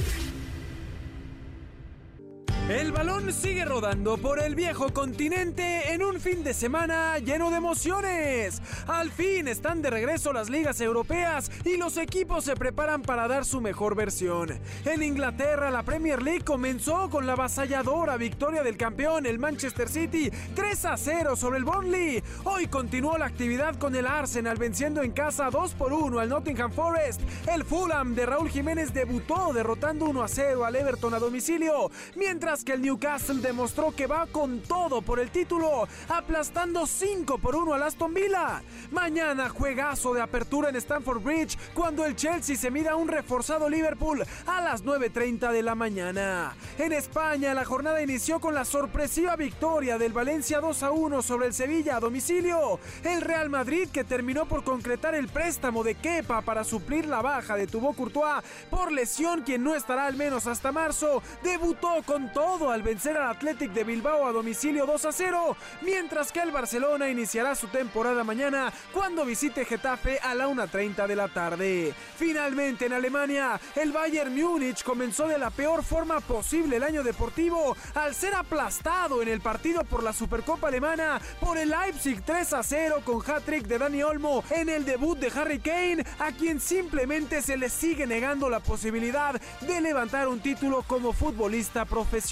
El 2.73 2.91
balón 2.91 3.31
sigue 3.35 3.67
rodando 3.67 4.17
por 4.17 4.41
el 4.41 4.55
viejo 4.55 4.95
continente 4.95 5.93
en 5.93 6.03
un 6.03 6.19
fin 6.19 6.43
de 6.43 6.55
semana 6.55 7.19
lleno 7.19 7.51
de 7.51 7.59
emociones. 7.59 8.63
Al 8.87 9.11
fin 9.11 9.47
están 9.47 9.83
de 9.83 9.91
regreso 9.91 10.33
las 10.33 10.49
ligas 10.49 10.81
europeas 10.81 11.51
y 11.67 11.77
los 11.77 11.99
equipos 11.99 12.47
se 12.47 12.57
preparan 12.57 13.03
para 13.03 13.29
dar 13.29 13.45
su 13.45 13.61
mejor 13.61 13.95
versión. 13.95 14.59
En 14.87 15.03
Inglaterra 15.03 15.71
la 15.71 15.83
Premier 15.83 16.23
League 16.23 16.45
comenzó 16.47 17.11
con 17.11 17.27
la 17.27 17.35
avasalladora 17.35 18.17
victoria 18.17 18.63
del 18.63 18.79
campeón, 18.79 19.27
el 19.27 19.39
Manchester 19.39 19.91
City, 19.91 20.31
3 20.55 20.85
a 20.87 20.97
0 20.97 21.37
sobre 21.37 21.59
el 21.59 21.65
Burnley. 21.65 22.23
Hoy 22.45 22.69
continuó 22.69 23.19
la 23.19 23.27
actividad 23.27 23.77
con 23.77 23.95
el 23.95 24.07
Arsenal 24.07 24.57
venciendo 24.57 25.03
en 25.03 25.13
casa 25.13 25.51
2 25.51 25.75
por 25.75 25.93
1 25.93 26.19
al 26.19 26.31
Nottingham 26.31 26.73
Forest. 26.73 27.21
El 27.47 27.65
Fulham 27.65 28.15
de 28.15 28.25
Raúl 28.25 28.49
Jiménez 28.49 28.95
debutó 28.95 29.53
derrotando 29.53 30.07
1 30.07 30.23
a 30.23 30.29
0 30.29 30.65
al 30.65 30.77
Everton 30.77 31.13
a 31.13 31.19
domicilio, 31.19 31.91
mientras 32.17 32.62
que 32.65 32.73
el 32.73 32.83
Newcastle 32.83 33.41
demostró 33.41 33.93
que 33.93 34.07
va 34.07 34.27
con 34.27 34.61
todo 34.61 35.03
por 35.03 35.19
el 35.21 35.31
título, 35.31 35.89
aplastando 36.09 36.87
5 36.87 37.39
por 37.39 37.57
1 37.57 37.75
al 37.75 37.83
Aston 37.83 38.15
Villa. 38.15 38.63
Mañana 38.91 39.49
juegazo 39.49 40.15
de 40.15 40.21
apertura 40.21 40.69
en 40.69 40.77
Stamford 40.77 41.23
Bridge 41.23 41.59
cuando 41.75 42.05
el 42.05 42.17
Chelsea 42.17 42.57
se 42.57 42.71
mida 42.71 42.93
a 42.93 42.97
un 42.97 43.09
reforzado 43.09 43.69
Liverpool 43.69 44.25
a 44.47 44.61
las 44.61 44.85
9.30 44.85 45.51
de 45.53 45.63
la 45.63 45.75
mañana. 45.75 46.55
En 46.79 46.93
España 46.93 47.55
la 47.55 47.65
jornada 47.65 48.03
inició 48.03 48.41
con 48.41 48.55
la 48.55 48.65
sorpresiva 48.65 49.37
victoria 49.37 49.99
del 49.99 50.13
Valencia 50.13 50.61
2 50.61 50.83
a 50.83 50.91
1 50.91 51.23
sobre 51.23 51.47
el 51.47 51.55
Sevilla 51.55 51.97
a 51.97 52.01
domicilio. 52.01 52.79
El 53.03 53.21
Real 53.21 53.51
Madrid 53.51 53.89
que 53.93 54.05
terminó 54.05 54.47
por 54.47 54.65
concretar 54.65 55.15
el 55.15 55.29
préstamo 55.29 55.83
de 55.83 55.95
Kepa 55.95 56.43
para 56.43 56.65
suplir 56.65 57.07
la 57.07 57.23
baja 57.23 57.57
de 57.57 57.67
Thibaut 57.67 57.97
Courtois 57.97 58.43
por 58.71 58.93
lesión 58.93 59.43
quien 59.43 59.65
no 59.65 59.75
estará 59.75 60.07
al 60.07 60.17
menos 60.17 60.47
hasta 60.47 60.73
marzo, 60.73 61.23
debutó 61.43 62.03
con 62.05 62.33
todo 62.43 62.73
al 62.73 62.83
vencer 62.83 63.17
al 63.17 63.31
Athletic 63.31 63.71
de 63.71 63.85
Bilbao 63.85 64.27
a 64.27 64.33
domicilio 64.33 64.85
2 64.85 65.05
a 65.05 65.13
0, 65.13 65.57
mientras 65.83 66.33
que 66.33 66.41
el 66.41 66.51
Barcelona 66.51 67.09
iniciará 67.09 67.55
su 67.55 67.69
temporada 67.69 68.25
mañana 68.25 68.73
cuando 68.93 69.25
visite 69.25 69.65
Getafe 69.65 70.19
a 70.19 70.35
la 70.35 70.49
1.30 70.49 71.07
de 71.07 71.15
la 71.15 71.29
tarde. 71.29 71.95
Finalmente 72.17 72.87
en 72.87 72.95
Alemania, 72.95 73.61
el 73.77 73.93
Bayern 73.93 74.35
Múnich 74.35 74.83
comenzó 74.83 75.29
de 75.29 75.39
la 75.39 75.51
peor 75.51 75.85
forma 75.85 76.19
posible 76.19 76.79
el 76.79 76.83
año 76.83 77.05
deportivo 77.05 77.77
al 77.95 78.13
ser 78.13 78.35
aplastado 78.35 79.23
en 79.23 79.29
el 79.29 79.41
partido 79.41 79.85
por 79.85 80.03
la 80.03 80.13
Supercopa 80.13 80.67
Alemana 80.67 81.21
por 81.39 81.59
el 81.59 81.71
Leipzig 81.71 82.25
3 82.25 82.55
a 82.55 82.65
0 82.65 83.03
con 83.05 83.21
hat-trick 83.21 83.69
de 83.69 83.79
Dani 83.79 84.03
Olmo 84.03 84.43
en 84.51 84.69
el 84.69 84.85
debut 84.85 85.17
de 85.17 85.31
Harry 85.39 85.61
Kane, 85.61 86.05
a 86.19 86.33
quien 86.33 86.59
simplemente 86.59 87.41
se 87.41 87.57
le 87.57 87.69
sigue 87.69 88.05
negando 88.05 88.51
la 88.51 88.59
posibilidad 88.59 89.41
de 89.61 89.81
levantar 89.81 90.27
un 90.27 90.41
título 90.41 90.83
como 90.83 91.13
futbolista 91.13 91.85
profesional. 91.85 92.32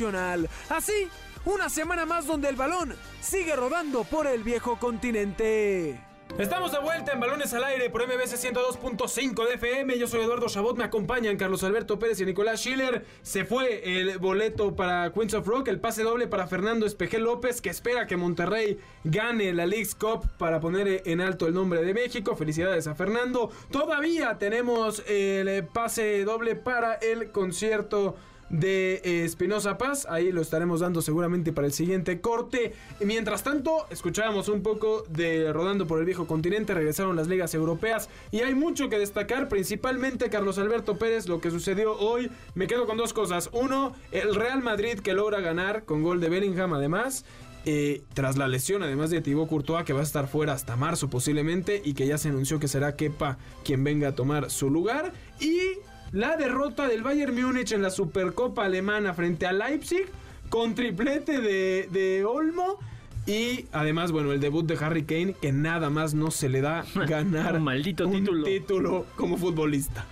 Así, 0.70 1.08
una 1.44 1.68
semana 1.68 2.06
más 2.06 2.26
donde 2.26 2.48
el 2.48 2.56
balón 2.56 2.94
sigue 3.20 3.54
rodando 3.54 4.04
por 4.04 4.26
el 4.26 4.42
viejo 4.42 4.78
continente. 4.78 6.00
Estamos 6.38 6.72
de 6.72 6.78
vuelta 6.78 7.12
en 7.12 7.20
Balones 7.20 7.52
al 7.52 7.64
Aire 7.64 7.90
por 7.90 8.06
MBC 8.06 8.36
102.5 8.36 9.46
de 9.46 9.54
FM. 9.54 9.98
Yo 9.98 10.06
soy 10.06 10.22
Eduardo 10.22 10.48
Chabot, 10.48 10.74
me 10.74 10.84
acompañan 10.84 11.36
Carlos 11.36 11.64
Alberto 11.64 11.98
Pérez 11.98 12.18
y 12.20 12.24
Nicolás 12.24 12.60
Schiller. 12.60 13.04
Se 13.20 13.44
fue 13.44 14.00
el 14.00 14.16
boleto 14.16 14.74
para 14.74 15.12
Queens 15.12 15.34
of 15.34 15.46
Rock, 15.46 15.68
el 15.68 15.80
pase 15.80 16.02
doble 16.02 16.28
para 16.28 16.46
Fernando 16.46 16.86
Espejel 16.86 17.24
López, 17.24 17.60
que 17.60 17.68
espera 17.68 18.06
que 18.06 18.16
Monterrey 18.16 18.78
gane 19.04 19.52
la 19.52 19.66
League's 19.66 19.94
Cup 19.94 20.26
para 20.38 20.60
poner 20.60 21.02
en 21.04 21.20
alto 21.20 21.46
el 21.46 21.52
nombre 21.52 21.82
de 21.82 21.92
México. 21.92 22.34
Felicidades 22.36 22.86
a 22.86 22.94
Fernando. 22.94 23.50
Todavía 23.70 24.38
tenemos 24.38 25.02
el 25.06 25.66
pase 25.66 26.24
doble 26.24 26.56
para 26.56 26.94
el 26.94 27.32
concierto 27.32 28.16
de 28.50 29.00
eh, 29.04 29.24
Espinosa 29.24 29.78
Paz. 29.78 30.06
Ahí 30.10 30.32
lo 30.32 30.42
estaremos 30.42 30.80
dando 30.80 31.00
seguramente 31.00 31.52
para 31.52 31.66
el 31.66 31.72
siguiente 31.72 32.20
corte. 32.20 32.74
Mientras 33.00 33.42
tanto, 33.42 33.86
escuchábamos 33.90 34.48
un 34.48 34.62
poco 34.62 35.04
de 35.08 35.52
Rodando 35.52 35.86
por 35.86 35.98
el 36.00 36.04
Viejo 36.04 36.26
Continente. 36.26 36.74
Regresaron 36.74 37.16
las 37.16 37.28
ligas 37.28 37.54
europeas 37.54 38.08
y 38.30 38.40
hay 38.40 38.54
mucho 38.54 38.88
que 38.88 38.98
destacar, 38.98 39.48
principalmente 39.48 40.28
Carlos 40.28 40.58
Alberto 40.58 40.98
Pérez, 40.98 41.28
lo 41.28 41.40
que 41.40 41.50
sucedió 41.50 41.96
hoy. 41.96 42.30
Me 42.54 42.66
quedo 42.66 42.86
con 42.86 42.96
dos 42.96 43.12
cosas. 43.12 43.48
Uno, 43.52 43.94
el 44.12 44.34
Real 44.34 44.62
Madrid 44.62 45.00
que 45.00 45.14
logra 45.14 45.40
ganar 45.40 45.84
con 45.84 46.02
gol 46.02 46.20
de 46.20 46.28
Bellingham 46.28 46.74
además. 46.74 47.24
Eh, 47.66 48.02
tras 48.14 48.38
la 48.38 48.48
lesión, 48.48 48.82
además 48.82 49.10
de 49.10 49.20
Thibaut 49.20 49.46
Courtois, 49.46 49.84
que 49.84 49.92
va 49.92 50.00
a 50.00 50.02
estar 50.02 50.28
fuera 50.28 50.54
hasta 50.54 50.76
marzo 50.76 51.10
posiblemente, 51.10 51.82
y 51.84 51.92
que 51.92 52.06
ya 52.06 52.16
se 52.16 52.28
anunció 52.28 52.58
que 52.58 52.68
será 52.68 52.96
Kepa 52.96 53.36
quien 53.64 53.84
venga 53.84 54.08
a 54.08 54.14
tomar 54.14 54.50
su 54.50 54.70
lugar. 54.70 55.12
Y 55.40 55.78
la 56.12 56.36
derrota 56.36 56.88
del 56.88 57.02
Bayern 57.02 57.34
Múnich 57.40 57.72
en 57.72 57.82
la 57.82 57.90
Supercopa 57.90 58.64
Alemana 58.64 59.14
frente 59.14 59.46
a 59.46 59.52
Leipzig 59.52 60.06
con 60.48 60.74
triplete 60.74 61.40
de, 61.40 61.88
de 61.90 62.24
Olmo. 62.24 62.78
Y 63.26 63.66
además, 63.72 64.10
bueno, 64.10 64.32
el 64.32 64.40
debut 64.40 64.66
de 64.66 64.82
Harry 64.84 65.04
Kane, 65.04 65.34
que 65.40 65.52
nada 65.52 65.90
más 65.90 66.14
no 66.14 66.30
se 66.30 66.48
le 66.48 66.60
da 66.62 66.84
ganar 67.06 67.56
Un 67.56 67.62
maldito 67.62 68.08
un 68.08 68.12
título. 68.20 68.44
título 68.44 69.06
como 69.16 69.36
futbolista. 69.36 70.04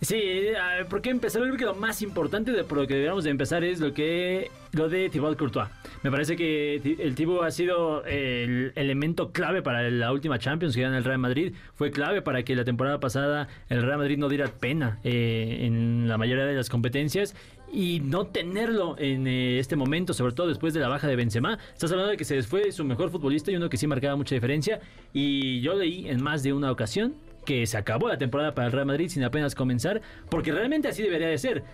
Sí, 0.00 0.48
a 0.60 0.74
ver, 0.74 0.86
¿por 0.86 1.00
qué 1.00 1.10
empezar? 1.10 1.42
Creo 1.42 1.56
que 1.56 1.64
lo 1.64 1.74
más 1.74 2.02
importante 2.02 2.52
de 2.52 2.64
por 2.64 2.78
lo 2.78 2.86
que 2.86 2.94
deberíamos 2.94 3.24
de 3.24 3.30
empezar 3.30 3.64
es 3.64 3.80
lo 3.80 3.94
que 3.94 4.50
lo 4.72 4.88
de 4.88 5.08
Thibaut 5.08 5.38
Courtois. 5.38 5.68
Me 6.02 6.10
parece 6.10 6.36
que 6.36 6.76
el 6.98 7.14
Thibaut 7.14 7.44
ha 7.44 7.50
sido 7.50 8.04
el 8.04 8.72
elemento 8.74 9.32
clave 9.32 9.62
para 9.62 9.90
la 9.90 10.12
última 10.12 10.38
Champions 10.38 10.74
que 10.74 10.82
gana 10.82 10.98
el 10.98 11.04
Real 11.04 11.18
Madrid. 11.18 11.54
Fue 11.74 11.90
clave 11.90 12.20
para 12.20 12.42
que 12.42 12.54
la 12.54 12.64
temporada 12.64 13.00
pasada 13.00 13.48
el 13.68 13.82
Real 13.82 13.98
Madrid 13.98 14.18
no 14.18 14.28
diera 14.28 14.48
pena 14.48 14.98
eh, 15.02 15.60
en 15.62 16.08
la 16.08 16.18
mayoría 16.18 16.44
de 16.44 16.54
las 16.54 16.68
competencias 16.68 17.34
y 17.72 18.00
no 18.00 18.26
tenerlo 18.26 18.96
en 18.98 19.26
eh, 19.26 19.58
este 19.58 19.76
momento, 19.76 20.12
sobre 20.12 20.34
todo 20.34 20.46
después 20.48 20.74
de 20.74 20.80
la 20.80 20.88
baja 20.88 21.08
de 21.08 21.16
Benzema. 21.16 21.58
Estás 21.72 21.90
hablando 21.90 22.10
de 22.10 22.16
que 22.16 22.24
se 22.24 22.42
fue 22.42 22.70
su 22.70 22.84
mejor 22.84 23.10
futbolista 23.10 23.50
y 23.50 23.56
uno 23.56 23.68
que 23.70 23.76
sí 23.76 23.86
marcaba 23.86 24.14
mucha 24.14 24.34
diferencia. 24.34 24.80
Y 25.12 25.60
yo 25.60 25.74
leí 25.74 26.06
en 26.08 26.22
más 26.22 26.42
de 26.42 26.52
una 26.52 26.70
ocasión 26.70 27.14
que 27.46 27.66
se 27.66 27.78
acabó 27.78 28.08
la 28.08 28.18
temporada 28.18 28.54
para 28.54 28.66
el 28.66 28.72
Real 28.72 28.84
Madrid 28.84 29.08
sin 29.08 29.24
apenas 29.24 29.54
comenzar, 29.54 30.02
porque 30.28 30.52
realmente 30.52 30.88
así 30.88 31.02
debería 31.02 31.28
de 31.28 31.38
ser. 31.38 31.64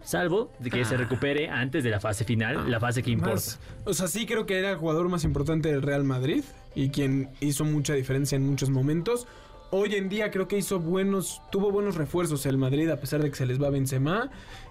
Salvo 0.00 0.52
de 0.60 0.70
que 0.70 0.84
se 0.84 0.96
recupere 0.96 1.48
antes 1.48 1.82
de 1.82 1.90
la 1.90 1.98
fase 1.98 2.24
final, 2.24 2.70
la 2.70 2.78
fase 2.78 3.02
que 3.02 3.10
importa. 3.10 3.34
Más- 3.34 3.58
o 3.84 3.92
sea, 3.94 4.06
sí 4.06 4.26
creo 4.26 4.46
que 4.46 4.56
era 4.58 4.70
el 4.70 4.76
jugador 4.76 5.08
más 5.08 5.24
importante 5.24 5.68
del 5.70 5.82
Real 5.82 6.04
Madrid 6.04 6.44
y 6.76 6.90
quien 6.90 7.30
hizo 7.40 7.64
mucha 7.64 7.94
diferencia 7.94 8.36
en 8.36 8.46
muchos 8.46 8.70
momentos. 8.70 9.26
Hoy 9.70 9.96
en 9.96 10.08
día 10.08 10.30
creo 10.30 10.46
que 10.46 10.56
hizo 10.56 10.78
buenos, 10.78 11.42
tuvo 11.50 11.72
buenos 11.72 11.96
refuerzos 11.96 12.46
el 12.46 12.56
Madrid 12.56 12.88
a 12.90 13.00
pesar 13.00 13.20
de 13.22 13.28
que 13.30 13.36
se 13.36 13.44
les 13.44 13.60
va 13.60 13.68
Benzema 13.70 14.30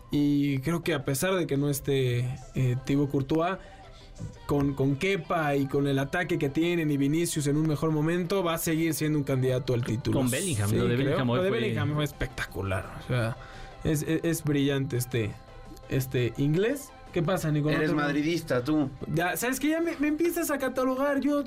Y 0.09 0.59
creo 0.59 0.81
que 0.81 0.93
a 0.93 1.03
pesar 1.03 1.35
de 1.35 1.45
que 1.45 1.57
no 1.57 1.69
esté 1.69 2.19
eh, 2.55 2.77
Thibaut 2.85 3.11
Courtois, 3.11 3.57
con, 4.45 4.73
con 4.73 4.95
Kepa 4.95 5.55
y 5.55 5.67
con 5.67 5.87
el 5.87 5.99
ataque 5.99 6.37
que 6.37 6.49
tienen 6.49 6.89
y 6.91 6.97
Vinicius 6.97 7.47
en 7.47 7.57
un 7.57 7.67
mejor 7.67 7.91
momento, 7.91 8.43
va 8.43 8.53
a 8.55 8.57
seguir 8.57 8.93
siendo 8.93 9.17
un 9.17 9.23
candidato 9.23 9.73
al 9.73 9.83
título. 9.83 10.19
Con 10.19 10.29
Bellingham, 10.29 10.71
lo 10.71 10.87
de. 10.87 10.95
Bellingham 10.95 11.29
hoy 11.29 11.37
Lo 11.37 11.43
de 11.43 11.49
Bellingham 11.51 11.93
fue 11.95 12.03
espectacular. 12.03 12.99
O 13.03 13.07
sea, 13.07 13.37
es, 13.83 14.03
es- 14.03 14.21
es 14.23 14.43
brillante 14.43 14.97
este, 14.97 15.31
este 15.89 16.33
inglés. 16.37 16.91
¿Qué 17.17 17.23
pasa, 17.23 17.51
Nicolás? 17.51 17.79
Eres 17.79 17.93
madridista, 17.93 18.63
tú. 18.63 18.91
Ya, 19.11 19.35
¿Sabes 19.37 19.59
que 19.59 19.69
Ya 19.69 19.81
me, 19.81 19.97
me 19.97 20.07
empiezas 20.07 20.51
a 20.51 20.59
catalogar. 20.59 21.19
Yo 21.19 21.43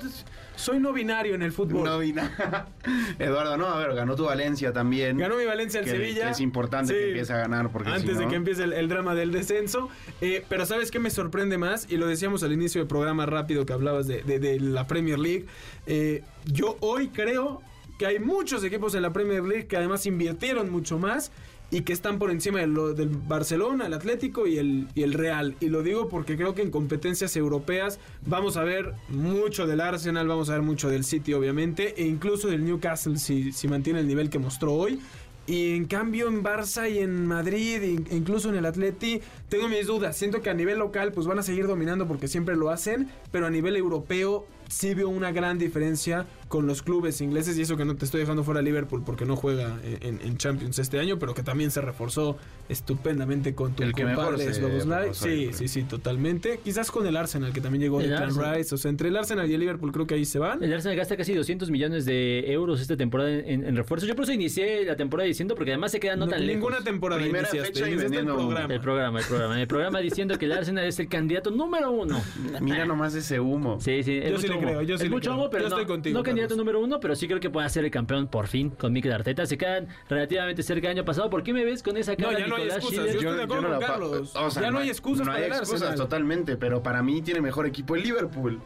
soy 0.57 0.79
no 0.79 0.91
binario 0.91 1.33
en 1.33 1.43
el 1.43 1.53
fútbol. 1.53 1.85
No 1.85 2.13
nada. 2.13 2.67
Eduardo, 3.19 3.55
no, 3.55 3.67
a 3.67 3.79
ver, 3.79 3.95
ganó 3.95 4.17
tu 4.17 4.25
Valencia 4.25 4.73
también. 4.73 5.17
Ganó 5.17 5.37
mi 5.37 5.45
Valencia 5.45 5.79
al 5.79 5.85
que, 5.85 5.91
Sevilla. 5.91 6.25
que 6.25 6.31
es 6.31 6.41
importante 6.41 6.93
Sí. 6.93 6.99
que 6.99 7.07
empiece 7.11 7.31
a 7.31 7.37
ganar 7.37 7.69
porque 7.71 7.89
Antes 7.89 8.17
si 8.17 8.23
de 8.23 8.27
que 8.27 8.35
empiece 8.35 8.65
el, 8.65 8.73
el 8.73 8.89
drama 8.89 9.15
del 9.15 9.31
descenso. 9.31 9.87
Eh, 10.19 10.43
pero 10.49 10.65
¿sabes 10.65 10.91
qué 10.91 10.99
me 10.99 11.09
sorprende 11.09 11.57
más? 11.57 11.87
Y 11.89 11.95
lo 11.95 12.05
decíamos 12.05 12.43
al 12.43 12.51
inicio 12.51 12.81
del 12.81 12.89
programa 12.89 13.25
rápido 13.25 13.65
que 13.65 13.71
hablabas 13.71 14.07
de, 14.07 14.23
de- 14.23 14.39
de 14.39 14.59
la 14.59 14.87
Premier 14.87 15.19
League. 15.19 15.45
Eh, 15.85 16.21
yo 16.47 16.75
hoy 16.81 17.07
creo 17.07 17.61
que 17.97 18.07
hay 18.07 18.19
muchos 18.19 18.61
equipos 18.65 18.93
en 18.95 19.03
la 19.03 19.13
Premier 19.13 19.43
League 19.43 19.67
que 19.67 19.77
además 19.77 20.05
invirtieron 20.05 20.69
mucho 20.69 20.99
más 20.99 21.31
y 21.71 21.81
que 21.81 21.93
están 21.93 22.19
por 22.19 22.31
encima 22.31 22.59
del 22.59 23.07
Barcelona, 23.27 23.87
el 23.87 23.93
Atlético 23.93 24.45
y 24.45 24.57
el, 24.57 24.87
y 24.93 25.03
el 25.03 25.13
Real. 25.13 25.55
Y 25.61 25.69
lo 25.69 25.81
digo 25.81 26.09
porque 26.09 26.35
creo 26.35 26.53
que 26.53 26.61
en 26.61 26.69
competencias 26.69 27.35
europeas 27.37 27.97
vamos 28.25 28.57
a 28.57 28.63
ver 28.63 28.93
mucho 29.07 29.65
del 29.65 29.79
Arsenal, 29.79 30.27
vamos 30.27 30.49
a 30.49 30.53
ver 30.53 30.61
mucho 30.61 30.89
del 30.89 31.05
City 31.05 31.33
obviamente, 31.33 31.95
e 32.01 32.05
incluso 32.05 32.49
del 32.49 32.65
Newcastle 32.65 33.17
si, 33.17 33.53
si 33.53 33.67
mantiene 33.69 34.01
el 34.01 34.07
nivel 34.07 34.29
que 34.29 34.37
mostró 34.37 34.73
hoy. 34.73 34.99
Y 35.47 35.75
en 35.75 35.85
cambio 35.85 36.27
en 36.27 36.43
Barça 36.43 36.89
y 36.89 36.99
en 36.99 37.25
Madrid, 37.25 37.81
incluso 38.11 38.49
en 38.49 38.55
el 38.55 38.65
Atleti, 38.65 39.21
tengo 39.49 39.67
mis 39.67 39.87
dudas. 39.87 40.15
Siento 40.15 40.41
que 40.41 40.49
a 40.49 40.53
nivel 40.53 40.77
local 40.77 41.11
pues 41.13 41.25
van 41.25 41.39
a 41.39 41.43
seguir 41.43 41.67
dominando 41.67 42.07
porque 42.07 42.27
siempre 42.27 42.55
lo 42.55 42.69
hacen, 42.69 43.09
pero 43.31 43.47
a 43.47 43.49
nivel 43.49 43.75
europeo 43.75 44.45
sí 44.71 44.93
veo 44.93 45.09
una 45.09 45.31
gran 45.31 45.57
diferencia 45.57 46.25
con 46.47 46.67
los 46.67 46.81
clubes 46.81 47.21
ingleses 47.21 47.57
y 47.57 47.61
eso 47.61 47.77
que 47.77 47.85
no 47.85 47.95
te 47.95 48.05
estoy 48.05 48.21
dejando 48.21 48.43
fuera 48.43 48.61
Liverpool 48.61 49.03
porque 49.05 49.25
no 49.25 49.35
juega 49.35 49.79
en, 49.83 50.19
en 50.21 50.37
Champions 50.37 50.79
este 50.79 50.99
año, 50.99 51.17
pero 51.19 51.33
que 51.33 51.43
también 51.43 51.71
se 51.71 51.81
reforzó 51.81 52.37
estupendamente 52.67 53.53
con 53.53 53.73
tu 53.73 53.83
El 53.83 53.93
compadre 53.93 54.45
yo 54.53 55.13
Sí, 55.13 55.49
sí, 55.53 55.67
sí, 55.67 55.83
totalmente. 55.83 56.59
Quizás 56.63 56.91
con 56.91 57.05
el 57.05 57.15
Arsenal 57.15 57.53
que 57.53 57.61
también 57.61 57.81
llegó 57.81 57.99
de 57.99 58.05
El 58.05 58.15
Clan. 58.15 58.55
Rice, 58.55 58.75
o 58.75 58.77
sea, 58.77 58.89
entre 58.89 59.09
el 59.09 59.17
Arsenal 59.17 59.49
y 59.49 59.53
el 59.53 59.59
Liverpool 59.59 59.91
creo 59.91 60.07
que 60.07 60.15
ahí 60.15 60.25
se 60.25 60.39
van. 60.39 60.63
El 60.63 60.73
Arsenal 60.73 60.97
gasta 60.97 61.15
casi 61.17 61.33
200 61.33 61.69
millones 61.69 62.05
de 62.05 62.51
euros 62.51 62.81
esta 62.81 62.97
temporada 62.97 63.29
en, 63.29 63.65
en 63.65 63.75
refuerzos. 63.75 64.07
Yo 64.07 64.15
por 64.15 64.23
eso 64.23 64.33
inicié 64.33 64.85
la 64.85 64.95
temporada 64.95 65.27
diciendo, 65.27 65.55
porque 65.55 65.71
además 65.71 65.91
se 65.91 65.99
queda 65.99 66.15
no, 66.15 66.25
No, 66.25 66.31
tan 66.31 66.45
ninguna 66.45 66.77
lejos. 66.77 66.85
temporada 66.85 67.21
Primera 67.21 67.47
iniciaste, 67.49 67.73
fecha 67.73 67.89
y 67.89 67.93
el 67.93 68.25
programa. 68.25 68.73
El 68.73 68.81
programa, 68.81 69.19
el 69.19 69.25
programa. 69.25 69.61
El 69.61 69.67
programa 69.67 69.99
diciendo 69.99 70.37
que 70.37 70.45
el 70.45 70.53
Arsenal 70.53 70.85
es 70.85 70.99
el 70.99 71.07
candidato 71.07 71.51
número 71.51 71.91
uno. 71.91 72.21
Mira 72.61 72.85
nomás 72.85 73.13
ese 73.15 73.39
humo. 73.39 73.79
Sí, 73.81 74.03
sí, 74.03 74.21
Yo 74.29 74.39
sí 74.39 74.47
le. 74.47 74.60
Creo, 74.61 74.81
yo 74.81 74.97
sí 74.97 75.05
es 75.05 75.09
mucho 75.09 75.33
humo, 75.33 75.49
pero 75.49 75.63
Yo 75.63 75.69
no, 75.69 75.75
estoy 75.75 75.87
contigo, 75.87 76.17
no 76.17 76.23
candidato 76.23 76.55
número 76.55 76.79
uno, 76.79 76.99
pero 76.99 77.15
sí 77.15 77.27
creo 77.27 77.39
que 77.39 77.49
puede 77.49 77.69
ser 77.69 77.85
el 77.85 77.91
campeón 77.91 78.27
por 78.27 78.47
fin 78.47 78.69
con 78.69 78.93
Mikel 78.93 79.11
Arteta. 79.11 79.45
Se 79.45 79.57
quedan 79.57 79.87
relativamente 80.09 80.63
cerca 80.63 80.87
del 80.87 80.97
año 80.97 81.05
pasado. 81.05 81.29
¿Por 81.29 81.43
qué 81.43 81.53
me 81.53 81.65
ves 81.65 81.83
con 81.83 81.97
esa 81.97 82.13
No, 82.13 82.27
cara, 82.27 82.39
ya 82.39 82.47
no 82.47 82.55
hay 82.55 82.63
excusas. 82.63 82.89
Schiller? 82.91 83.13
Yo 83.13 83.19
estoy 83.19 83.37
de 83.37 83.43
acuerdo 83.43 83.67
no 83.67 83.75
con 83.75 83.79
Carlos. 83.79 84.35
o 84.35 84.51
sea, 84.51 84.61
ya 84.61 84.71
no 84.71 84.79
hay 84.79 84.89
excusas 84.89 85.25
No 85.25 85.33
para 85.33 85.45
hay 85.45 85.51
excusas 85.51 85.95
totalmente, 85.95 86.57
pero 86.57 86.81
para 86.83 87.01
mí 87.03 87.21
tiene 87.21 87.41
mejor 87.41 87.65
equipo 87.65 87.95
el 87.95 88.03
Liverpool. 88.03 88.61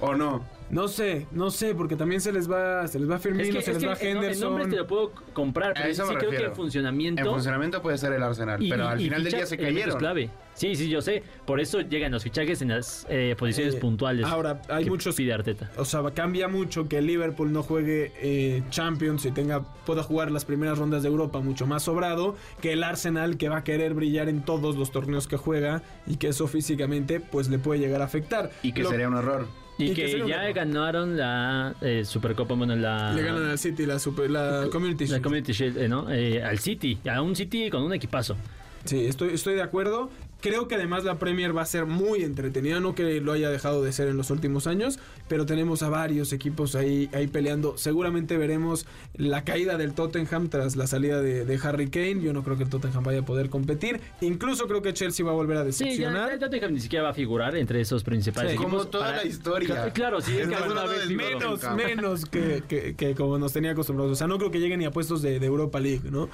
¿O 0.00 0.14
no? 0.14 0.44
No 0.68 0.88
sé, 0.88 1.26
no 1.30 1.50
sé, 1.50 1.74
porque 1.74 1.94
también 1.94 2.20
se 2.20 2.32
les 2.32 2.50
va, 2.50 2.86
se 2.88 2.98
les 2.98 3.08
va 3.08 3.16
Es 3.16 3.22
Firmino, 3.22 3.54
que, 3.54 3.62
se 3.62 3.70
es 3.70 3.82
les 3.82 3.88
va 3.88 3.94
en, 4.00 4.06
en 4.08 4.16
Henderson. 4.16 4.48
nombres 4.48 4.68
te 4.70 4.76
lo 4.76 4.86
puedo 4.86 5.12
comprar, 5.32 5.70
A 5.70 5.74
pero 5.74 5.94
sí 5.94 6.02
creo 6.18 6.30
que 6.30 6.44
en 6.44 6.54
funcionamiento... 6.54 7.22
En 7.22 7.26
funcionamiento 7.28 7.80
puede 7.82 7.98
ser 7.98 8.12
el 8.14 8.22
Arsenal, 8.22 8.60
y- 8.62 8.68
pero 8.68 8.88
al 8.88 9.00
y 9.00 9.04
final 9.04 9.22
del 9.22 9.32
día 9.32 9.46
se 9.46 9.56
cayeron. 9.56 9.96
clave. 9.98 10.30
Sí, 10.54 10.74
sí, 10.74 10.88
yo 10.88 11.02
sé. 11.02 11.22
Por 11.44 11.60
eso 11.60 11.82
llegan 11.82 12.10
los 12.12 12.22
fichajes 12.24 12.62
en 12.62 12.68
las 12.70 13.06
eh, 13.10 13.36
posiciones 13.38 13.74
Eh, 13.74 13.78
puntuales. 13.78 14.24
ahora, 14.24 14.62
hay 14.70 14.84
que 14.84 14.90
muchos- 14.90 15.14
Pide 15.14 15.34
Arteta. 15.34 15.70
O 15.76 15.84
sea, 15.84 16.02
cambia 16.14 16.48
mucho 16.48 16.88
que 16.88 16.98
el 16.98 17.06
Liverpool 17.06 17.52
no 17.52 17.62
juegue 17.62 18.12
eh, 18.22 18.62
Champions 18.70 19.24
y 19.26 19.32
tenga 19.32 19.60
pueda 19.84 20.02
jugar 20.02 20.30
las 20.30 20.46
primeras 20.46 20.78
rondas 20.78 21.02
de 21.02 21.08
Europa 21.10 21.40
mucho 21.40 21.66
más 21.66 21.82
sobrado 21.84 22.36
que 22.62 22.72
el 22.72 22.82
Arsenal 22.84 23.36
que 23.36 23.48
va 23.50 23.58
a 23.58 23.64
querer 23.64 23.92
brillar 23.94 24.28
en 24.30 24.42
todos 24.44 24.76
los 24.76 24.90
torneos 24.90 25.28
que 25.28 25.36
juega 25.36 25.82
y 26.06 26.16
que 26.16 26.28
eso 26.28 26.48
físicamente 26.48 27.20
pues 27.20 27.48
le 27.50 27.58
puede 27.58 27.78
llegar 27.80 28.00
a 28.00 28.06
afectar. 28.06 28.50
Y 28.62 28.72
que 28.72 28.82
Lo- 28.82 28.90
sería 28.90 29.08
un 29.08 29.16
error. 29.18 29.46
Y, 29.78 29.90
y 29.90 29.94
que 29.94 30.06
que, 30.06 30.26
ya 30.26 30.50
ganaron 30.52 31.16
la 31.16 31.74
eh, 31.82 32.02
Supercopa, 32.04 32.54
bueno, 32.54 32.74
la... 32.76 33.12
le 33.12 33.22
ganan 33.22 33.50
al 33.50 33.58
City 33.58 33.84
la, 33.84 33.98
super- 33.98 34.30
la 34.30 34.68
Community 34.72 35.04
la 35.04 35.08
Shield. 35.10 35.22
Community 35.22 35.52
Shield, 35.52 35.76
eh, 35.78 35.88
¿no? 35.88 36.10
Eh, 36.10 36.42
al 36.42 36.58
City, 36.58 36.98
a 37.10 37.20
un 37.20 37.36
City 37.36 37.68
con 37.68 37.82
un 37.82 37.92
equipazo. 37.92 38.36
Sí, 38.84 39.04
estoy, 39.04 39.34
estoy 39.34 39.54
de 39.54 39.62
acuerdo. 39.62 40.10
Creo 40.46 40.68
que 40.68 40.76
además 40.76 41.02
la 41.02 41.18
Premier 41.18 41.56
va 41.56 41.62
a 41.62 41.66
ser 41.66 41.86
muy 41.86 42.22
entretenida, 42.22 42.78
no 42.78 42.94
que 42.94 43.20
lo 43.20 43.32
haya 43.32 43.50
dejado 43.50 43.82
de 43.82 43.90
ser 43.90 44.06
en 44.06 44.16
los 44.16 44.30
últimos 44.30 44.68
años, 44.68 45.00
pero 45.26 45.44
tenemos 45.44 45.82
a 45.82 45.88
varios 45.88 46.32
equipos 46.32 46.76
ahí, 46.76 47.10
ahí 47.12 47.26
peleando. 47.26 47.76
Seguramente 47.76 48.36
veremos 48.38 48.86
la 49.16 49.42
caída 49.42 49.76
del 49.76 49.92
Tottenham 49.94 50.48
tras 50.48 50.76
la 50.76 50.86
salida 50.86 51.20
de, 51.20 51.44
de 51.44 51.60
Harry 51.64 51.90
Kane. 51.90 52.20
Yo 52.22 52.32
no 52.32 52.44
creo 52.44 52.56
que 52.56 52.62
el 52.62 52.70
Tottenham 52.70 53.02
vaya 53.02 53.20
a 53.20 53.24
poder 53.24 53.50
competir. 53.50 54.00
Incluso 54.20 54.68
creo 54.68 54.82
que 54.82 54.94
Chelsea 54.94 55.26
va 55.26 55.32
a 55.32 55.34
volver 55.34 55.56
a 55.56 55.64
Sí, 55.72 55.78
ya, 55.80 55.84
decepcionar. 55.86 56.32
el 56.34 56.38
Tottenham 56.38 56.74
ni 56.74 56.80
siquiera 56.80 57.02
va 57.02 57.10
a 57.10 57.14
figurar 57.14 57.56
entre 57.56 57.80
esos 57.80 58.04
principales 58.04 58.52
Sí, 58.52 58.56
equipos. 58.56 58.70
Como 58.72 58.86
toda 58.88 59.06
para- 59.06 59.16
la 59.18 59.24
historia. 59.26 59.68
Cla- 59.86 59.92
Claro, 59.92 60.20
sí, 60.20 60.30
es 60.38 60.46
que 60.46 60.54
vez 60.54 61.10
menos, 61.10 61.60
menos 61.74 62.24
que, 62.26 62.62
que- 62.68 62.94
que 62.94 63.14
como 63.16 63.36
nos 63.38 63.52
tenía 63.52 63.72
acostumbrados. 63.72 64.12
O 64.12 64.14
sea, 64.14 64.28
no 64.28 64.38
creo 64.38 64.52
que 64.52 64.60
lleguen 64.60 64.78
ni 64.78 64.84
a 64.84 64.92
puestos 64.92 65.22
de, 65.22 65.40
de 65.40 65.46
Europa 65.46 65.80
League, 65.80 66.08
¿no? 66.08 66.28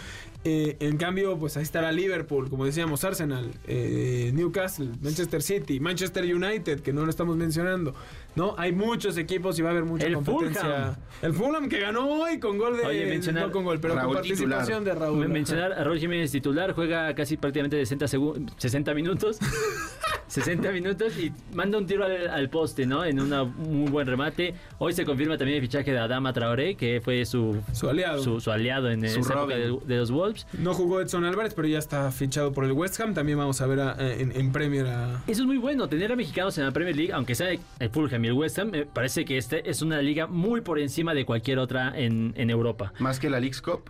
Eh, 0.45 0.77
en 0.81 0.97
cambio, 0.99 1.39
pues 1.39 1.57
ahí 1.57 1.63
estará 1.63 1.93
Liverpool, 1.93 2.51
como 2.51 2.67
decíamos, 2.67 3.05
Arsenal, 3.05 3.53
eh, 3.67 4.01
Newcastle, 4.33 4.89
Manchester 5.01 5.43
City, 5.43 5.81
Manchester 5.81 6.25
United, 6.25 6.81
que 6.81 6.93
no 6.93 7.05
lo 7.05 7.11
estamos 7.11 7.37
mencionando, 7.37 7.95
¿no? 8.37 8.55
Hay 8.59 8.73
muchos 8.73 9.17
equipos 9.17 9.59
y 9.59 9.63
va 9.63 9.69
a 9.69 9.73
haber 9.73 9.85
mucha 9.85 10.07
El 10.07 10.15
competencia. 10.15 10.63
Fulham. 10.63 10.95
El 11.23 11.33
Fulham 11.35 11.69
que 11.69 11.81
ganó 11.81 12.07
hoy 12.23 12.39
con 12.39 12.59
gol 12.59 12.77
de... 12.77 12.85
Oye, 12.87 13.07
mencionar- 13.07 13.47
no 13.47 13.53
con 13.53 13.65
gol, 13.65 13.79
pero 13.81 13.95
Raúl 13.95 14.07
con 14.07 14.15
participación 14.17 14.79
titular. 14.81 14.85
de 14.85 14.95
Raúl. 15.07 15.19
Men- 15.19 15.33
Mencionar 15.33 15.73
a 15.73 15.85
Raúl 15.85 15.99
Jiménez 15.99 16.31
titular, 16.33 16.73
juega 16.73 17.15
casi 17.15 17.37
prácticamente 17.37 17.77
60, 17.77 18.07
segun- 18.07 18.51
60 18.57 18.95
minutos. 18.95 19.39
60 20.29 20.73
minutos 20.73 21.13
y 21.19 21.31
manda 21.55 21.77
un 21.77 21.87
tiro 21.87 22.05
al, 22.07 22.27
al 22.29 22.49
poste, 22.49 22.87
¿no? 22.87 23.05
En 23.05 23.21
una- 23.21 23.43
un 23.43 23.81
muy 23.83 23.91
buen 23.91 24.07
remate. 24.07 24.55
Hoy 24.79 24.95
se 24.95 25.05
confirma 25.05 25.37
también 25.37 25.57
el 25.57 25.63
fichaje 25.63 25.93
de 25.93 25.99
Adama 25.99 26.33
Traoré, 26.33 26.75
que 26.75 27.03
fue 27.05 27.27
su, 27.27 27.61
Su 27.75 27.91
aliado. 27.91 28.23
su, 28.23 28.41
su 28.41 28.51
aliado 28.51 28.91
en 28.91 29.01
Su 29.11 29.21
esa 29.21 29.35
época 29.35 29.55
de, 29.57 29.77
de 29.87 29.97
los 29.99 30.11
Wolves. 30.11 30.47
No 30.55 30.73
jugó 30.73 31.03
Edson 31.03 31.25
Álvarez, 31.27 31.53
pero 31.55 31.69
ya 31.69 31.79
está 31.79 32.11
fichado 32.13 32.53
por 32.53 32.65
el 32.65 32.73
West 32.73 32.99
Ham. 33.01 33.13
También 33.13 33.37
vamos 33.37 33.61
a 33.61 33.67
ver 33.67 33.81
a- 33.81 33.97
en, 33.99 34.33
en 34.35 34.53
Premier 34.53 34.87
a... 34.87 35.23
Eso 35.27 35.43
es 35.43 35.47
muy 35.47 35.59
bueno, 35.59 35.87
tener 35.89 36.11
a 36.11 36.17
mexicanos 36.17 36.57
en 36.57 36.65
la 36.65 36.71
Premier 36.71 36.97
League, 36.97 37.13
aunque 37.13 37.35
sea 37.35 37.51
el 37.51 37.91
Fulham 37.91 38.22
y 38.25 38.29
el 38.29 38.33
West 38.35 38.59
Ham, 38.59 38.71
me 38.71 38.87
parece 38.87 39.25
que 39.25 39.37
este 39.39 39.69
es 39.71 39.83
una 39.83 40.01
liga 40.03 40.27
muy 40.27 40.61
por 40.61 40.79
encima 40.79 41.15
de 41.15 41.25
cualquier 41.25 41.59
otra 41.59 41.93
en, 41.99 42.33
en 42.37 42.51
Europa. 42.51 42.93
Más 42.99 43.19
que 43.21 43.31
la 43.31 43.41
Leagues 43.41 43.61
Cup. 43.63 43.83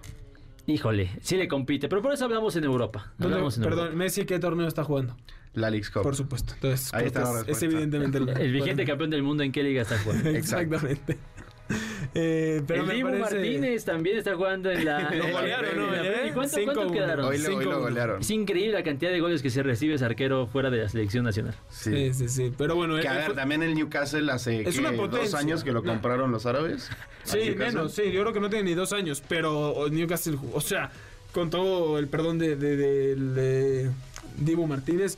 Híjole, 0.66 1.10
sí 1.22 1.36
le 1.36 1.48
compite, 1.48 1.88
pero 1.88 2.02
por 2.02 2.12
eso 2.12 2.24
hablamos 2.24 2.54
en 2.56 2.64
Europa. 2.64 3.12
¿Dónde- 3.18 3.34
Hablamos 3.34 3.56
en 3.56 3.62
perdón, 3.64 3.78
Europa. 3.86 3.96
Messi, 3.98 4.24
¿qué 4.26 4.38
torneo 4.38 4.68
está 4.68 4.84
jugando? 4.84 5.16
La 5.54 5.68
Leagues 5.70 5.90
Cup. 5.90 6.02
Por 6.02 6.14
supuesto. 6.16 6.54
Entonces, 6.54 6.94
Ahí 6.94 7.06
está 7.06 7.22
es, 7.42 7.48
es 7.48 7.62
evidentemente 7.64 8.18
el, 8.18 8.28
El 8.28 8.52
vigente 8.52 8.84
campeón 8.86 9.10
del 9.10 9.22
mundo 9.22 9.42
en 9.42 9.52
qué 9.52 9.62
liga 9.62 9.82
está 9.82 9.98
jugando. 9.98 10.30
Exactamente. 10.30 11.18
Eh, 12.14 12.62
pero 12.66 12.82
el 12.82 12.88
me 12.88 12.94
Dibu 12.94 13.08
parece... 13.10 13.34
Martínez 13.36 13.84
también 13.84 14.18
está 14.18 14.34
jugando 14.34 14.70
en 14.70 14.84
la. 14.84 15.08
¿Eh? 15.12 16.26
¿Y 16.28 16.32
cuánto, 16.32 16.56
5-1. 16.58 16.64
cuánto 16.64 16.92
quedaron? 16.92 17.24
Hoy 17.26 17.38
lo, 17.38 17.56
hoy 17.56 17.64
lo 17.64 17.72
5-1. 17.72 17.80
golearon. 17.80 18.20
Es 18.20 18.30
increíble 18.30 18.72
la 18.72 18.82
cantidad 18.82 19.10
de 19.10 19.20
goles 19.20 19.42
que 19.42 19.50
se 19.50 19.62
recibe 19.62 19.94
ese 19.94 20.04
arquero 20.04 20.46
fuera 20.46 20.70
de 20.70 20.78
la 20.78 20.88
selección 20.88 21.24
nacional. 21.24 21.54
Sí, 21.70 22.12
sí, 22.12 22.28
sí. 22.28 22.52
Pero 22.56 22.74
bueno, 22.74 22.96
Que 23.00 23.08
a 23.08 23.12
él 23.12 23.16
ver, 23.18 23.26
fue- 23.26 23.34
también 23.34 23.62
el 23.62 23.74
Newcastle 23.74 24.30
hace 24.30 24.68
Es 24.68 24.78
una 24.78 24.92
dos 24.92 25.34
años 25.34 25.64
que 25.64 25.72
lo 25.72 25.82
compraron 25.82 26.30
los 26.30 26.46
árabes. 26.46 26.90
Sí, 27.24 27.54
menos, 27.56 27.92
sí. 27.94 28.10
Yo 28.12 28.20
creo 28.22 28.32
que 28.32 28.40
no 28.40 28.50
tiene 28.50 28.64
ni 28.70 28.74
dos 28.74 28.92
años, 28.92 29.22
pero 29.28 29.86
Newcastle, 29.90 30.36
o 30.52 30.60
sea, 30.60 30.90
con 31.32 31.50
todo 31.50 31.98
el 31.98 32.08
perdón 32.08 32.38
de, 32.38 32.56
de, 32.56 32.76
de- 32.76 33.14
de 33.16 33.90
Dibu 34.38 34.66
Martínez, 34.66 35.16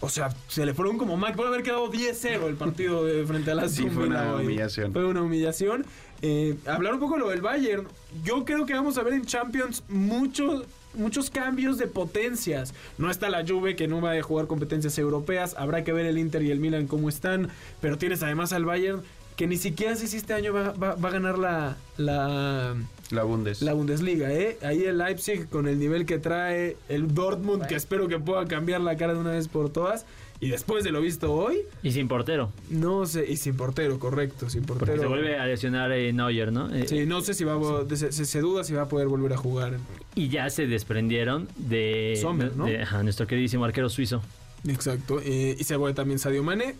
o 0.00 0.08
sea, 0.08 0.30
se 0.46 0.64
le 0.64 0.74
fueron 0.74 0.96
como 0.96 1.16
Mac. 1.16 1.34
Puede 1.34 1.48
haber 1.48 1.62
quedado 1.62 1.90
10-0 1.90 2.46
el 2.46 2.54
partido 2.54 3.04
de 3.04 3.24
frente 3.26 3.50
a 3.50 3.54
la 3.54 3.68
Sí, 3.68 3.88
fue 3.90 4.06
una 4.06 4.36
humillación. 4.36 4.92
Fue 4.92 5.04
una 5.04 5.22
humillación. 5.22 5.84
Eh, 6.22 6.56
hablar 6.66 6.94
un 6.94 7.00
poco 7.00 7.14
de 7.14 7.20
lo 7.20 7.28
del 7.30 7.42
Bayern. 7.42 7.86
Yo 8.24 8.44
creo 8.44 8.66
que 8.66 8.74
vamos 8.74 8.98
a 8.98 9.02
ver 9.02 9.14
en 9.14 9.24
Champions 9.24 9.84
muchos 9.88 10.66
muchos 10.94 11.30
cambios 11.30 11.78
de 11.78 11.86
potencias. 11.86 12.74
No 12.96 13.10
está 13.10 13.28
la 13.28 13.46
Juve 13.46 13.76
que 13.76 13.88
no 13.88 14.00
va 14.00 14.12
a 14.12 14.22
jugar 14.22 14.46
competencias 14.46 14.98
europeas. 14.98 15.54
Habrá 15.58 15.84
que 15.84 15.92
ver 15.92 16.06
el 16.06 16.18
Inter 16.18 16.42
y 16.42 16.50
el 16.50 16.60
Milan 16.60 16.86
cómo 16.86 17.08
están. 17.08 17.50
Pero 17.80 17.98
tienes 17.98 18.22
además 18.22 18.52
al 18.52 18.64
Bayern 18.64 19.02
que 19.38 19.46
ni 19.46 19.56
siquiera 19.56 19.94
sé 19.96 20.06
si 20.08 20.18
este 20.18 20.34
año 20.34 20.52
va, 20.52 20.72
va- 20.72 20.96
va 20.96 21.08
a 21.08 21.12
ganar 21.12 21.38
la, 21.38 21.76
la, 21.96 22.74
La 23.10 23.22
Bundes. 23.22 23.62
la 23.62 23.72
Bundesliga. 23.72 24.32
¿eh? 24.32 24.58
Ahí 24.62 24.82
el 24.84 24.98
Leipzig 24.98 25.48
con 25.48 25.68
el 25.68 25.78
nivel 25.78 26.04
que 26.06 26.18
trae, 26.18 26.76
el 26.88 27.14
Dortmund 27.14 27.64
que 27.66 27.76
espero 27.76 28.08
que 28.08 28.18
pueda 28.18 28.44
cambiar 28.46 28.80
la 28.80 28.96
cara 28.96 29.14
de 29.14 29.20
una 29.20 29.30
vez 29.30 29.46
por 29.48 29.70
todas. 29.70 30.04
Y 30.40 30.48
después 30.50 30.84
de 30.84 30.92
lo 30.92 31.00
visto 31.00 31.32
hoy, 31.32 31.62
Y 31.82 31.90
sin 31.92 32.06
portero. 32.06 32.52
no 32.70 33.06
sé, 33.06 33.26
y 33.28 33.36
sin 33.36 33.56
portero, 33.56 33.98
correcto, 33.98 34.48
sin 34.50 34.62
Porque 34.64 34.80
portero. 34.86 35.02
se 35.02 35.08
vuelve 35.08 35.36
a 35.36 35.46
lesionar 35.46 35.90
eh, 35.92 36.12
Neuer, 36.12 36.52
¿no? 36.52 36.72
Eh, 36.74 36.86
Sí, 36.86 37.06
no 37.06 37.20
sé 37.22 37.34
si 37.34 37.42
va 37.44 37.54
a, 37.54 37.96
se, 37.96 38.40
duda 38.40 38.62
si 38.62 38.72
va 38.72 38.82
a 38.82 38.88
poder 38.88 39.08
volver 39.08 39.32
a 39.32 39.36
jugar. 39.36 39.78
Y 40.14 40.28
ya 40.28 40.48
se 40.50 40.66
desprendieron 40.68 41.48
de, 41.56 42.16
Sommer, 42.20 42.54
¿no? 42.56 42.66
de- 42.66 42.82
ajá, 42.82 43.02
nuestro 43.02 43.26
queridísimo 43.26 43.64
arquero 43.64 43.88
suizo. 43.88 44.22
Exacto. 44.68 45.20
eh, 45.24 45.56
y 45.58 45.64
se 45.64 45.76
fue 45.76 45.92
también 45.94 46.18
Sadio 46.20 46.42
Mane. 46.44 46.74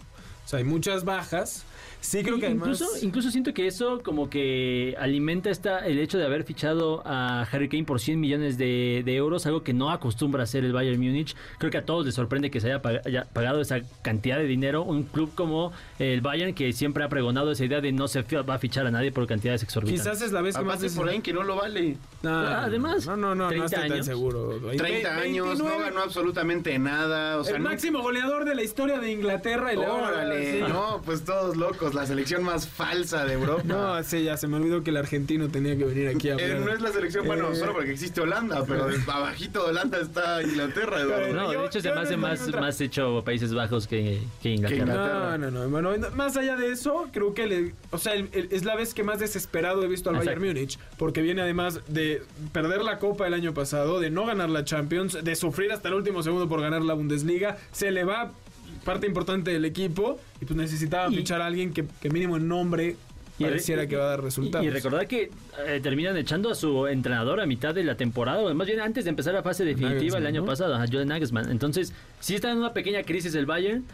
O 0.45 0.49
sea, 0.49 0.59
hay 0.61 0.64
muchas 0.64 1.05
bajas. 1.05 1.64
Sí, 2.01 2.22
creo 2.22 2.36
Y 2.36 2.40
que 2.40 2.46
además. 2.46 2.68
incluso, 2.80 3.05
incluso 3.07 3.30
siento 3.30 3.53
que 3.53 3.66
eso 3.66 4.01
como 4.05 4.30
que 4.30 4.94
alimenta 4.99 5.51
esta, 5.51 5.80
el 5.86 5.99
hecho 5.99 6.16
de 6.18 6.24
haber 6.24 6.44
fichado 6.44 7.03
a 7.05 7.42
Harry 7.51 7.68
Kane 7.68 7.84
por 7.84 8.01
100 8.01 8.20
millones 8.20 8.57
de, 8.57 9.03
de 9.05 9.16
euros, 9.16 9.46
algo 9.46 9.62
que 9.62 9.72
no 9.74 9.90
acostumbra 9.90 10.42
a 10.42 10.44
hacer 10.44 10.64
el 10.64 10.72
Bayern 10.72 10.99
Múnich. 11.01 11.34
Creo 11.59 11.70
que 11.70 11.78
a 11.78 11.84
todos 11.84 12.07
les 12.07 12.14
sorprende 12.14 12.51
que 12.51 12.61
se 12.61 12.68
haya 12.68 12.80
pag- 12.82 13.01
haya 13.05 13.24
pagado 13.24 13.61
esa 13.61 13.80
cantidad 14.03 14.38
de 14.38 14.44
dinero. 14.44 14.82
Un 14.84 15.03
club 15.03 15.32
como 15.34 15.72
el 15.99 16.20
Bayern 16.20 16.55
que 16.55 16.72
siempre 16.72 17.03
ha 17.05 17.09
pregonado 17.09 17.51
esa 17.51 17.64
idea 17.64 17.80
de 17.80 17.90
no 17.92 18.07
se 18.09 18.22
va 18.22 18.55
a 18.55 18.59
fichar 18.59 18.86
a 18.86 18.90
nadie 18.90 19.11
por 19.12 19.26
cantidades 19.26 19.62
exorbitantes. 19.64 20.03
Quizás 20.07 20.22
es 20.22 20.32
la 20.32 20.40
vez 20.42 20.57
que 20.57 20.62
más. 20.64 20.78
Por 20.94 21.09
ahí 21.09 21.20
que 21.20 21.32
no 21.32 21.42
lo 21.42 21.57
vale. 21.57 21.96
No, 22.22 22.30
Ah, 22.30 22.64
además, 22.64 23.07
No, 23.07 23.16
no, 23.16 23.34
no, 23.34 23.44
no 23.44 23.49
30 23.49 23.66
estoy 23.66 23.82
tan 23.82 23.92
años. 23.92 24.07
seguro. 24.07 24.61
30 24.76 25.16
años, 25.16 25.46
no 25.59 25.64
29. 25.64 25.84
ganó 25.90 26.01
absolutamente 26.03 26.78
nada. 26.78 27.38
O 27.38 27.44
sea, 27.44 27.57
el 27.57 27.62
no- 27.62 27.68
máximo 27.70 28.03
goleador 28.03 28.44
de 28.44 28.55
la 28.55 28.62
historia 28.62 28.99
de 28.99 29.12
Inglaterra. 29.12 29.72
Y 29.74 29.76
Órale, 29.76 30.61
no, 30.68 31.01
pues 31.05 31.24
todos 31.24 31.57
locos, 31.57 31.88
la 31.95 32.07
selección 32.07 32.43
más 32.43 32.68
falsa 32.68 33.24
de 33.24 33.34
Europa. 33.34 33.62
No, 33.64 34.03
sí, 34.03 34.24
ya 34.24 34.36
se 34.36 34.47
me 34.49 34.57
olvidó 34.57 34.82
que 34.82 34.91
el 34.91 34.97
argentino 34.97 35.49
tenía 35.49 35.76
que 35.76 35.84
venir 35.84 36.09
aquí 36.09 36.28
a 36.30 36.34
Eh, 36.36 36.45
hablar. 36.53 36.61
no 36.61 36.72
es 36.72 36.80
la 36.80 36.93
selección, 36.93 37.26
bueno, 37.26 37.51
Eh, 37.53 37.57
solo 37.57 37.72
porque 37.74 37.93
existe 37.93 38.20
Holanda, 38.20 38.64
pero 38.66 38.89
abajito 39.12 39.64
de 39.64 39.70
Holanda 39.70 39.99
está 40.01 40.43
Inglaterra, 40.43 41.01
Eduardo. 41.01 41.32
No, 41.34 41.53
Yo- 41.53 41.61
de 41.62 41.66
hecho 41.66 41.80
se 41.80 41.89
me 41.91 41.95
no 41.95 42.01
hace 42.01 42.16
más, 42.16 42.49
más 42.49 42.80
hecho 42.80 43.22
Países 43.24 43.53
Bajos 43.55 43.86
que, 43.86 44.20
que 44.43 44.51
Inglaterra. 44.51 44.80
Inglaterra. 44.82 45.39
No, 45.39 45.51
no, 45.51 45.64
no. 45.64 45.68
Bueno, 45.68 45.93
más 46.14 46.36
allá 46.36 46.57
de 46.57 46.70
eso, 46.72 47.09
creo 47.12 47.34
que 47.34 47.47
le- 47.47 47.74
o 47.91 47.99
sea, 47.99 48.14
el- 48.14 48.28
el- 48.32 48.49
es 48.51 48.64
la 48.64 48.76
vez 48.76 48.95
que 48.95 49.03
más 49.05 49.18
desesperado 49.18 49.82
he 49.82 49.89
visto 49.89 50.11
al 50.11 50.16
Exacto. 50.16 50.41
Bayern 50.41 50.57
Múnich, 50.59 50.78
porque 50.97 51.22
viene 51.22 51.43
además 51.43 51.80
de 51.89 52.22
perder 52.53 52.82
la 52.82 52.99
Copa 52.99 53.26
el 53.26 53.34
año 53.34 53.55
pasado, 53.55 54.01
de 54.01 54.11
no 54.11 54.26
ganar 54.26 54.51
la 54.51 54.64
Champions, 54.64 55.18
de 55.22 55.36
sufrir 55.36 55.72
hasta 55.72 55.89
el 55.89 55.95
último 55.95 56.22
segundo 56.22 56.49
por 56.49 56.61
ganar 56.61 56.82
la 56.82 56.95
Bundesliga, 56.95 57.57
se 57.72 57.91
le 57.91 58.05
va 58.05 58.32
parte 58.93 59.07
importante 59.07 59.51
del 59.51 59.64
equipo 59.64 60.18
y 60.41 60.45
pues 60.47 60.57
necesitaba 60.57 61.12
Y- 61.12 61.16
fichar 61.16 61.41
a 61.43 61.47
alguien 61.47 61.72
que, 61.72 61.84
que 62.01 62.11
mínimo 62.11 62.36
en 62.36 62.49
nombre 62.49 62.97
Y 63.39 63.45
re- 63.45 63.51
pareciera 63.51 63.86
que 63.86 63.97
va 63.97 64.05
a 64.05 64.09
dar 64.09 64.22
resultados. 64.22 64.64
Y, 64.64 64.68
y 64.68 64.70
recordar 64.70 65.07
que 65.07 65.30
eh, 65.66 65.80
terminan 65.82 66.16
echando 66.16 66.51
a 66.51 66.55
su 66.55 66.86
entrenador 66.86 67.41
a 67.41 67.47
mitad 67.47 67.74
de 67.74 67.84
la 67.84 67.97
temporada, 67.97 68.41
o 68.41 68.55
más 68.55 68.66
bien 68.66 68.80
antes 68.80 69.05
de 69.05 69.11
empezar 69.11 69.34
la 69.34 69.43
fase 69.43 69.64
definitiva 69.64 70.18
el 70.18 70.26
año 70.26 70.41
¿no? 70.41 70.47
pasado, 70.47 70.74
a 70.74 70.86
Julian 70.86 71.09
Nagelsmann. 71.09 71.51
Entonces, 71.51 71.93
sí 72.20 72.34
está 72.34 72.51
en 72.51 72.57
una 72.59 72.72
pequeña 72.72 73.03
crisis 73.05 73.34
el 73.34 73.47
Bayern, 73.47 73.84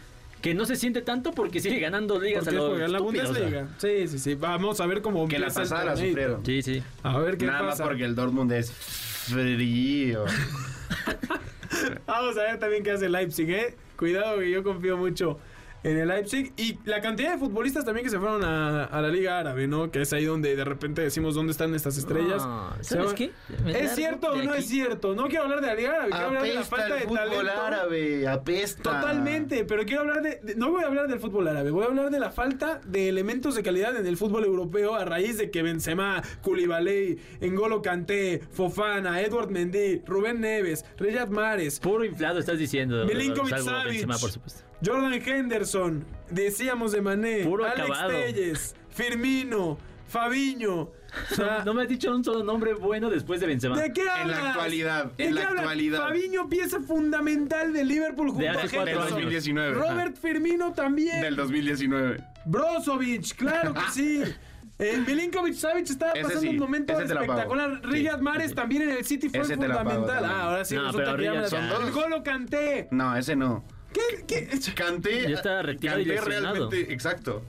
que 0.41 0.55
no 0.55 0.65
se 0.67 0.77
siente 0.77 1.01
tanto 1.03 1.33
porque 1.33 1.59
sigue 1.61 1.79
ganando 1.81 2.21
ligas 2.21 2.45
Porque 2.45 2.59
a 2.59 2.63
lo 2.63 2.77
la 2.77 2.99
estúpido, 2.99 3.23
o 3.31 3.35
sea. 3.35 3.43
Bundesliga. 3.45 3.69
Sí, 3.79 4.09
sí, 4.09 4.19
sí. 4.19 4.35
Vamos 4.35 4.79
a 4.81 4.87
ver 4.87 5.01
cómo 5.03 5.27
Que 5.27 5.39
la 5.39 5.49
pasada 5.49 5.85
la 5.87 5.97
sufrieron. 5.97 6.45
Sí, 6.45 6.61
sí. 6.63 6.83
A 7.03 7.19
ver 7.19 7.37
qué 7.39 7.47
Nada 7.47 7.63
más 7.63 7.73
pasa. 7.73 7.85
porque 7.85 8.05
el 8.05 8.15
Dortmund 8.15 8.53
es 8.53 8.71
frío. 8.71 10.25
Vamos 12.07 12.37
a 12.37 12.43
ver 12.43 12.59
también 12.59 12.83
qué 12.83 12.91
hace 12.93 13.09
Leipzig, 13.09 13.51
¿eh? 13.51 13.75
Cuidado 13.97 14.39
que 14.41 14.51
yo 14.51 14.63
confío 14.63 14.97
mucho 14.97 15.39
en 15.85 15.97
el 15.99 16.09
Leipzig. 16.09 16.53
Y 16.57 16.79
la 16.85 17.01
cantidad 17.01 17.33
de 17.33 17.39
futbolistas 17.39 17.85
también 17.85 18.05
que 18.05 18.11
se 18.11 18.19
fueron 18.19 18.43
a, 18.45 18.85
a 18.87 19.01
la 19.01 19.09
Liga 19.09 19.39
Árabe, 19.39 19.69
¿no? 19.69 19.91
Que 19.93 20.03
es 20.03 20.13
ahí 20.13 20.25
donde 20.25 20.57
de 20.57 20.65
repente 20.65 21.03
decimos 21.03 21.35
dónde 21.37 21.53
están 21.53 21.73
estas 21.75 21.97
estrellas. 21.97 22.45
No, 22.45 22.73
Se 22.81 22.95
¿Sabes 22.97 23.15
qué? 23.15 23.31
¿Es 23.67 23.95
cierto 23.95 24.33
o 24.33 24.37
no 24.43 24.51
aquí. 24.53 24.59
es 24.61 24.67
cierto? 24.69 25.15
No 25.15 25.29
quiero 25.29 25.45
hablar 25.45 25.61
de 25.61 25.67
la 25.69 25.75
Liga 25.77 25.91
Árabe, 25.91 26.11
quiero 26.11 26.27
hablar 26.27 26.43
de 26.43 26.55
la 26.55 26.61
Apesta 26.61 26.77
falta 26.77 26.95
el 26.95 27.01
de 27.03 27.07
fútbol 27.09 27.29
talento. 27.47 27.63
árabe, 27.63 28.27
apesta. 28.29 28.83
Totalmente, 28.83 29.65
pero 29.65 29.85
quiero 29.85 30.01
hablar 30.01 30.23
de, 30.23 30.41
de- 30.43 30.55
No 30.57 30.71
voy 30.71 30.83
a 30.83 30.87
hablar 30.87 31.07
del 31.09 31.21
fútbol 31.21 31.47
árabe, 31.49 31.71
voy 31.71 31.85
a 31.85 31.87
hablar 31.89 32.11
de 32.11 32.19
la 32.19 32.31
falta 32.31 32.81
de 32.85 33.09
elementos 33.09 33.55
de 33.55 33.63
calidad 33.63 33.97
en 33.97 34.07
el 34.07 34.17
fútbol 34.17 34.45
europeo 34.45 34.95
a 34.95 35.05
raíz 35.05 35.39
de 35.39 35.51
que 35.51 35.63
Benzema, 35.63 36.23
Koulibaly, 36.43 37.19
N'Golo 37.41 37.83
Kanté, 37.83 38.41
Fofana, 38.53 39.21
Edward 39.21 39.51
Mendy, 39.51 40.01
Rubén 40.07 40.41
Neves, 40.41 40.85
Riyad 40.97 41.29
Mahrez, 41.29 41.79
Puro 41.81 42.05
inflado 42.05 42.39
estás 42.39 42.59
diciendo. 42.59 43.05
Milinkovic 43.05 43.59
Savic, 43.59 43.85
Benzema, 43.93 44.17
por 44.19 44.31
supuesto. 44.31 44.63
Jordan 44.85 45.13
Henderson, 45.15 46.05
decíamos 46.31 46.93
de 46.93 47.01
Mané, 47.01 47.45
Puro 47.45 47.65
Alex 47.65 47.81
acabado. 47.81 48.09
Telles, 48.11 48.75
Firmino, 48.91 49.79
Fabiño. 50.09 50.91
O 51.31 51.35
sea, 51.35 51.63
No 51.65 51.75
me 51.75 51.83
has 51.83 51.89
dicho 51.89 52.13
un 52.15 52.25
solo 52.25 52.43
nombre 52.43 52.75
bueno 52.75 53.09
después 53.09 53.41
de 53.41 53.47
Benzema. 53.47 53.81
¿De 53.81 53.93
qué 53.93 54.03
En 54.03 54.09
hablas? 54.09 54.43
la 54.43 54.51
actualidad, 54.51 55.05
¿De 55.13 55.25
en 55.25 55.29
qué 55.31 55.35
la 55.35 55.41
hablas? 55.49 55.61
actualidad. 55.61 55.99
Fabiño, 56.01 56.49
pieza 56.49 56.81
fundamental 56.81 57.73
de 57.73 57.85
Liverpool 57.85 58.31
junto 58.31 58.51
hace 58.51 58.59
a 58.59 58.63
Del 58.63 58.79
Henderson. 58.81 59.03
años. 59.03 59.11
2019. 59.11 59.75
Robert 59.75 60.17
Firmino 60.17 60.73
también. 60.73 61.21
Del 61.21 61.37
2019. 61.37 62.17
Brozovic, 62.47 63.35
claro 63.37 63.75
que 63.75 63.81
sí. 63.93 64.23
Eh, 64.77 65.01
Milinkovic 65.07 65.55
Savic 65.55 65.89
estaba 65.89 66.11
Ese 66.15 66.23
pasando 66.23 66.41
sí, 66.41 66.49
un 66.49 66.57
momento 66.59 66.99
espectacular. 67.01 67.81
Riyad 67.85 68.19
Mahrez 68.19 68.57
también 68.57 68.83
en 68.83 68.91
el 68.91 69.05
City 69.05 69.29
fue 69.29 69.43
Ese 69.43 69.55
fundamental. 69.55 70.25
Ah, 70.25 70.43
ahora 70.43 70.65
sí 70.65 70.75
No, 70.75 70.87
resulta 70.87 71.17
que 71.17 71.23
ya 71.23 71.33
la- 71.35 71.47
ya- 71.47 71.77
El 71.77 71.93
Golo 71.93 72.25
Kanté. 72.25 72.89
No, 72.91 73.17
ese 73.17 73.37
no. 73.37 73.65
¿Qué? 73.95 74.25
qué? 74.27 74.75
Canté. 74.75 75.23
Ya 75.31 75.37
está 75.37 75.63
retirado 75.63 76.01
y 76.01 76.05
lesionado. 76.05 76.55
realmente, 76.55 76.93
exacto. 76.93 77.43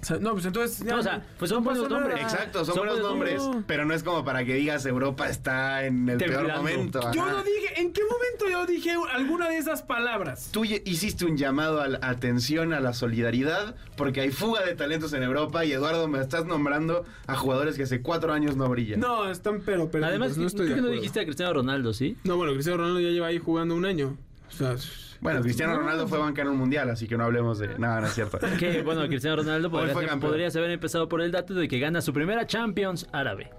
O 0.00 0.04
sea, 0.04 0.18
no, 0.18 0.32
pues 0.32 0.44
entonces. 0.44 0.78
ya 0.78 0.92
No, 0.92 1.00
o 1.00 1.02
sea, 1.02 1.26
pues 1.38 1.48
son 1.48 1.64
no 1.64 1.70
buenos 1.70 1.90
nombres. 1.90 2.20
Exacto, 2.20 2.64
son, 2.64 2.74
Son 2.76 2.86
buenos 2.86 3.00
nombres, 3.00 3.42
pero 3.66 3.84
no 3.84 3.94
es 3.94 4.02
como 4.02 4.24
para 4.24 4.44
que 4.44 4.54
digas 4.54 4.86
Europa 4.86 5.28
está 5.28 5.84
en 5.84 6.08
el 6.08 6.18
peor 6.18 6.52
momento. 6.56 7.00
Yo 7.12 7.26
no 7.26 7.42
dije, 7.42 7.80
¿en 7.80 7.92
qué 7.92 8.02
momento 8.04 8.48
yo 8.48 8.64
dije 8.66 8.94
alguna 9.12 9.48
de 9.48 9.58
esas 9.58 9.82
palabras? 9.82 10.50
Tú 10.52 10.64
hiciste 10.64 11.24
un 11.24 11.36
llamado 11.36 11.80
a 11.80 11.88
la 11.88 11.98
atención 12.02 12.72
a 12.72 12.80
la 12.80 12.92
solidaridad 12.92 13.74
porque 13.96 14.20
hay 14.20 14.30
fuga 14.30 14.64
de 14.64 14.76
talentos 14.76 15.12
en 15.14 15.24
Europa 15.24 15.64
y 15.64 15.72
Eduardo 15.72 16.06
me 16.06 16.20
estás 16.20 16.46
nombrando 16.46 17.04
a 17.26 17.34
jugadores 17.34 17.76
que 17.76 17.82
hace 17.82 18.00
cuatro 18.00 18.32
años 18.32 18.56
no 18.56 18.68
brillan. 18.68 19.00
No, 19.00 19.28
están 19.28 19.62
pero, 19.62 19.90
pero 19.90 20.06
Además, 20.06 20.38
no 20.38 20.46
estoy 20.46 20.68
de 20.68 20.76
que 20.76 20.80
no 20.80 20.88
dijiste 20.88 21.20
a 21.20 21.24
Cristiano 21.24 21.52
Ronaldo, 21.54 21.92
¿sí? 21.92 22.16
No, 22.22 22.36
bueno, 22.36 22.52
Cristiano 22.52 22.78
Ronaldo 22.78 23.00
ya 23.00 23.08
lleva 23.08 23.26
ahí 23.26 23.38
jugando 23.38 23.74
un 23.74 23.84
año. 23.84 24.16
O 24.48 24.52
sea, 24.52 24.76
Bueno, 25.20 25.40
Cristiano 25.42 25.74
no. 25.74 25.80
Ronaldo 25.80 26.06
fue 26.06 26.18
banca 26.18 26.42
en 26.42 26.48
un 26.48 26.56
mundial, 26.56 26.90
así 26.90 27.08
que 27.08 27.16
no 27.16 27.24
hablemos 27.24 27.58
de 27.58 27.78
nada, 27.78 28.00
no 28.00 28.06
es 28.06 28.14
cierto. 28.14 28.38
Que 28.58 28.82
bueno, 28.82 29.06
Cristiano 29.08 29.36
Ronaldo 29.36 29.70
podría, 29.70 29.92
fue 29.92 30.06
campeón. 30.06 30.30
podrías 30.30 30.54
haber 30.56 30.70
empezado 30.70 31.08
por 31.08 31.20
el 31.20 31.32
dato 31.32 31.54
de 31.54 31.68
que 31.68 31.78
gana 31.78 32.00
su 32.00 32.12
primera 32.12 32.46
Champions 32.46 33.06
árabe. 33.12 33.50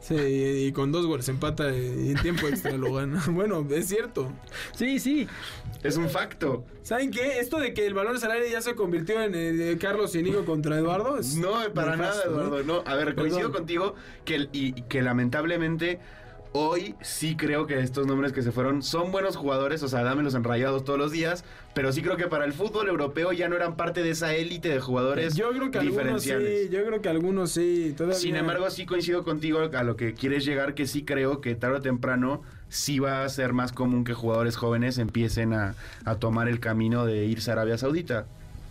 Sí, 0.00 0.14
y, 0.14 0.72
con 0.72 0.92
dos 0.92 1.06
goles 1.06 1.28
empata 1.28 1.70
y 1.70 2.10
en 2.10 2.16
tiempo 2.22 2.48
extra 2.48 2.72
lo 2.72 2.94
gana. 2.94 3.22
Bueno, 3.30 3.66
es 3.70 3.86
cierto. 3.86 4.32
Sí, 4.74 4.98
sí. 4.98 5.28
Es 5.82 5.96
un 5.98 6.08
facto. 6.08 6.64
¿Saben 6.82 7.10
qué? 7.10 7.38
Esto 7.38 7.58
de 7.58 7.74
que 7.74 7.86
el 7.86 7.92
balón 7.92 8.16
al 8.22 8.30
aire 8.30 8.50
ya 8.50 8.62
se 8.62 8.74
convirtió 8.74 9.22
en 9.22 9.34
eh, 9.34 9.52
de 9.52 9.78
Carlos 9.78 10.14
y 10.14 10.22
Nico 10.22 10.44
contra 10.46 10.78
Eduardo. 10.78 11.18
es 11.18 11.36
No, 11.36 11.52
para 11.74 11.96
nada, 11.96 12.14
nefasto, 12.14 12.30
¿no? 12.30 12.36
Eduardo. 12.38 12.62
No, 12.64 12.82
a 12.86 12.94
ver, 12.94 13.14
coincido 13.14 13.48
Perdón. 13.48 13.52
contigo 13.52 13.94
que, 14.24 14.48
y 14.52 14.72
que 14.72 15.02
lamentablemente 15.02 16.00
hoy 16.52 16.96
sí 17.00 17.36
creo 17.36 17.66
que 17.66 17.78
estos 17.80 18.06
nombres 18.06 18.32
que 18.32 18.42
se 18.42 18.50
fueron 18.52 18.82
son 18.82 19.12
buenos 19.12 19.36
jugadores, 19.36 19.82
o 19.82 19.88
sea, 19.88 20.02
dámelos 20.02 20.34
enrayados 20.34 20.84
todos 20.84 20.98
los 20.98 21.12
días, 21.12 21.44
pero 21.74 21.92
sí 21.92 22.02
creo 22.02 22.16
que 22.16 22.26
para 22.26 22.44
el 22.44 22.52
fútbol 22.52 22.88
europeo 22.88 23.32
ya 23.32 23.48
no 23.48 23.54
eran 23.56 23.76
parte 23.76 24.02
de 24.02 24.10
esa 24.10 24.34
élite 24.34 24.68
de 24.68 24.80
jugadores 24.80 25.34
Yo 25.36 25.50
creo 25.50 25.70
que 25.70 25.78
algunos 25.78 26.22
sí, 26.22 26.30
diferenciales. 26.30 26.70
yo 26.70 26.84
creo 26.84 27.00
que 27.00 27.08
algunos 27.08 27.50
sí. 27.52 27.94
Todavía. 27.96 28.18
Sin 28.18 28.34
embargo, 28.36 28.68
sí 28.70 28.84
coincido 28.86 29.22
contigo 29.22 29.60
a 29.72 29.82
lo 29.84 29.96
que 29.96 30.14
quieres 30.14 30.44
llegar, 30.44 30.74
que 30.74 30.86
sí 30.86 31.04
creo 31.04 31.40
que 31.40 31.54
tarde 31.54 31.76
o 31.76 31.80
temprano 31.80 32.42
sí 32.68 32.98
va 32.98 33.24
a 33.24 33.28
ser 33.28 33.52
más 33.52 33.72
común 33.72 34.04
que 34.04 34.14
jugadores 34.14 34.56
jóvenes 34.56 34.98
empiecen 34.98 35.52
a, 35.52 35.74
a 36.04 36.16
tomar 36.16 36.48
el 36.48 36.58
camino 36.60 37.06
de 37.06 37.26
irse 37.26 37.50
a 37.50 37.54
Arabia 37.54 37.78
Saudita. 37.78 38.26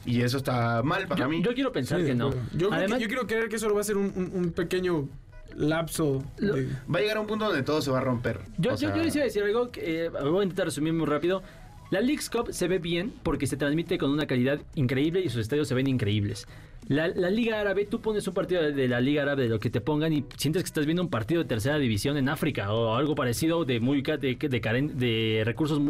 Y 0.06 0.22
eso 0.22 0.38
está 0.38 0.82
mal 0.84 1.08
para 1.08 1.22
Yo, 1.22 1.30
mí. 1.30 1.42
yo 1.44 1.54
quiero 1.54 1.72
pensar 1.72 2.00
Sí, 2.00 2.08
que 2.08 2.16
no. 2.16 2.32
Yo, 2.54 2.70
creo 2.70 2.74
Además, 2.74 2.98
que- 2.98 3.04
yo 3.04 3.08
quiero 3.10 3.28
creer 3.28 3.50
que 3.50 3.58
eso 3.58 3.74
va 3.74 3.82
a 3.82 3.84
ser 3.84 3.98
un, 3.98 4.12
un- 4.16 4.32
un 4.34 4.52
pequeño 4.52 5.08
lapso. 5.56 6.24
Lo- 6.38 6.56
de- 6.56 6.68
Va 6.94 7.00
a 7.00 7.02
llegar 7.02 7.18
a 7.18 7.22
un 7.22 7.28
punto 7.28 7.46
donde 7.46 7.64
todo 7.64 7.82
se 7.82 7.92
va 7.92 8.00
a 8.00 8.02
romper. 8.02 8.40
Yo, 8.58 8.72
yo, 8.72 8.78
sea, 8.78 8.96
yo 8.96 9.04
les 9.04 9.16
iba 9.16 9.24
a 9.24 9.26
decir 9.26 9.44
algo 9.44 9.70
que 9.72 10.06
eh, 10.06 10.10
voy 10.10 10.42
a 10.42 10.44
intentar 10.44 10.66
resumir 10.66 10.94
muy 10.94 11.06
rápido. 11.06 11.42
La 11.92 12.02
League's 12.02 12.30
Cup 12.30 12.50
se 12.52 12.68
ve 12.68 12.78
bien 12.78 13.12
porque 13.24 13.48
se 13.48 13.58
transmite 13.58 13.98
con 13.98 14.12
una 14.12 14.28
calidad 14.28 14.60
increíble 14.76 15.22
y 15.22 15.30
sus 15.30 15.42
estadios 15.42 15.68
se 15.68 15.74
ven 15.74 15.88
increíbles. 15.88 16.48
La, 16.88 17.08
la 17.08 17.30
Liga 17.32 17.60
Árabe, 17.60 17.86
tú 17.86 18.00
pones 18.00 18.28
un 18.28 18.34
partido 18.36 18.62
de, 18.62 18.72
de 18.74 18.88
la 18.88 19.02
Liga 19.02 19.24
Árabe 19.24 19.44
de 19.44 19.50
lo 19.50 19.60
que 19.60 19.70
te 19.72 19.82
pongan 19.82 20.14
y 20.14 20.24
sientes 20.38 20.62
que 20.64 20.68
estás 20.68 20.86
viendo 20.86 21.02
un 21.02 21.10
partido 21.10 21.42
de 21.42 21.48
tercera 21.48 21.78
división 21.80 22.16
en 22.18 22.30
África 22.30 22.72
o 22.74 22.96
algo 22.96 23.16
parecido 23.16 23.66
de 23.66 23.80
muy 23.80 24.02
de, 24.04 24.18
de, 24.18 24.62
caren- 24.62 24.94
de 24.94 25.42
recursos 25.46 25.82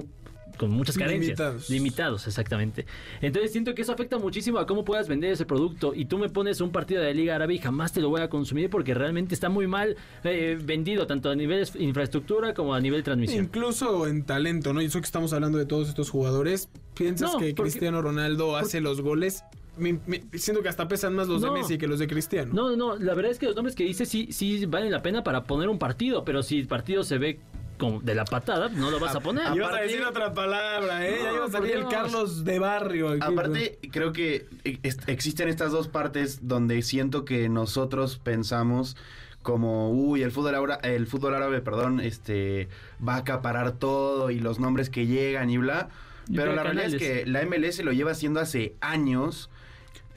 con 0.59 0.71
muchas 0.71 0.97
carencias. 0.97 1.29
Limitados. 1.39 1.69
Limitados, 1.69 2.27
exactamente. 2.27 2.85
Entonces 3.21 3.51
siento 3.51 3.73
que 3.73 3.81
eso 3.81 3.93
afecta 3.93 4.17
muchísimo 4.19 4.59
a 4.59 4.67
cómo 4.67 4.83
puedas 4.85 5.07
vender 5.07 5.31
ese 5.31 5.45
producto. 5.45 5.95
Y 5.95 6.05
tú 6.05 6.17
me 6.19 6.29
pones 6.29 6.59
un 6.61 6.71
partido 6.71 7.01
de 7.01 7.13
Liga 7.13 7.35
Árabe 7.35 7.55
y 7.55 7.57
jamás 7.59 7.93
te 7.93 8.01
lo 8.01 8.09
voy 8.09 8.21
a 8.21 8.29
consumir 8.29 8.69
porque 8.69 8.93
realmente 8.93 9.33
está 9.33 9.49
muy 9.49 9.65
mal 9.67 9.95
eh, 10.23 10.59
vendido, 10.61 11.07
tanto 11.07 11.29
a 11.31 11.35
nivel 11.35 11.65
de 11.65 11.83
infraestructura 11.83 12.53
como 12.53 12.73
a 12.73 12.81
nivel 12.81 12.99
de 12.99 13.03
transmisión. 13.03 13.45
Incluso 13.45 14.05
en 14.05 14.23
talento, 14.23 14.73
¿no? 14.73 14.81
Y 14.81 14.85
eso 14.85 14.99
que 14.99 15.05
estamos 15.05 15.31
hablando 15.33 15.57
de 15.57 15.65
todos 15.65 15.87
estos 15.89 16.09
jugadores. 16.09 16.69
¿Piensas 16.93 17.31
No, 17.33 17.39
que 17.39 17.53
porque- 17.55 17.71
Cristiano 17.71 18.01
Ronaldo 18.01 18.57
hace 18.57 18.81
los 18.81 18.99
goles? 19.01 19.43
Me- 19.79 19.99
me- 20.05 20.23
siento 20.37 20.61
que 20.61 20.69
hasta 20.69 20.87
pesan 20.87 21.15
más 21.15 21.27
los 21.27 21.41
No. 21.41 21.53
de 21.53 21.59
Messi 21.59 21.77
que 21.77 21.87
los 21.87 21.99
de 21.99 22.07
Cristiano. 22.07 22.51
No, 22.53 22.75
no, 22.75 22.95
la 22.97 23.13
verdad 23.13 23.31
es 23.31 23.39
que 23.39 23.45
los 23.47 23.55
nombres 23.55 23.75
que 23.75 23.83
dice 23.83 24.05
sí, 24.05 24.27
sí 24.31 24.65
valen 24.65 24.91
la 24.91 25.01
pena 25.01 25.23
para 25.23 25.43
poner 25.45 25.69
un 25.69 25.79
partido, 25.79 26.23
pero 26.25 26.43
si 26.43 26.59
el 26.59 26.67
partido 26.67 27.03
se 27.03 27.17
ve 27.17 27.39
como 27.77 28.01
de 28.01 28.13
la 28.13 28.25
patada, 28.25 28.67
no 28.67 28.91
lo 28.91 28.99
vas 28.99 29.15
a 29.15 29.21
poner. 29.21 29.47
a- 29.47 29.55
Ibas 29.55 29.73
a 29.73 29.77
decir 29.81 30.03
otra 30.03 30.33
palabra, 30.33 31.07
¿eh? 31.07 31.17
ya 31.23 31.29
No, 31.29 31.35
iba 31.37 31.45
a 31.45 31.49
salir 31.49 31.71
el. 31.77 31.87
Carlos 31.87 32.43
de 32.43 32.59
barrio. 32.59 33.09
aquí, 33.09 33.19
Aparte, 33.21 33.79
creo 33.91 34.11
que 34.11 34.47
es- 34.83 34.97
existen 35.07 35.47
estas 35.47 35.71
dos 35.71 35.87
partes 35.87 36.47
donde 36.47 36.81
siento 36.81 37.23
que 37.23 37.47
nosotros 37.47 38.17
pensamos 38.21 38.97
como, 39.43 39.89
uy, 39.91 40.21
el 40.23 40.31
fútbol, 40.33 40.55
ára- 40.55 40.79
el 40.83 41.07
fútbol 41.07 41.33
árabe, 41.35 41.61
perdón, 41.61 42.01
este, 42.01 42.67
va 43.05 43.13
a 43.13 43.17
acaparar 43.19 43.71
todo 43.71 44.29
y 44.29 44.41
los 44.41 44.59
nombres 44.59 44.89
que 44.89 45.07
llegan 45.07 45.49
y 45.49 45.57
bla. 45.57 45.87
Y 46.27 46.35
Pero 46.35 46.53
la 46.53 46.63
realidad 46.63 46.87
es 46.87 46.95
que 46.97 47.25
la 47.25 47.41
MLS 47.43 47.81
lo 47.83 47.93
lleva 47.93 48.11
haciendo 48.11 48.41
hace 48.41 48.75
años. 48.81 49.49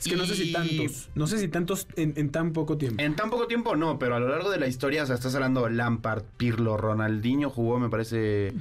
Es 0.02 0.08
que 0.08 0.16
no 0.16 0.26
sé 0.26 0.34
si 0.34 0.50
tantos. 0.50 1.10
No 1.14 1.28
sé 1.28 1.38
si 1.38 1.46
tantos 1.46 1.86
en, 1.94 2.14
en 2.16 2.30
tan 2.30 2.52
poco 2.52 2.76
tiempo. 2.76 3.00
En 3.00 3.14
tan 3.14 3.30
poco 3.30 3.46
tiempo 3.46 3.76
no, 3.76 4.00
pero 4.00 4.16
a 4.16 4.20
lo 4.20 4.28
largo 4.28 4.50
de 4.50 4.58
la 4.58 4.66
historia, 4.66 5.04
o 5.04 5.06
sea, 5.06 5.14
estás 5.14 5.32
hablando 5.36 5.68
Lampard, 5.68 6.24
Pirlo, 6.36 6.76
Ronaldinho 6.76 7.50
jugó, 7.50 7.78
me 7.78 7.88
parece... 7.88 8.52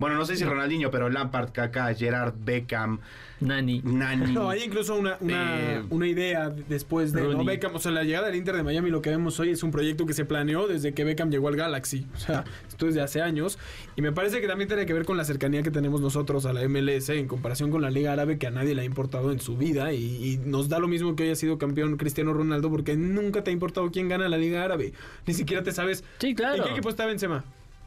Bueno, 0.00 0.16
no 0.16 0.24
sé 0.24 0.34
si 0.34 0.44
Ronaldinho, 0.44 0.90
pero 0.90 1.08
Lampard, 1.10 1.52
Kaká, 1.52 1.94
Gerard, 1.94 2.34
Beckham, 2.42 2.98
Nani. 3.40 3.80
Nani... 3.84 4.32
No, 4.32 4.50
hay 4.50 4.62
incluso 4.62 4.96
una, 4.96 5.16
una, 5.20 5.60
Eh, 5.60 5.82
una 5.90 6.06
idea 6.06 6.50
después 6.50 7.12
de 7.12 7.22
¿no? 7.22 7.44
Beckham. 7.44 7.74
O 7.74 7.78
sea, 7.78 7.92
la 7.92 8.02
llegada 8.02 8.26
del 8.26 8.36
Inter 8.36 8.56
de 8.56 8.62
Miami, 8.62 8.90
lo 8.90 9.02
que 9.02 9.10
vemos 9.10 9.38
hoy 9.40 9.50
es 9.50 9.62
un 9.62 9.70
proyecto 9.70 10.06
que 10.06 10.12
se 10.14 10.24
planeó 10.24 10.66
desde 10.66 10.92
que 10.94 11.04
Beckham 11.04 11.30
llegó 11.30 11.48
al 11.48 11.56
Galaxy. 11.56 12.06
O 12.14 12.18
sea, 12.18 12.44
esto 12.68 12.88
es 12.88 12.94
de 12.94 13.02
hace 13.02 13.22
años. 13.22 13.58
Y 13.94 14.02
me 14.02 14.12
parece 14.12 14.40
que 14.40 14.46
también 14.48 14.68
tiene 14.68 14.86
que 14.86 14.92
ver 14.92 15.04
con 15.04 15.16
la 15.16 15.24
cercanía 15.24 15.62
que 15.62 15.70
tenemos 15.70 16.00
nosotros 16.00 16.46
a 16.46 16.52
la 16.52 16.66
MLS 16.66 17.10
en 17.10 17.28
comparación 17.28 17.70
con 17.70 17.82
la 17.82 17.90
Liga 17.90 18.12
Árabe, 18.12 18.38
que 18.38 18.46
a 18.46 18.50
nadie 18.50 18.74
le 18.74 18.82
ha 18.82 18.84
importado 18.84 19.32
en 19.32 19.40
su 19.40 19.56
vida. 19.56 19.92
Y, 19.92 20.24
y 20.24 20.36
nos 20.38 20.68
da 20.68 20.78
lo 20.78 20.88
mismo 20.88 21.14
que 21.14 21.24
haya 21.24 21.36
sido 21.36 21.58
campeón 21.58 21.96
Cristiano 21.98 22.32
Ronaldo, 22.32 22.70
porque 22.70 22.96
nunca 22.96 23.44
te 23.44 23.50
ha 23.50 23.52
importado 23.52 23.90
quién 23.90 24.08
gana 24.08 24.28
la 24.28 24.38
Liga 24.38 24.64
Árabe. 24.64 24.92
Ni 25.26 25.34
siquiera 25.34 25.62
te 25.62 25.72
sabes. 25.72 26.04
Sí, 26.18 26.34
claro. 26.34 26.56
¿En 26.56 26.62
qué 26.64 26.70
equipo 26.70 26.88
está 26.88 27.04
Benzema? 27.06 27.44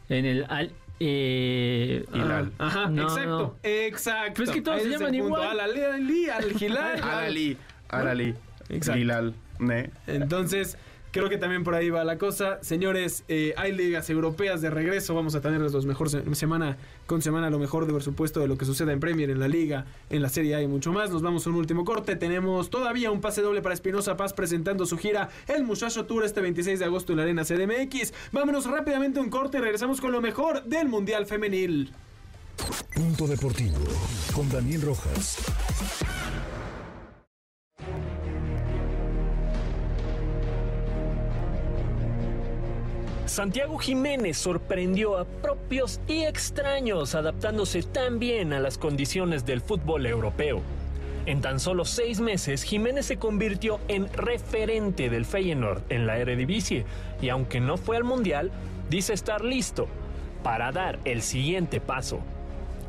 En 0.09 0.25
el 0.25 0.45
Al. 0.49 0.71
Eh, 1.05 2.05
Hilal. 2.13 2.53
Ajá, 2.57 2.87
No, 2.87 3.03
exacto. 3.03 3.29
no. 3.29 3.55
Exacto. 3.63 4.33
Pero 4.37 4.43
es 4.45 4.55
que 4.55 4.61
todos 4.61 4.81
se 4.81 4.89
llaman 4.89 5.15
igual. 5.15 5.59
Al 5.59 5.59
Ali, 5.59 6.29
al 6.29 6.61
Hilal. 6.61 6.99
Al 7.03 7.19
Ali, 7.25 7.57
Al 7.89 8.07
Ali, 8.07 8.35
Exacto. 8.69 9.33
Entonces, 10.07 10.77
creo 11.13 11.29
que 11.29 11.37
también 11.37 11.63
por 11.63 11.73
ahí 11.75 11.89
va 11.89 12.03
la 12.03 12.17
cosa. 12.17 12.59
Señores, 12.61 13.23
eh, 13.29 13.53
hay 13.55 13.71
ligas 13.71 14.09
europeas 14.09 14.59
de 14.61 14.69
regreso. 14.69 15.13
Vamos 15.15 15.35
a 15.35 15.39
tenerles 15.41 15.71
los 15.71 15.85
mejor 15.85 16.09
se- 16.09 16.35
semana 16.35 16.75
con 17.05 17.21
semana 17.21 17.49
lo 17.49 17.59
mejor, 17.59 17.85
de 17.85 17.93
por 17.93 18.03
supuesto, 18.03 18.41
de 18.41 18.47
lo 18.47 18.57
que 18.57 18.65
suceda 18.65 18.91
en 18.91 18.99
Premier, 18.99 19.29
en 19.29 19.39
la 19.39 19.47
Liga, 19.47 19.85
en 20.09 20.21
la 20.21 20.27
Serie 20.27 20.55
A 20.55 20.61
y 20.61 20.67
mucho 20.67 20.91
más. 20.91 21.09
Nos 21.11 21.21
vamos 21.21 21.47
a 21.47 21.49
un 21.51 21.55
último 21.55 21.85
corte. 21.85 22.17
Tenemos 22.17 22.69
todavía 22.69 23.11
un 23.11 23.21
pase 23.21 23.41
doble 23.41 23.61
para 23.61 23.73
Espinosa 23.75 24.17
Paz 24.17 24.33
presentando 24.33 24.85
su 24.85 24.97
gira 24.97 25.29
El 25.47 25.63
Muchacho 25.63 26.05
Tour 26.05 26.25
este 26.25 26.41
26 26.41 26.79
de 26.79 26.85
agosto 26.85 27.13
en 27.13 27.17
la 27.17 27.23
Arena 27.23 27.45
CDMX. 27.45 28.11
Vámonos 28.33 28.65
rápidamente 28.65 29.19
a 29.19 29.23
un 29.23 29.29
corte 29.29 29.59
y 29.59 29.61
regresamos 29.61 30.01
con 30.01 30.11
lo 30.11 30.19
mejor 30.19 30.63
del 30.65 30.89
Mundial 30.89 31.25
Femenil. 31.25 31.91
Punto 32.95 33.27
Deportivo 33.27 33.77
con 34.35 34.49
Daniel 34.49 34.81
Rojas. 34.81 35.37
Santiago 43.33 43.79
Jiménez 43.79 44.37
sorprendió 44.37 45.17
a 45.17 45.25
propios 45.25 45.99
y 46.07 46.21
extraños 46.21 47.15
adaptándose 47.15 47.81
tan 47.81 48.19
bien 48.19 48.53
a 48.53 48.59
las 48.59 48.77
condiciones 48.77 49.43
del 49.43 49.59
fútbol 49.59 50.05
europeo. 50.05 50.61
En 51.25 51.41
tan 51.41 51.59
solo 51.59 51.83
seis 51.83 52.19
meses, 52.19 52.61
Jiménez 52.61 53.07
se 53.07 53.17
convirtió 53.17 53.79
en 53.87 54.07
referente 54.13 55.09
del 55.09 55.25
Feyenoord 55.25 55.81
en 55.89 56.05
la 56.05 56.19
Eredivisie 56.19 56.85
y 57.23 57.29
aunque 57.29 57.59
no 57.59 57.77
fue 57.77 57.97
al 57.97 58.03
Mundial, 58.03 58.51
dice 58.91 59.13
estar 59.13 59.43
listo 59.43 59.87
para 60.43 60.71
dar 60.71 60.99
el 61.03 61.23
siguiente 61.23 61.81
paso. 61.81 62.19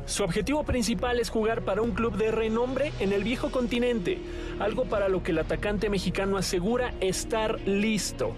Su 0.05 0.23
objetivo 0.23 0.63
principal 0.63 1.19
es 1.19 1.31
jugar 1.31 1.63
para 1.63 1.81
un 1.81 1.89
club 1.89 2.17
de 2.17 2.29
renombre 2.29 2.91
en 2.99 3.13
el 3.13 3.23
viejo 3.23 3.49
continente, 3.49 4.19
algo 4.59 4.85
para 4.85 5.09
lo 5.09 5.23
que 5.23 5.31
el 5.31 5.39
atacante 5.39 5.89
mexicano 5.89 6.37
asegura 6.37 6.93
estar 7.01 7.59
listo. 7.61 8.33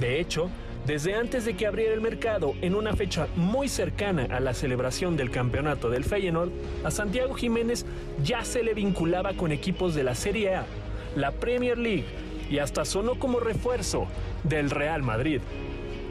De 0.00 0.20
hecho, 0.20 0.48
desde 0.86 1.14
antes 1.14 1.44
de 1.44 1.54
que 1.54 1.66
abriera 1.66 1.94
el 1.94 2.00
mercado, 2.00 2.54
en 2.62 2.74
una 2.74 2.94
fecha 2.94 3.28
muy 3.36 3.68
cercana 3.68 4.26
a 4.30 4.40
la 4.40 4.54
celebración 4.54 5.16
del 5.16 5.30
campeonato 5.30 5.90
del 5.90 6.04
Feyenoord, 6.04 6.50
a 6.84 6.90
Santiago 6.90 7.34
Jiménez 7.34 7.84
ya 8.24 8.44
se 8.44 8.62
le 8.62 8.74
vinculaba 8.74 9.34
con 9.34 9.52
equipos 9.52 9.94
de 9.94 10.04
la 10.04 10.14
Serie 10.14 10.54
A, 10.54 10.66
la 11.16 11.32
Premier 11.32 11.78
League 11.78 12.06
y 12.50 12.58
hasta 12.58 12.84
sonó 12.84 13.18
como 13.18 13.40
refuerzo 13.40 14.06
del 14.42 14.70
Real 14.70 15.02
Madrid. 15.02 15.40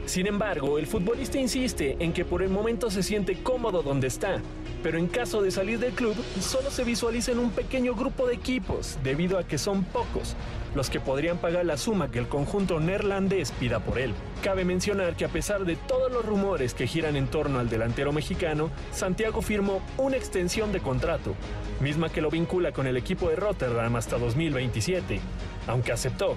Sin 0.06 0.26
embargo, 0.26 0.78
el 0.78 0.86
futbolista 0.86 1.38
insiste 1.38 1.96
en 1.98 2.12
que 2.12 2.24
por 2.24 2.42
el 2.42 2.48
momento 2.48 2.90
se 2.90 3.02
siente 3.02 3.42
cómodo 3.42 3.82
donde 3.82 4.06
está, 4.06 4.40
pero 4.82 4.98
en 4.98 5.08
caso 5.08 5.42
de 5.42 5.50
salir 5.50 5.78
del 5.78 5.92
club, 5.92 6.16
solo 6.40 6.70
se 6.70 6.84
visualiza 6.84 7.32
en 7.32 7.38
un 7.38 7.50
pequeño 7.50 7.94
grupo 7.94 8.26
de 8.26 8.34
equipos, 8.34 8.98
debido 9.02 9.38
a 9.38 9.46
que 9.46 9.58
son 9.58 9.84
pocos 9.84 10.36
los 10.74 10.90
que 10.90 11.00
podrían 11.00 11.38
pagar 11.38 11.64
la 11.64 11.76
suma 11.76 12.10
que 12.10 12.18
el 12.18 12.28
conjunto 12.28 12.80
neerlandés 12.80 13.52
pida 13.52 13.80
por 13.80 13.98
él. 13.98 14.14
Cabe 14.42 14.64
mencionar 14.64 15.16
que 15.16 15.24
a 15.24 15.28
pesar 15.28 15.64
de 15.64 15.76
todos 15.76 16.10
los 16.10 16.24
rumores 16.24 16.74
que 16.74 16.86
giran 16.86 17.16
en 17.16 17.28
torno 17.28 17.58
al 17.58 17.68
delantero 17.68 18.12
mexicano, 18.12 18.70
Santiago 18.92 19.42
firmó 19.42 19.82
una 19.98 20.16
extensión 20.16 20.72
de 20.72 20.80
contrato, 20.80 21.34
misma 21.80 22.08
que 22.08 22.20
lo 22.20 22.30
vincula 22.30 22.72
con 22.72 22.86
el 22.86 22.96
equipo 22.96 23.28
de 23.28 23.36
Rotterdam 23.36 23.96
hasta 23.96 24.18
2027, 24.18 25.20
aunque 25.66 25.92
aceptó 25.92 26.36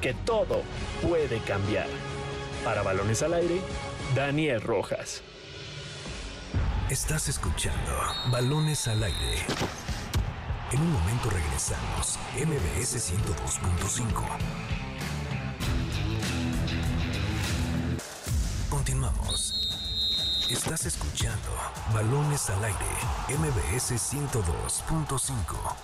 que 0.00 0.14
todo 0.14 0.62
puede 1.02 1.38
cambiar. 1.38 1.86
Para 2.64 2.82
Balones 2.82 3.22
al 3.22 3.34
Aire, 3.34 3.60
Daniel 4.14 4.60
Rojas. 4.60 5.22
Estás 6.90 7.28
escuchando 7.28 7.90
Balones 8.30 8.86
al 8.86 9.02
Aire. 9.02 9.38
En 10.72 10.80
un 10.80 10.90
momento 10.90 11.28
regresamos. 11.28 12.18
MBS 12.34 12.96
102.5. 13.12 14.24
Continuamos. 18.70 19.68
Estás 20.50 20.86
escuchando 20.86 21.50
Balones 21.92 22.48
al 22.48 22.64
Aire. 22.64 22.78
MBS 23.28 23.92
102.5. 23.92 25.76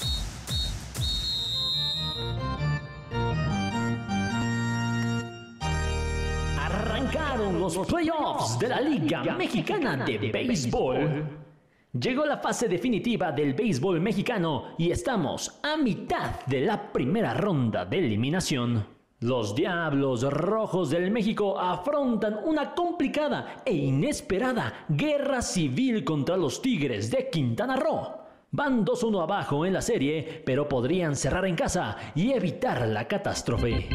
Arrancaron 6.58 7.60
los 7.60 7.76
playoffs 7.86 8.58
de 8.58 8.68
la 8.68 8.80
Liga 8.80 9.22
Mexicana 9.36 9.96
de 10.06 10.16
Béisbol. 10.32 11.47
Llegó 11.92 12.26
la 12.26 12.36
fase 12.36 12.68
definitiva 12.68 13.32
del 13.32 13.54
béisbol 13.54 13.98
mexicano 13.98 14.74
y 14.76 14.90
estamos 14.90 15.58
a 15.62 15.78
mitad 15.78 16.44
de 16.44 16.60
la 16.60 16.92
primera 16.92 17.32
ronda 17.32 17.86
de 17.86 17.98
eliminación. 17.98 18.86
Los 19.20 19.54
Diablos 19.54 20.22
Rojos 20.30 20.90
del 20.90 21.10
México 21.10 21.58
afrontan 21.58 22.40
una 22.44 22.74
complicada 22.74 23.62
e 23.64 23.72
inesperada 23.72 24.84
guerra 24.90 25.40
civil 25.40 26.04
contra 26.04 26.36
los 26.36 26.60
Tigres 26.60 27.10
de 27.10 27.30
Quintana 27.30 27.76
Roo. 27.76 28.18
Van 28.50 28.84
2-1 28.84 29.22
abajo 29.22 29.64
en 29.64 29.72
la 29.72 29.80
serie, 29.80 30.42
pero 30.44 30.68
podrían 30.68 31.16
cerrar 31.16 31.46
en 31.46 31.56
casa 31.56 31.96
y 32.14 32.32
evitar 32.32 32.86
la 32.86 33.08
catástrofe. 33.08 33.88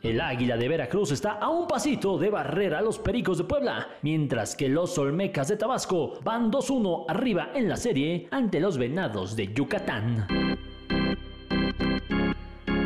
El 0.00 0.20
Águila 0.20 0.56
de 0.56 0.68
Veracruz 0.68 1.10
está 1.10 1.32
a 1.32 1.48
un 1.48 1.66
pasito 1.66 2.18
de 2.18 2.30
barrer 2.30 2.72
a 2.74 2.80
los 2.80 3.00
Pericos 3.00 3.38
de 3.38 3.44
Puebla, 3.44 3.88
mientras 4.02 4.54
que 4.54 4.68
los 4.68 4.96
Olmecas 4.96 5.48
de 5.48 5.56
Tabasco 5.56 6.20
van 6.22 6.52
2-1 6.52 7.06
arriba 7.08 7.50
en 7.52 7.68
la 7.68 7.76
serie 7.76 8.28
ante 8.30 8.60
los 8.60 8.78
Venados 8.78 9.34
de 9.34 9.52
Yucatán. 9.52 10.56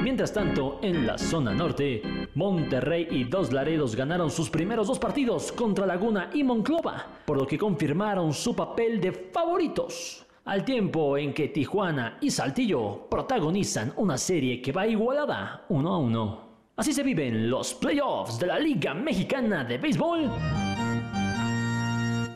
Mientras 0.02 0.32
tanto, 0.32 0.78
en 0.82 1.06
la 1.06 1.18
zona 1.18 1.52
norte, 1.52 2.02
Monterrey 2.34 3.06
y 3.10 3.24
Dos 3.24 3.52
Laredos 3.52 3.94
ganaron 3.94 4.30
sus 4.30 4.48
primeros 4.48 4.88
dos 4.88 4.98
partidos 4.98 5.52
contra 5.52 5.84
Laguna 5.84 6.30
y 6.32 6.42
Monclova, 6.42 7.06
por 7.26 7.36
lo 7.36 7.46
que 7.46 7.58
confirmaron 7.58 8.32
su 8.32 8.56
papel 8.56 9.02
de 9.02 9.12
favoritos. 9.12 10.24
Al 10.46 10.64
tiempo 10.64 11.18
en 11.18 11.34
que 11.34 11.48
Tijuana 11.48 12.16
y 12.22 12.30
Saltillo 12.30 13.06
protagonizan 13.10 13.92
una 13.96 14.16
serie 14.16 14.62
que 14.62 14.72
va 14.72 14.86
igualada 14.86 15.66
1 15.68 15.94
a 15.94 15.98
1. 15.98 16.41
Así 16.76 16.92
se 16.92 17.02
viven 17.02 17.50
los 17.50 17.74
playoffs 17.74 18.38
de 18.38 18.46
la 18.46 18.58
Liga 18.58 18.94
Mexicana 18.94 19.62
de 19.62 19.76
Béisbol 19.76 20.30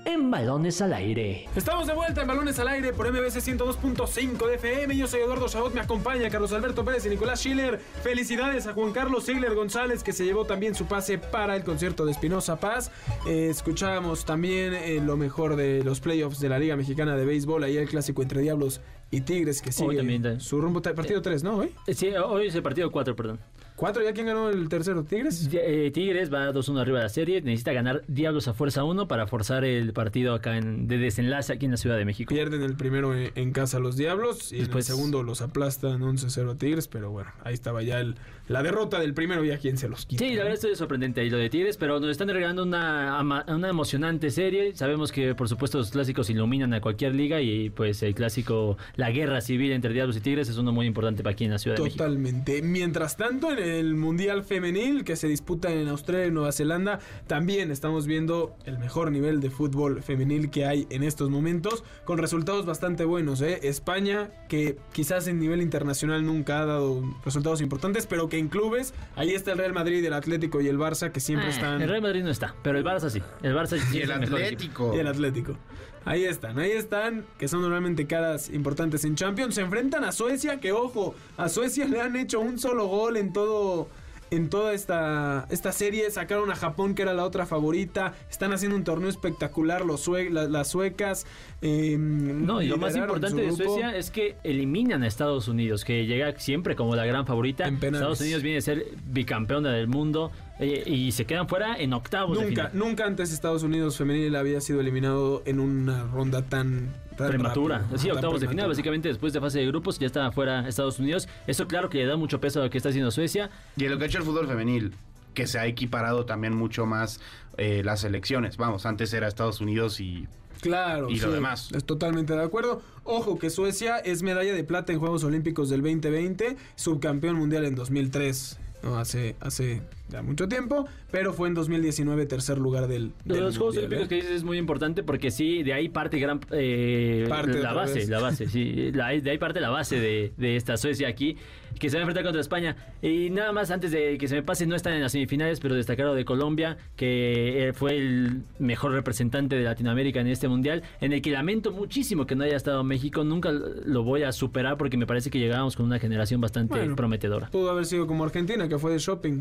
en 0.04 0.30
balones 0.30 0.80
al 0.80 0.92
aire. 0.92 1.48
Estamos 1.56 1.86
de 1.86 1.94
vuelta 1.94 2.22
en 2.22 2.28
Balones 2.28 2.58
al 2.58 2.68
Aire 2.68 2.92
por 2.92 3.10
MBC 3.10 3.36
102.5 3.36 4.46
de 4.46 4.54
FM. 4.54 4.96
Yo 4.96 5.06
soy 5.06 5.20
Eduardo 5.20 5.48
Chabot, 5.48 5.74
me 5.74 5.80
acompaña 5.80 6.30
Carlos 6.30 6.52
Alberto 6.52 6.84
Pérez 6.84 7.04
y 7.06 7.08
Nicolás 7.08 7.40
Schiller. 7.40 7.78
Felicidades 8.02 8.66
a 8.66 8.72
Juan 8.72 8.92
Carlos 8.92 9.24
Sigler 9.24 9.54
González 9.54 10.02
que 10.02 10.12
se 10.12 10.24
llevó 10.24 10.44
también 10.44 10.74
su 10.74 10.86
pase 10.86 11.18
para 11.18 11.56
el 11.56 11.64
concierto 11.64 12.04
de 12.04 12.12
Espinosa 12.12 12.60
Paz. 12.60 12.90
Eh, 13.26 13.48
escuchábamos 13.50 14.24
también 14.24 14.74
eh, 14.74 15.00
lo 15.04 15.16
mejor 15.16 15.56
de 15.56 15.82
los 15.82 16.00
playoffs 16.00 16.40
de 16.40 16.48
la 16.50 16.58
Liga 16.58 16.76
Mexicana 16.76 17.16
de 17.16 17.24
Béisbol. 17.24 17.64
Ayer 17.64 17.82
el 17.82 17.88
clásico 17.88 18.22
entre 18.22 18.40
Diablos 18.42 18.80
y 19.10 19.22
Tigres 19.22 19.60
que 19.60 19.72
sigue 19.72 19.96
también, 19.96 20.22
también. 20.22 20.40
su 20.40 20.60
rumbo. 20.60 20.82
Partido 20.82 21.20
3, 21.20 21.42
¿no? 21.42 21.56
Hoy. 21.56 21.72
Eh, 21.86 21.94
Sí, 21.94 22.10
hoy 22.10 22.46
es 22.46 22.54
el 22.54 22.62
partido 22.62 22.92
4, 22.92 23.16
perdón. 23.16 23.40
¿Cuatro? 23.76 24.02
¿Ya 24.02 24.14
quién 24.14 24.26
ganó 24.26 24.48
el 24.48 24.68
tercero? 24.70 25.04
¿Tigres? 25.04 25.48
Eh, 25.52 25.90
Tigres 25.92 26.32
va 26.32 26.50
2-1 26.50 26.80
arriba 26.80 26.98
de 26.98 27.04
la 27.04 27.08
serie. 27.10 27.42
Necesita 27.42 27.72
ganar 27.74 28.02
Diablos 28.08 28.48
a 28.48 28.54
fuerza 28.54 28.84
1 28.84 29.06
para 29.06 29.26
forzar 29.26 29.64
el 29.64 29.92
partido 29.92 30.32
acá 30.34 30.56
en, 30.56 30.88
de 30.88 30.96
desenlace 30.96 31.52
aquí 31.52 31.66
en 31.66 31.72
la 31.72 31.76
Ciudad 31.76 31.98
de 31.98 32.06
México. 32.06 32.34
Pierden 32.34 32.62
el 32.62 32.74
primero 32.74 33.14
en, 33.14 33.32
en 33.34 33.52
casa 33.52 33.78
los 33.78 33.96
Diablos 33.98 34.50
y 34.52 34.58
Después- 34.60 34.88
en 34.88 34.94
el 34.94 34.96
segundo 34.96 35.22
los 35.22 35.42
aplastan 35.42 36.00
11-0 36.00 36.52
a 36.52 36.54
Tigres, 36.56 36.88
pero 36.88 37.10
bueno, 37.10 37.30
ahí 37.44 37.52
estaba 37.52 37.82
ya 37.82 38.00
el, 38.00 38.16
la 38.48 38.62
derrota 38.62 39.00
del 39.00 39.14
primero 39.14 39.44
y 39.44 39.50
a 39.50 39.58
quién 39.58 39.76
se 39.76 39.88
los 39.88 40.06
quita. 40.06 40.24
Sí, 40.24 40.34
la 40.34 40.42
verdad 40.42 40.54
estoy 40.54 40.76
sorprendente 40.76 41.20
ahí 41.20 41.30
lo 41.30 41.38
de 41.38 41.50
Tigres, 41.50 41.76
pero 41.76 41.98
nos 42.00 42.10
están 42.10 42.28
regalando 42.28 42.62
una, 42.62 43.20
una 43.48 43.68
emocionante 43.68 44.30
serie. 44.30 44.74
Sabemos 44.74 45.12
que 45.12 45.34
por 45.34 45.48
supuesto 45.48 45.78
los 45.78 45.90
clásicos 45.90 46.30
iluminan 46.30 46.72
a 46.74 46.80
cualquier 46.80 47.14
liga 47.14 47.40
y 47.40 47.70
pues 47.70 48.02
el 48.02 48.14
clásico, 48.14 48.76
la 48.96 49.10
guerra 49.10 49.40
civil 49.40 49.72
entre 49.72 49.92
Diablos 49.92 50.16
y 50.16 50.20
Tigres 50.20 50.48
es 50.48 50.58
uno 50.58 50.72
muy 50.72 50.86
importante 50.86 51.22
para 51.22 51.32
aquí 51.32 51.44
en 51.44 51.50
la 51.50 51.58
Ciudad 51.58 51.76
de 51.76 51.82
México. 51.82 52.04
Totalmente. 52.04 52.62
Mientras 52.62 53.16
tanto, 53.16 53.50
en 53.50 53.58
el 53.58 53.94
Mundial 53.94 54.44
Femenil 54.44 55.04
que 55.04 55.16
se 55.16 55.28
disputa 55.28 55.72
en 55.72 55.88
Australia 55.88 56.26
y 56.26 56.30
Nueva 56.30 56.52
Zelanda, 56.52 57.00
también 57.26 57.70
estamos 57.70 58.06
viendo 58.06 58.54
el 58.64 58.78
mejor 58.78 59.10
nivel 59.10 59.40
de 59.40 59.50
fútbol 59.50 60.02
femenil 60.02 60.50
que 60.50 60.66
hay 60.66 60.86
en 60.90 61.02
estos 61.02 61.30
momentos, 61.30 61.84
con 62.04 62.18
resultados 62.18 62.66
bastante 62.66 63.04
buenos. 63.04 63.40
¿eh? 63.40 63.60
España, 63.62 64.30
que 64.48 64.76
quizás 64.92 65.26
en 65.26 65.38
nivel 65.38 65.60
internacional 65.60 66.24
nunca 66.24 66.60
ha 66.60 66.66
dado 66.66 67.02
resultados 67.24 67.60
importantes, 67.60 68.06
pero 68.06 68.28
que 68.28 68.35
en 68.38 68.48
clubes, 68.48 68.94
ahí 69.16 69.34
está 69.34 69.52
el 69.52 69.58
Real 69.58 69.72
Madrid, 69.72 70.04
el 70.04 70.12
Atlético 70.12 70.60
y 70.60 70.68
el 70.68 70.78
Barça, 70.78 71.12
que 71.12 71.20
siempre 71.20 71.48
Ah, 71.48 71.50
están... 71.50 71.82
El 71.82 71.88
Real 71.88 72.02
Madrid 72.02 72.22
no 72.22 72.30
está, 72.30 72.54
pero 72.62 72.78
el 72.78 72.84
Barça 72.84 73.10
sí. 73.10 73.22
El 73.42 73.54
Barça 73.54 73.78
sí 73.78 73.96
Y 73.98 74.02
es 74.02 74.10
el 74.10 74.20
mejor 74.20 74.40
equipo. 74.40 74.54
Atlético. 74.54 74.96
Y 74.96 74.98
el 75.00 75.06
Atlético. 75.06 75.58
Ahí 76.04 76.24
están, 76.24 76.58
ahí 76.58 76.70
están, 76.70 77.24
que 77.36 77.48
son 77.48 77.62
normalmente 77.62 78.06
caras 78.06 78.48
importantes 78.50 79.04
en 79.04 79.16
Champions. 79.16 79.56
Se 79.56 79.62
enfrentan 79.62 80.04
a 80.04 80.12
Suecia, 80.12 80.60
que 80.60 80.70
ojo, 80.70 81.16
a 81.36 81.48
Suecia 81.48 81.86
le 81.88 82.00
han 82.00 82.14
hecho 82.14 82.38
un 82.40 82.58
solo 82.60 82.86
gol 82.86 83.16
en 83.16 83.32
todo. 83.32 83.88
En 84.36 84.50
toda 84.50 84.74
esta, 84.74 85.46
esta 85.50 85.72
serie 85.72 86.10
sacaron 86.10 86.50
a 86.50 86.56
Japón, 86.56 86.94
que 86.94 87.00
era 87.02 87.14
la 87.14 87.24
otra 87.24 87.46
favorita. 87.46 88.12
Están 88.30 88.52
haciendo 88.52 88.76
un 88.76 88.84
torneo 88.84 89.08
espectacular 89.08 89.84
los 89.86 90.02
sue- 90.02 90.28
la- 90.30 90.46
las 90.46 90.68
suecas. 90.68 91.26
eh, 91.62 91.96
No, 91.98 92.60
y 92.60 92.66
lo 92.68 92.76
más 92.76 92.94
importante 92.96 93.40
de. 93.42 93.52
Suecia 93.52 93.96
es 93.96 94.10
que 94.10 94.36
eliminan 94.44 95.02
a 95.02 95.06
Estados 95.06 95.48
Unidos, 95.48 95.84
que 95.86 96.04
llega 96.06 96.38
siempre 96.38 96.76
como 96.76 96.94
la 96.96 97.06
gran 97.06 97.24
favorita. 97.26 97.66
En. 97.66 97.76
Estados 97.76 98.20
Unidos 98.20 98.42
viene 98.42 98.58
a 98.58 98.60
ser 98.62 98.84
bicampeona 99.06 99.70
del 99.72 99.88
mundo 99.88 100.30
eh, 100.58 100.82
y 100.86 101.12
se 101.12 101.24
quedan 101.26 101.48
fuera 101.48 101.76
en 101.76 101.92
octavos 101.92 102.38
de 102.38 102.44
Nunca, 102.46 102.68
final. 102.68 102.78
nunca 102.88 103.06
antes 103.06 103.32
Estados 103.32 103.62
Unidos 103.62 103.96
femenil 103.96 104.34
había 104.36 104.60
sido 104.60 104.80
eliminado 104.80 105.42
en 105.44 105.60
una 105.60 106.04
ronda 106.04 106.42
tan, 106.42 106.92
tan 107.16 107.28
Prematura. 107.28 107.78
rápida, 107.78 107.98
sí, 107.98 108.08
tan 108.08 108.16
octavos 108.16 108.40
de 108.40 108.48
final, 108.48 108.68
básicamente 108.68 109.08
después 109.08 109.32
de 109.32 109.40
fase 109.40 109.58
de 109.58 109.66
grupos 109.66 109.98
ya 109.98 110.06
está 110.06 110.30
fuera 110.32 110.66
Estados 110.68 110.98
Unidos. 110.98 111.28
Eso 111.46 111.66
claro 111.66 111.90
que 111.90 111.98
le 111.98 112.06
da 112.06 112.16
mucho 112.16 112.40
peso 112.40 112.60
a 112.60 112.64
lo 112.64 112.70
que 112.70 112.78
está 112.78 112.88
haciendo 112.88 113.10
Suecia. 113.10 113.50
Y 113.76 113.84
en 113.84 113.90
lo 113.90 113.98
que 113.98 114.04
ha 114.04 114.06
hecho 114.06 114.18
el 114.18 114.24
fútbol 114.24 114.46
femenil, 114.46 114.94
que 115.34 115.46
se 115.46 115.58
ha 115.58 115.66
equiparado 115.66 116.24
también 116.24 116.54
mucho 116.56 116.86
más 116.86 117.20
eh, 117.58 117.82
las 117.84 118.00
selecciones. 118.00 118.56
Vamos, 118.56 118.86
antes 118.86 119.12
era 119.12 119.28
Estados 119.28 119.60
Unidos 119.60 120.00
y 120.00 120.26
Claro, 120.62 121.10
Y 121.10 121.16
lo 121.20 121.28
sí, 121.28 121.34
demás. 121.34 121.70
Es 121.72 121.84
totalmente 121.84 122.32
de 122.32 122.42
acuerdo. 122.42 122.80
Ojo 123.04 123.38
que 123.38 123.50
Suecia 123.50 123.98
es 123.98 124.22
medalla 124.22 124.54
de 124.54 124.64
plata 124.64 124.90
en 124.92 124.98
Juegos 124.98 125.22
Olímpicos 125.22 125.68
del 125.68 125.82
2020, 125.82 126.56
subcampeón 126.76 127.36
mundial 127.36 127.66
en 127.66 127.74
2003. 127.74 128.58
No, 128.82 128.98
hace, 128.98 129.36
hace 129.40 129.82
ya 130.08 130.22
mucho 130.22 130.48
tiempo, 130.48 130.86
pero 131.10 131.32
fue 131.32 131.48
en 131.48 131.54
2019 131.54 132.26
tercer 132.26 132.58
lugar 132.58 132.86
del, 132.86 133.12
del 133.24 133.40
los 133.40 133.56
Juegos 133.58 133.76
Olímpicos 133.76 134.04
¿eh? 134.04 134.08
que 134.08 134.14
dices 134.16 134.30
es 134.30 134.44
muy 134.44 134.56
importante 134.58 135.02
porque 135.02 135.30
sí, 135.30 135.62
de 135.62 135.72
ahí 135.72 135.88
parte 135.88 136.18
gran 136.18 136.40
eh, 136.52 137.26
Parte 137.28 137.58
la 137.60 137.72
base, 137.72 137.94
vez. 137.94 138.08
la 138.08 138.20
base, 138.20 138.46
sí, 138.48 138.90
la- 138.94 139.08
de 139.08 139.30
ahí 139.30 139.38
parte 139.38 139.60
la 139.60 139.70
base 139.70 139.98
de, 139.98 140.32
de 140.36 140.56
esta 140.56 140.76
Suecia 140.76 141.08
aquí, 141.08 141.36
que 141.80 141.90
se 141.90 141.96
va 141.96 142.00
a 142.00 142.02
enfrentar 142.02 142.24
contra 142.24 142.40
España. 142.40 142.76
Y 143.02 143.30
nada 143.30 143.52
más 143.52 143.70
antes 143.70 143.90
de 143.90 144.16
que 144.16 144.28
se 144.28 144.34
me 144.36 144.42
pase, 144.42 144.64
no 144.66 144.76
están 144.76 144.94
en 144.94 145.02
las 145.02 145.12
semifinales, 145.12 145.60
pero 145.60 145.74
destacar 145.74 146.06
lo 146.06 146.14
de 146.14 146.24
Colombia, 146.24 146.78
que 146.96 147.68
eh, 147.68 147.72
fue 147.72 147.96
el 147.96 148.42
mejor 148.58 148.92
representante 148.92 149.56
de 149.56 149.64
Latinoamérica 149.64 150.20
en 150.20 150.28
este 150.28 150.48
mundial, 150.48 150.82
en 151.00 151.12
el 151.12 151.20
que 151.20 151.30
lamento 151.32 151.72
muchísimo 151.72 152.26
que 152.26 152.34
no 152.34 152.44
haya 152.44 152.56
estado 152.56 152.82
México, 152.84 153.24
nunca 153.24 153.50
lo 153.52 154.02
voy 154.04 154.22
a 154.22 154.32
superar 154.32 154.76
porque 154.78 154.96
me 154.96 155.06
parece 155.06 155.30
que 155.30 155.38
llegábamos 155.38 155.76
con 155.76 155.84
una 155.86 155.98
generación 155.98 156.40
bastante 156.40 156.74
Bueno. 156.76 156.96
prometedora. 156.96 157.48
Pudo 157.50 157.70
haber 157.70 157.84
sido 157.86 158.06
como 158.06 158.24
Argentina, 158.24 158.68
que 158.68 158.78
fue 158.78 158.92
de 158.92 158.98
shopping. 158.98 159.40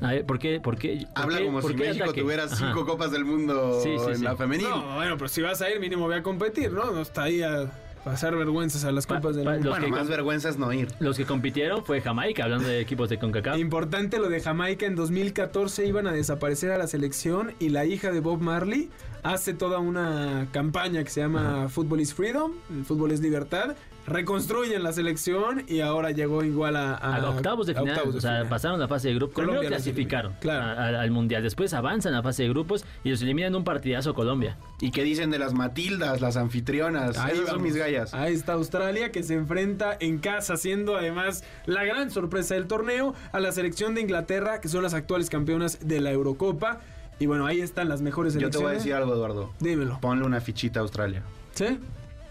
A 0.00 0.12
ver, 0.12 0.24
¿por 0.26 0.38
qué? 0.38 0.60
¿Por 0.60 0.78
qué? 0.78 1.06
por 1.14 1.24
habla 1.24 1.38
qué- 1.38 1.44
como 1.44 1.60
por 1.60 1.70
si 1.70 1.76
qué 1.76 1.84
México 1.88 2.04
ataque? 2.04 2.20
tuviera 2.22 2.44
Ajá. 2.44 2.56
cinco 2.56 2.84
copas 2.86 3.10
del 3.10 3.24
mundo 3.24 3.80
Sí, 3.82 3.90
sí, 3.98 4.10
en 4.10 4.16
sí. 4.16 4.22
la 4.24 4.36
femenil. 4.36 4.68
No, 4.68 4.94
bueno, 4.96 5.16
pero 5.16 5.28
si 5.28 5.42
vas 5.42 5.60
a 5.62 5.70
ir, 5.70 5.80
mínimo 5.80 6.06
voy 6.06 6.16
a 6.16 6.22
competir, 6.22 6.72
¿no? 6.72 6.90
No 6.90 7.02
está 7.02 7.24
ahí 7.24 7.42
a 7.42 7.70
pasar 8.04 8.36
vergüenzas 8.36 8.84
a 8.84 8.92
las 8.92 9.04
Pa- 9.06 9.16
copas 9.16 9.34
del 9.36 9.44
pa- 9.44 9.52
mundo. 9.52 9.64
los 9.70 9.72
bueno, 9.78 9.84
que 9.86 9.90
más 9.90 10.00
con- 10.02 10.08
vergüenza 10.10 10.48
es 10.48 10.58
no 10.58 10.72
ir. 10.72 10.88
Los 11.00 11.16
que 11.16 11.24
compitieron 11.24 11.84
fue 11.84 12.00
Jamaica, 12.00 12.44
hablando 12.44 12.68
de 12.68 12.80
equipos 12.80 13.08
de 13.08 13.18
CONCACAF. 13.18 13.58
Importante 13.58 14.18
lo 14.18 14.28
de 14.28 14.40
Jamaica, 14.40 14.86
en 14.86 14.94
2014 14.94 15.86
iban 15.86 16.06
a 16.06 16.12
desaparecer 16.12 16.70
a 16.70 16.78
la 16.78 16.86
selección 16.86 17.52
y 17.58 17.70
la 17.70 17.84
hija 17.84 18.12
de 18.12 18.20
Bob 18.20 18.40
Marley 18.40 18.90
hace 19.24 19.54
toda 19.54 19.80
una 19.80 20.46
campaña 20.52 21.02
que 21.02 21.10
se 21.10 21.20
llama 21.20 21.68
Football 21.68 22.00
is 22.00 22.14
Freedom, 22.14 22.52
el 22.70 22.84
fútbol 22.84 23.10
es 23.10 23.20
libertad, 23.20 23.74
reconstruyen 24.06 24.82
la 24.82 24.92
selección 24.92 25.64
y 25.68 25.80
ahora 25.80 26.10
llegó 26.10 26.42
igual 26.44 26.76
a, 26.76 26.94
a- 26.94 27.16
a 27.16 27.30
octavos 27.30 27.66
de 27.66 27.72
a 27.72 27.76
final, 27.80 27.94
octavos 27.94 28.14
de 28.14 28.18
o 28.18 28.20
sea, 28.20 28.30
final. 28.32 28.48
pasaron 28.48 28.80
la 28.80 28.88
fase 28.88 29.08
de 29.08 29.14
grupos. 29.14 29.34
Colombia 29.34 29.60
Primero 29.60 29.76
clasificaron 29.76 30.34
claro. 30.40 30.80
a- 30.80 30.84
a- 30.98 31.02
al 31.02 31.10
mundial, 31.10 31.42
después 31.42 31.74
avanzan 31.74 32.14
a 32.14 32.18
la 32.18 32.22
fase 32.22 32.44
de 32.44 32.48
grupos 32.48 32.84
y 33.04 33.10
los 33.10 33.20
eliminan 33.22 33.48
en 33.52 33.56
un 33.56 33.64
partidazo 33.64 34.14
Colombia. 34.14 34.56
¿Y 34.80 34.90
qué 34.90 35.02
dicen 35.02 35.30
de 35.30 35.38
las 35.38 35.54
Matildas, 35.54 36.20
las 36.20 36.36
anfitrionas? 36.36 37.18
Ahí 37.18 37.34
Esas 37.36 37.48
son 37.50 37.62
mis 37.62 37.76
gallas. 37.76 38.14
Ahí 38.14 38.34
está 38.34 38.54
Australia 38.54 39.12
que 39.12 39.22
se 39.22 39.34
enfrenta 39.34 39.96
en 40.00 40.18
casa, 40.18 40.56
siendo 40.56 40.96
además 40.96 41.44
la 41.66 41.84
gran 41.84 42.10
sorpresa 42.10 42.54
del 42.54 42.66
torneo 42.66 43.14
a 43.32 43.40
la 43.40 43.52
selección 43.52 43.94
de 43.94 44.00
Inglaterra, 44.02 44.60
que 44.60 44.68
son 44.68 44.82
las 44.82 44.94
actuales 44.94 45.30
campeonas 45.30 45.78
de 45.86 46.00
la 46.00 46.12
Eurocopa. 46.12 46.80
Y 47.18 47.26
bueno, 47.26 47.46
ahí 47.46 47.60
están 47.60 47.88
las 47.88 48.02
mejores 48.02 48.34
Yo 48.34 48.40
te 48.40 48.58
selecciones. 48.58 48.62
voy 48.68 48.74
a 48.74 48.78
decir 48.78 48.94
algo, 48.94 49.14
Eduardo. 49.14 49.50
Dímelo. 49.58 49.98
Ponle 50.00 50.26
una 50.26 50.40
fichita 50.40 50.80
a 50.80 50.82
Australia. 50.82 51.22
¿Sí? 51.54 51.78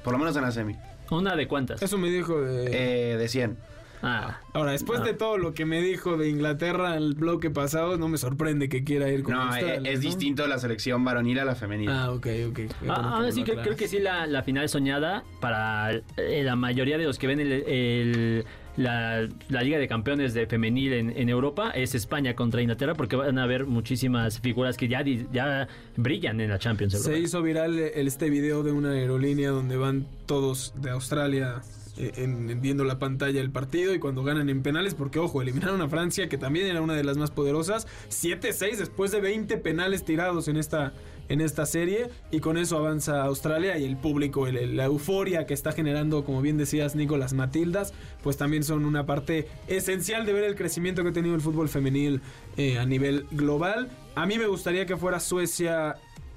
Por 0.04 0.14
lo 0.14 0.20
menos 0.20 0.36
en 0.36 0.44
la 0.44 0.52
semi. 0.52 0.76
¿Una 1.12 1.36
de 1.36 1.48
cuántas? 1.48 1.82
Eso 1.82 1.98
me 1.98 2.10
dijo 2.10 2.42
de... 2.42 3.14
Eh, 3.14 3.18
de 3.18 3.28
100. 3.28 3.58
Ah, 4.06 4.40
Ahora, 4.54 4.72
después 4.72 5.00
Ah. 5.02 5.04
de 5.06 5.14
todo 5.14 5.38
lo 5.38 5.54
que 5.54 5.66
me 5.66 5.82
dijo 5.82 6.16
de 6.18 6.30
Inglaterra 6.30 6.96
el 6.96 7.14
bloque 7.16 7.50
pasado, 7.50 7.98
no 7.98 8.08
me 8.08 8.18
sorprende 8.18 8.70
que 8.70 8.84
quiera 8.84 9.10
ir 9.10 9.24
con 9.24 9.34
No, 9.34 9.42
Australia, 9.44 9.90
eh, 9.90 9.94
es 9.94 10.00
¿no? 10.00 10.06
distinto 10.06 10.48
la 10.48 10.60
selección 10.60 11.04
varonil 11.04 11.40
a 11.40 11.46
la 11.46 11.56
femenil. 11.56 11.90
Ah, 11.90 12.12
ok, 12.12 12.28
ok. 12.50 12.60
Ah, 12.88 13.16
aún 13.16 13.26
así 13.26 13.44
creo, 13.44 13.62
creo 13.62 13.76
que 13.76 13.88
sí 13.88 14.00
la, 14.00 14.28
la 14.28 14.44
final 14.44 14.70
soñada 14.70 15.24
para 15.42 15.92
eh, 16.18 16.42
la 16.44 16.56
mayoría 16.56 16.98
de 16.98 17.04
los 17.06 17.18
que 17.20 17.28
ven 17.28 17.40
el, 17.40 17.52
el- 17.52 18.46
la, 18.78 19.26
la 19.48 19.62
Liga 19.64 19.78
de 19.78 19.88
Campeones 19.88 20.34
de 20.34 20.48
femenil 20.48 20.92
en, 20.92 21.10
en 21.16 21.30
Europa 21.30 21.72
es 21.72 21.96
España 21.96 22.36
contra 22.36 22.62
Inglaterra 22.62 22.94
porque 22.94 23.16
van 23.16 23.38
a 23.40 23.44
haber 23.44 23.66
muchísimas 23.66 24.42
figuras 24.42 24.76
que 24.76 24.90
ya, 24.90 25.02
ya 25.32 25.68
brillan 25.96 26.42
en 26.42 26.50
la 26.50 26.60
Champions. 26.60 26.92
Se 26.92 26.98
Europa. 27.00 27.18
hizo 27.20 27.42
viral 27.42 27.80
el- 27.80 28.06
este 28.08 28.30
video 28.30 28.64
de 28.64 28.74
una 28.74 28.92
aerolínea 28.92 29.50
donde 29.52 29.78
van 29.78 30.06
todos 30.26 30.74
de 30.82 30.90
Australia 30.90 31.62
en- 31.98 32.50
en 32.50 32.62
viendo 32.62 32.84
la 32.84 33.00
pantalla 33.00 33.40
del 33.40 33.52
partido 33.52 33.94
y 33.94 34.00
cuando 34.00 34.24
ganan 34.24 34.50
en 34.50 34.62
penales, 34.62 34.94
porque 34.96 35.20
ojo, 35.20 35.42
eliminaron 35.42 35.82
a 35.82 35.90
Francia, 35.90 36.28
que 36.30 36.38
también 36.38 36.68
era 36.68 36.82
una 36.82 36.94
de 36.94 37.04
las 37.04 37.18
más 37.18 37.32
poderosas, 37.32 37.88
7-6 38.10 38.78
después 38.80 39.12
de 39.12 39.22
20 39.22 39.58
penales 39.58 40.04
tirados 40.06 40.48
en 40.48 40.58
esta, 40.58 40.94
en 41.28 41.42
esta 41.42 41.66
serie 41.66 42.10
y 42.32 42.40
con 42.40 42.58
eso 42.58 42.78
avanza 42.78 43.24
Australia 43.24 43.78
y 43.80 43.86
el 43.86 43.98
público, 43.98 44.46
el- 44.48 44.58
el- 44.58 44.78
la 44.78 44.86
euforia 44.86 45.46
que 45.48 45.54
está 45.56 45.72
generando, 45.72 46.24
como 46.24 46.42
bien 46.42 46.58
decías, 46.58 46.96
Nico, 46.96 47.18
las 47.18 47.34
Matildas, 47.34 47.94
pues 48.22 48.38
también 48.38 48.64
son 48.64 48.86
una 48.86 49.06
parte 49.06 49.48
esencial 49.68 50.26
de 50.26 50.34
ver 50.34 50.44
el 50.44 50.56
crecimiento 50.56 51.02
que 51.04 51.10
ha 51.10 51.14
tenido 51.14 51.34
el 51.36 51.42
fútbol 51.42 51.68
femenil 51.70 52.22
eh, 52.58 52.78
a 52.78 52.86
nivel 52.86 53.26
global. 53.32 53.90
A 54.16 54.26
mí 54.26 54.38
me 54.38 54.48
gustaría 54.48 54.86
que 54.86 54.98
fuera 54.98 55.20
Suecia. 55.20 55.96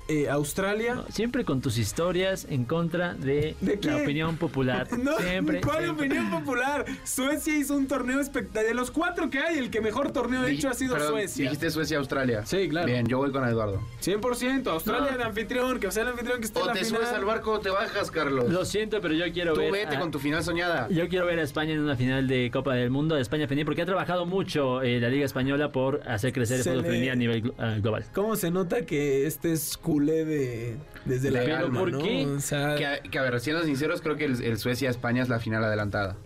Eh, 0.09 0.29
Australia, 0.29 0.95
No, 0.97 1.05
siempre 1.11 1.45
con 1.45 1.61
tus 1.61 1.79
historias 1.79 2.47
en 2.51 2.65
contra 2.65 3.15
de, 3.15 3.55
¿De 3.61 3.79
qué? 3.79 3.89
la 3.89 3.97
opinión 3.99 4.37
popular. 4.37 4.89
No, 4.99 5.17
siempre. 5.19 5.61
¿cuál 5.61 5.85
siempre. 5.85 6.07
opinión 6.07 6.31
popular? 6.31 6.85
Suecia 7.05 7.57
hizo 7.57 7.75
un 7.77 7.87
torneo 7.87 8.21
espectacular. 8.21 8.67
De 8.69 8.75
los 8.75 8.91
cuatro 8.91 9.31
que 9.31 9.39
hay, 9.39 9.59
el 9.59 9.71
que 9.71 9.81
mejor 9.81 10.11
torneo 10.13 10.43
Di- 10.45 10.57
hecho 10.57 10.69
ha 10.69 10.75
sido 10.75 10.95
perdón, 10.95 11.13
Suecia. 11.13 11.45
Dijiste 11.45 11.71
Suecia-Australia. 11.71 12.45
Sí, 12.47 12.69
claro. 12.69 12.87
Bien, 12.87 13.07
yo 13.07 13.19
voy 13.19 13.31
con 13.31 13.47
Eduardo. 13.47 13.81
100%. 14.03 14.67
Australia 14.69 15.13
No. 15.13 15.19
de 15.19 15.25
anfitrión, 15.25 15.79
que 15.81 15.91
sea 15.93 16.03
el 16.05 16.09
anfitrión 16.11 16.41
que 16.41 16.47
esté 16.47 16.59
en 16.59 16.65
O 16.65 16.67
la 16.69 16.73
te 16.73 16.85
final. 16.85 17.01
subes 17.03 17.13
al 17.15 17.25
barco 17.25 17.53
o 17.53 17.61
te 17.61 17.71
bajas, 17.71 18.11
Carlos. 18.11 18.51
Lo 18.51 18.65
siento, 18.65 19.01
pero 19.01 19.15
yo 19.15 19.31
quiero 19.33 19.53
Tú 19.55 19.61
ver. 19.61 19.73
vete 19.73 19.97
a- 19.97 20.01
con 20.01 20.11
tu 20.11 20.19
final 20.19 20.43
soñada. 20.43 20.89
Yo 20.91 21.09
quiero 21.09 21.27
ver 21.27 21.39
a 21.39 21.43
España 21.43 21.73
en 21.75 21.81
una 21.81 21.97
final 21.97 22.27
de 22.27 22.51
Copa 22.51 22.75
del 22.75 22.91
Mundo, 22.91 23.15
de 23.15 23.21
España 23.23 23.47
femenil, 23.47 23.67
porque 23.67 23.83
ha 23.83 23.87
trabajado 23.87 24.27
mucho 24.27 24.83
eh, 24.83 24.99
la 25.01 25.09
Liga 25.09 25.25
Española 25.27 25.71
por 25.73 26.01
hacer 26.09 26.33
crecer 26.33 26.59
el 26.59 26.65
fútbol 26.65 26.83
femenil 26.85 27.11
a 27.11 27.15
nivel 27.15 27.43
glo- 27.45 27.83
global. 27.83 28.05
¿Cómo 28.15 28.37
se 28.37 28.51
nota 28.51 28.85
que 28.87 29.27
este 29.27 29.53
es 29.53 29.77
culé 29.99 30.25
de, 30.25 30.77
desde 31.07 31.31
la 31.33 31.41
Pero, 31.41 31.57
calma, 31.57 31.81
¿por 31.81 31.93
¿no? 31.93 31.99
qué? 31.99 32.25
O 32.27 32.41
sea, 32.41 32.77
Que, 32.77 32.87
a- 32.87 33.01
que, 33.03 33.19
a 33.19 33.23
ver, 33.23 33.41
siendo 33.41 33.65
sinceros, 33.65 34.01
creo 34.01 34.17
que 34.17 34.27
el, 34.27 34.41
el 34.43 34.59
Suecia-España 34.59 35.23
es 35.23 35.29
la 35.29 35.41
final 35.41 35.65
adelantada. 35.65 36.17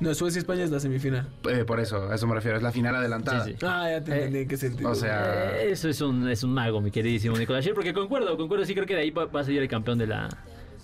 no, 0.00 0.12
Suecia 0.14 0.38
y 0.38 0.40
España 0.40 0.62
es 0.64 0.70
la 0.70 0.78
semifinal. 0.78 1.26
Eh, 1.50 1.64
por 1.64 1.80
eso, 1.80 2.10
a 2.10 2.14
eso 2.14 2.26
me 2.26 2.34
refiero, 2.34 2.58
es 2.58 2.62
la 2.62 2.70
final 2.70 2.94
adelantada. 2.96 3.44
Sí, 3.44 3.52
sí. 3.58 3.66
Ah, 3.66 3.88
ya 3.90 4.04
te 4.04 4.12
Eh, 4.12 4.16
entendí 4.16 4.38
en 4.40 4.48
qué 4.48 4.56
sentido. 4.58 4.90
o 4.90 4.94
sea- 4.94 5.56
Eh, 5.62 5.70
eso 5.72 5.88
es 5.88 6.00
un, 6.02 6.28
es 6.28 6.42
un 6.44 6.52
mago, 6.52 6.80
mi 6.82 6.90
queridísimo 6.90 7.36
Nicolás 7.38 7.62
Schier, 7.64 7.74
porque 7.74 7.92
concuerdo, 7.94 8.36
concuerdo, 8.36 8.64
sí 8.66 8.74
creo 8.74 8.86
que 8.86 8.94
de 8.94 9.00
ahí 9.00 9.10
va 9.10 9.24
va 9.24 9.40
a 9.40 9.44
salir 9.44 9.62
el 9.62 9.68
campeón 9.68 9.96
de 9.98 10.06
la 10.06 10.28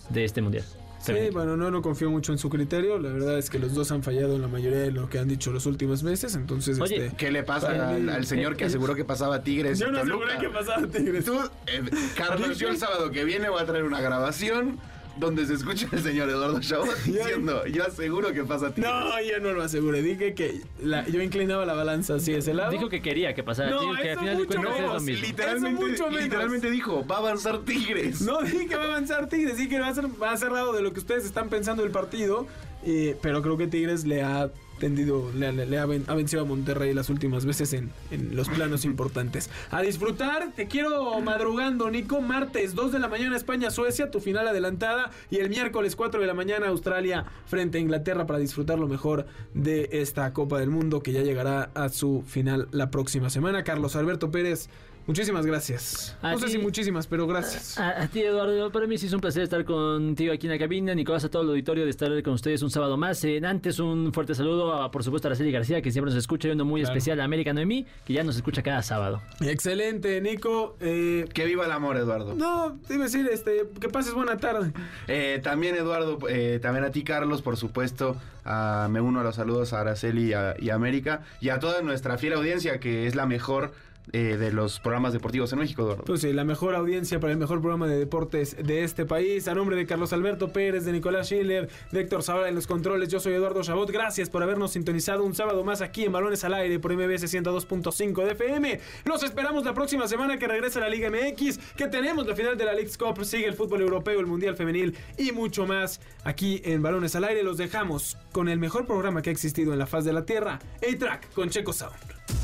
de 0.08 0.24
este 0.24 0.40
mundial. 0.42 0.64
Sí, 1.04 1.30
bueno, 1.32 1.56
no, 1.56 1.70
no 1.70 1.82
confío 1.82 2.10
mucho 2.10 2.32
en 2.32 2.38
su 2.38 2.48
criterio. 2.48 2.98
La 2.98 3.10
verdad 3.10 3.38
es 3.38 3.50
que 3.50 3.58
los 3.58 3.74
dos 3.74 3.92
han 3.92 4.02
fallado 4.02 4.36
en 4.36 4.42
la 4.42 4.48
mayoría 4.48 4.78
de 4.78 4.90
lo 4.90 5.08
que 5.08 5.18
han 5.18 5.28
dicho 5.28 5.52
los 5.52 5.66
últimos 5.66 6.02
meses. 6.02 6.34
Entonces, 6.34 6.80
Oye, 6.80 7.06
este, 7.06 7.16
¿qué 7.16 7.30
le 7.30 7.42
pasa 7.42 7.90
al, 7.90 8.08
al 8.08 8.26
señor 8.26 8.56
que 8.56 8.64
aseguró 8.64 8.94
que 8.94 9.04
pasaba 9.04 9.42
Tigres? 9.42 9.78
Yo 9.78 9.90
no 9.90 9.98
aseguré 9.98 10.38
que 10.40 10.48
pasaba 10.48 10.86
Tigres. 10.86 11.24
Tú, 11.24 11.38
eh, 11.66 11.82
Carlos, 12.16 12.58
yo 12.58 12.68
el 12.68 12.78
sábado 12.78 13.10
que 13.10 13.24
viene 13.24 13.48
voy 13.48 13.62
a 13.62 13.66
traer 13.66 13.84
una 13.84 14.00
grabación 14.00 14.78
donde 15.16 15.46
se 15.46 15.54
escucha 15.54 15.86
el 15.92 16.02
señor 16.02 16.28
Eduardo 16.28 16.60
Chabot 16.60 16.94
diciendo, 17.04 17.66
yo 17.66 17.84
aseguro 17.86 18.32
que 18.32 18.42
pasa 18.44 18.74
Tigres. 18.74 18.90
No, 18.92 19.20
yo 19.22 19.38
no 19.40 19.52
lo 19.52 19.62
aseguré. 19.62 20.02
Dije 20.02 20.34
que 20.34 20.60
la- 20.82 21.06
yo 21.06 21.22
inclinaba 21.22 21.64
la 21.64 21.74
balanza 21.74 22.14
hacia 22.16 22.36
ese 22.38 22.52
lado. 22.54 22.70
Dijo 22.72 22.88
que 22.88 23.00
quería 23.00 23.34
que 23.34 23.42
pasara 23.42 23.70
No, 23.70 23.80
Tigres, 23.80 24.00
que 24.02 24.10
al 24.10 24.18
final 24.18 24.36
de 24.36 24.42
mucho 24.44 24.56
cuentas 24.58 24.76
es 24.80 24.82
lo 24.92 25.00
mismo. 25.00 25.26
Literalmente, 25.26 25.80
Eso 25.82 25.90
mucho 25.90 26.06
menos. 26.08 26.22
literalmente 26.24 26.70
dijo, 26.70 27.06
va 27.06 27.16
a 27.16 27.18
avanzar 27.18 27.58
Tigres. 27.64 28.20
No 28.22 28.40
dije 28.42 28.66
que 28.66 28.76
va 28.76 28.82
a 28.82 28.86
avanzar 28.86 29.28
Tigres, 29.28 29.56
dije 29.56 29.68
que 29.68 29.80
va 29.80 29.88
a 29.88 29.94
ser 29.94 30.08
más 30.08 30.40
cerrado 30.40 30.72
de 30.72 30.82
lo 30.82 30.92
que 30.92 31.00
ustedes 31.00 31.24
están 31.24 31.48
pensando 31.48 31.82
del 31.82 31.92
partido. 31.92 32.46
eh, 32.84 33.16
pero 33.22 33.40
creo 33.42 33.56
que 33.56 33.66
Tigres 33.66 34.04
le 34.04 34.22
ha 34.22 34.50
tendido, 34.78 35.30
le, 35.34 35.52
le- 35.52 35.66
le 35.66 35.78
ha, 35.78 35.86
ven- 35.86 36.04
ha 36.08 36.14
vencido 36.14 36.42
a 36.42 36.44
Monterrey 36.44 36.92
las 36.94 37.10
últimas 37.10 37.46
veces 37.46 37.72
en, 37.72 37.90
en 38.10 38.34
los 38.36 38.48
planos 38.48 38.84
importantes. 38.84 39.50
A 39.70 39.82
disfrutar, 39.82 40.52
te 40.54 40.66
quiero 40.66 41.20
madrugando, 41.20 41.90
Nico. 41.90 42.20
Martes, 42.20 42.74
2 42.74 42.92
de 42.92 42.98
la 42.98 43.08
mañana, 43.08 43.36
España-Suecia, 43.36 44.10
tu 44.10 44.20
final 44.20 44.46
adelantada. 44.48 45.10
Y 45.30 45.36
el 45.36 45.48
miércoles, 45.50 45.96
4 45.96 46.20
de 46.20 46.26
la 46.26 46.34
mañana, 46.34 46.68
Australia 46.68 47.24
frente 47.46 47.78
a 47.78 47.80
Inglaterra 47.80 48.26
para 48.26 48.38
disfrutar 48.38 48.78
lo 48.78 48.88
mejor 48.88 49.26
de 49.54 49.88
esta 49.92 50.32
Copa 50.32 50.58
del 50.58 50.70
Mundo 50.70 51.02
que 51.02 51.12
ya 51.12 51.22
llegará 51.22 51.70
a 51.74 51.88
su 51.88 52.22
final 52.26 52.68
la 52.70 52.90
próxima 52.90 53.30
semana. 53.30 53.64
Carlos 53.64 53.96
Alberto 53.96 54.30
Pérez. 54.30 54.68
Muchísimas 55.06 55.44
gracias. 55.44 56.16
A 56.22 56.32
No 56.32 56.38
sé 56.38 56.46
ti- 56.46 56.52
si 56.52 56.58
muchísimas, 56.58 57.06
pero 57.06 57.26
gracias. 57.26 57.78
A, 57.78 58.02
a 58.04 58.08
ti, 58.08 58.22
Eduardo, 58.22 58.72
para 58.72 58.86
mí 58.86 58.96
sí 58.96 59.06
es 59.06 59.12
un 59.12 59.20
placer 59.20 59.42
estar 59.42 59.62
contigo 59.64 60.32
aquí 60.32 60.46
en 60.46 60.52
la 60.54 60.58
cabina. 60.58 60.94
Nicolás, 60.94 61.24
a 61.24 61.28
todo 61.30 61.42
el 61.42 61.48
auditorio 61.50 61.84
de 61.84 61.90
estar 61.90 62.22
con 62.22 62.32
ustedes 62.34 62.62
un 62.62 62.70
sábado 62.70 62.96
más. 62.96 63.22
Eh, 63.24 63.38
antes, 63.44 63.78
un 63.80 64.12
fuerte 64.14 64.34
saludo 64.34 64.72
a, 64.72 64.90
por 64.90 65.04
supuesto, 65.04 65.28
a 65.28 65.30
Araceli 65.30 65.52
García, 65.52 65.82
que 65.82 65.90
siempre 65.90 66.10
nos 66.10 66.18
escucha, 66.18 66.48
y 66.48 66.52
uno 66.52 66.64
muy 66.64 66.80
Claro. 66.80 66.94
especial 66.94 67.20
a 67.20 67.24
América 67.24 67.52
Noemí, 67.52 67.86
que 68.06 68.14
ya 68.14 68.24
nos 68.24 68.36
escucha 68.36 68.62
cada 68.62 68.82
sábado. 68.82 69.20
Excelente, 69.42 70.20
Nico. 70.22 70.76
Eh, 70.80 71.26
Que 71.34 71.44
viva 71.44 71.66
el 71.66 71.72
amor, 71.72 71.96
Eduardo. 71.98 72.34
no, 72.34 72.78
te 72.88 72.94
iba 72.94 73.04
a 73.04 73.06
decir, 73.06 73.28
este, 73.30 73.68
que 73.80 73.88
pases 73.90 74.14
buena 74.14 74.38
tarde. 74.38 74.72
Eh, 75.06 75.38
también 75.42 75.74
Eduardo, 75.76 76.18
eh, 76.30 76.60
también 76.62 76.84
a 76.84 76.90
ti 76.90 77.04
Carlos, 77.04 77.42
por 77.42 77.58
supuesto, 77.58 78.16
ah, 78.46 78.88
me 78.90 79.02
uno 79.02 79.20
a 79.20 79.22
los 79.22 79.34
saludos 79.36 79.74
a 79.74 79.80
Araceli 79.80 80.30
y 80.30 80.32
a, 80.32 80.54
y 80.58 80.70
a 80.70 80.74
América 80.74 81.22
y 81.42 81.50
a 81.50 81.58
toda 81.58 81.82
nuestra 81.82 82.16
fiel 82.16 82.32
audiencia 82.32 82.80
que 82.80 83.06
es 83.06 83.14
la 83.14 83.26
mejor 83.26 83.72
eh, 84.12 84.36
de 84.36 84.52
los 84.52 84.80
programas 84.80 85.12
deportivos 85.12 85.52
en 85.52 85.58
México, 85.58 85.82
Eduardo. 85.82 86.04
Pues 86.04 86.20
sí, 86.20 86.32
la 86.32 86.44
mejor 86.44 86.74
audiencia 86.74 87.20
para 87.20 87.32
el 87.32 87.38
mejor 87.38 87.60
programa 87.60 87.86
de 87.86 87.98
deportes 87.98 88.56
de 88.62 88.84
este 88.84 89.06
país. 89.06 89.48
A 89.48 89.54
nombre 89.54 89.76
de 89.76 89.86
Carlos 89.86 90.12
Alberto 90.12 90.52
Pérez, 90.52 90.84
de 90.84 90.92
Nicolás 90.92 91.28
Schiller, 91.28 91.68
de 91.90 92.00
Héctor 92.00 92.22
Zavala 92.22 92.48
en 92.48 92.54
los 92.54 92.66
controles, 92.66 93.08
yo 93.08 93.18
soy 93.18 93.32
Eduardo 93.32 93.62
Chabot. 93.62 93.90
Gracias 93.90 94.28
por 94.28 94.42
habernos 94.42 94.72
sintonizado 94.72 95.24
un 95.24 95.34
sábado 95.34 95.64
más 95.64 95.80
aquí 95.80 96.04
en 96.04 96.12
Balones 96.12 96.44
al 96.44 96.54
Aire 96.54 96.78
por 96.78 96.92
MBS 96.94 97.32
102.5 97.32 98.24
de 98.24 98.32
FM. 98.32 98.80
Los 99.04 99.22
esperamos 99.22 99.64
la 99.64 99.74
próxima 99.74 100.06
semana 100.06 100.38
que 100.38 100.48
regrese 100.48 100.80
la 100.80 100.88
Liga 100.88 101.10
MX, 101.10 101.58
que 101.76 101.86
tenemos 101.86 102.26
la 102.26 102.36
final 102.36 102.58
de 102.58 102.64
la 102.66 102.74
League's 102.74 102.98
Cup, 102.98 103.24
sigue 103.24 103.46
el 103.46 103.54
fútbol 103.54 103.80
europeo, 103.80 104.20
el 104.20 104.26
Mundial 104.26 104.56
Femenil 104.56 104.96
y 105.16 105.32
mucho 105.32 105.66
más 105.66 106.00
aquí 106.24 106.60
en 106.64 106.82
Balones 106.82 107.16
al 107.16 107.24
Aire. 107.24 107.42
Los 107.42 107.56
dejamos 107.56 108.18
con 108.32 108.48
el 108.48 108.58
mejor 108.58 108.86
programa 108.86 109.22
que 109.22 109.30
ha 109.30 109.32
existido 109.32 109.72
en 109.72 109.78
la 109.78 109.86
faz 109.86 110.04
de 110.04 110.12
la 110.12 110.24
Tierra, 110.24 110.58
A-Track 110.76 111.32
con 111.32 111.48
Checo 111.48 111.72
Sound. 111.72 112.43